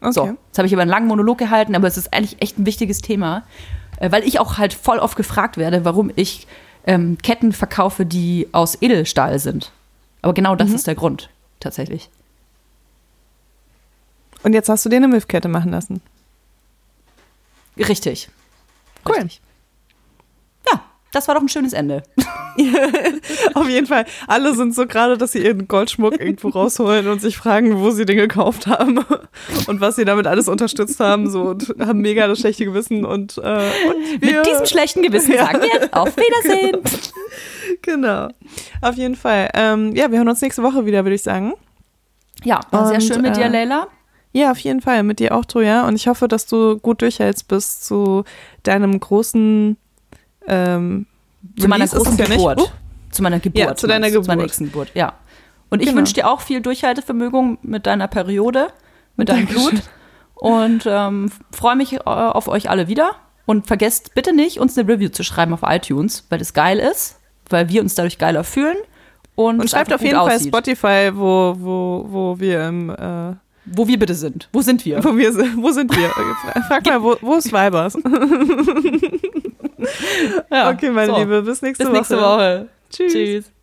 Okay. 0.00 0.12
So, 0.12 0.26
jetzt 0.26 0.58
habe 0.58 0.66
ich 0.66 0.72
aber 0.72 0.82
einen 0.82 0.90
langen 0.90 1.08
Monolog 1.08 1.38
gehalten, 1.38 1.74
aber 1.74 1.88
es 1.88 1.96
ist 1.96 2.12
eigentlich 2.14 2.40
echt 2.40 2.58
ein 2.58 2.66
wichtiges 2.66 3.00
Thema, 3.00 3.42
äh, 3.98 4.10
weil 4.10 4.24
ich 4.24 4.40
auch 4.40 4.58
halt 4.58 4.74
voll 4.74 4.98
oft 4.98 5.16
gefragt 5.16 5.56
werde, 5.56 5.84
warum 5.84 6.10
ich 6.16 6.46
ähm, 6.86 7.18
Ketten 7.22 7.52
verkaufe, 7.52 8.06
die 8.06 8.48
aus 8.52 8.80
Edelstahl 8.80 9.38
sind. 9.38 9.72
Aber 10.22 10.34
genau 10.34 10.56
das 10.56 10.70
ist 10.70 10.86
der 10.86 10.94
Grund, 10.94 11.28
tatsächlich. 11.60 12.08
Und 14.42 14.52
jetzt 14.52 14.68
hast 14.68 14.84
du 14.84 14.88
dir 14.88 14.96
eine 14.96 15.08
Milfkette 15.08 15.48
machen 15.48 15.70
lassen. 15.70 16.00
Richtig. 17.78 18.28
Cool. 19.06 19.14
Richtig. 19.16 19.40
Das 21.14 21.28
war 21.28 21.36
doch 21.36 21.42
ein 21.42 21.48
schönes 21.48 21.72
Ende. 21.72 22.02
Auf 23.54 23.68
jeden 23.68 23.86
Fall. 23.86 24.04
Alle 24.26 24.54
sind 24.54 24.74
so 24.74 24.86
gerade, 24.86 25.16
dass 25.16 25.32
sie 25.32 25.44
ihren 25.44 25.68
Goldschmuck 25.68 26.20
irgendwo 26.20 26.48
rausholen 26.48 27.06
und 27.08 27.20
sich 27.20 27.36
fragen, 27.36 27.78
wo 27.78 27.90
sie 27.90 28.04
den 28.04 28.16
gekauft 28.16 28.66
haben 28.66 28.98
und 29.68 29.80
was 29.80 29.96
sie 29.96 30.04
damit 30.04 30.26
alles 30.26 30.48
unterstützt 30.48 30.98
haben. 31.00 31.30
So 31.30 31.42
und 31.42 31.74
haben 31.80 32.00
mega 32.00 32.26
das 32.26 32.40
schlechte 32.40 32.64
Gewissen 32.64 33.04
und, 33.04 33.38
äh, 33.38 33.40
und 33.40 34.22
wir, 34.22 34.38
Mit 34.38 34.46
diesem 34.46 34.66
schlechten 34.66 35.02
Gewissen 35.02 35.34
Ja. 35.34 35.46
sagen 35.46 35.62
wir 35.62 35.88
auf 35.92 36.16
Wiedersehen. 36.16 36.80
Genau. 37.82 38.28
Auf 38.82 38.94
jeden 38.94 39.16
Fall. 39.16 39.50
Ähm, 39.54 39.94
ja, 39.94 40.10
wir 40.10 40.18
hören 40.18 40.28
uns 40.28 40.40
nächste 40.40 40.62
Woche 40.62 40.86
wieder, 40.86 41.04
würde 41.04 41.14
ich 41.14 41.22
sagen. 41.22 41.54
Ja, 42.42 42.60
war 42.70 42.86
sehr 42.86 42.96
Und, 42.96 43.02
schön 43.02 43.22
mit 43.22 43.36
dir, 43.36 43.44
äh, 43.44 43.48
Leila. 43.48 43.88
Ja, 44.32 44.50
auf 44.50 44.58
jeden 44.58 44.80
Fall. 44.80 45.02
Mit 45.02 45.18
dir 45.18 45.34
auch, 45.34 45.44
Toja. 45.44 45.86
Und 45.86 45.94
ich 45.96 46.08
hoffe, 46.08 46.28
dass 46.28 46.46
du 46.46 46.78
gut 46.78 47.02
durchhältst 47.02 47.46
bis 47.48 47.80
zu 47.80 48.24
deinem 48.62 48.98
großen 49.00 49.76
ähm, 50.48 51.06
Zu 51.58 51.68
meiner 51.68 51.86
großen 51.86 52.16
ja 52.16 52.24
nicht. 52.28 52.36
Geburt. 52.38 52.60
Uh, 52.60 52.66
Zu 53.10 53.22
meiner 53.22 53.40
Geburt. 53.40 53.58
Ja, 53.58 53.74
zu 53.74 53.86
deiner 53.86 54.08
du? 54.08 54.12
Zu 54.14 54.18
meiner 54.20 54.32
Geburt. 54.34 54.46
nächsten 54.46 54.64
Geburt, 54.66 54.90
ja. 54.94 55.12
Und 55.70 55.80
ich 55.80 55.86
Genau. 55.88 55.98
wünsche 55.98 56.14
dir 56.14 56.28
auch 56.30 56.40
viel 56.40 56.60
Durchhaltevermögen 56.60 57.58
mit 57.62 57.86
deiner 57.86 58.06
Periode, 58.08 58.68
mit 59.16 59.28
deinem 59.28 59.46
Dankeschön. 59.46 59.70
Blut. 59.70 59.82
Und 60.34 60.84
ähm, 60.86 61.30
freue 61.52 61.76
mich 61.76 61.94
äh, 61.94 61.98
auf 62.04 62.48
euch 62.48 62.68
alle 62.70 62.88
wieder. 62.88 63.12
Und 63.46 63.66
vergesst 63.66 64.14
bitte 64.14 64.32
nicht, 64.34 64.58
uns 64.58 64.76
eine 64.78 64.88
Review 64.88 65.08
zu 65.10 65.22
schreiben 65.22 65.52
auf 65.52 65.60
iTunes, 65.64 66.24
weil 66.30 66.38
das 66.38 66.54
geil 66.54 66.78
ist, 66.78 67.18
weil 67.50 67.68
wir 67.68 67.82
uns 67.82 67.94
dadurch 67.94 68.18
geiler 68.18 68.42
fühlen. 68.44 68.76
Und, 69.36 69.60
Und 69.60 69.68
schreibt 69.70 69.92
auf 69.92 70.00
jeden 70.02 70.16
Fall 70.16 70.30
aussieht. 70.34 70.48
Spotify, 70.48 71.10
wo, 71.12 71.54
wo, 71.58 72.06
wo 72.08 72.40
wir 72.40 72.68
im, 72.68 72.90
äh, 72.90 73.34
wo 73.66 73.86
wir 73.88 73.98
bitte 73.98 74.14
sind. 74.14 74.48
Wo 74.52 74.60
sind 74.60 74.84
wir? 74.84 75.02
Wo, 75.02 75.16
wir 75.16 75.32
sind, 75.32 75.56
wo 75.62 75.70
sind 75.72 75.94
wir? 75.96 76.08
Frag 76.68 76.86
mal, 76.86 77.02
wo, 77.02 77.16
wo 77.20 77.34
ist 77.34 77.52
Weibers? 77.52 77.94
Ja, 80.50 80.70
okay, 80.70 80.90
meine 80.90 81.12
so. 81.12 81.18
Liebe, 81.18 81.42
bis 81.42 81.62
nächste 81.62 81.84
Bis 81.84 81.90
Woche. 81.90 81.98
nächste 81.98 82.20
Woche. 82.20 82.68
Tschüss. 82.90 83.12
Tschüss. 83.12 83.53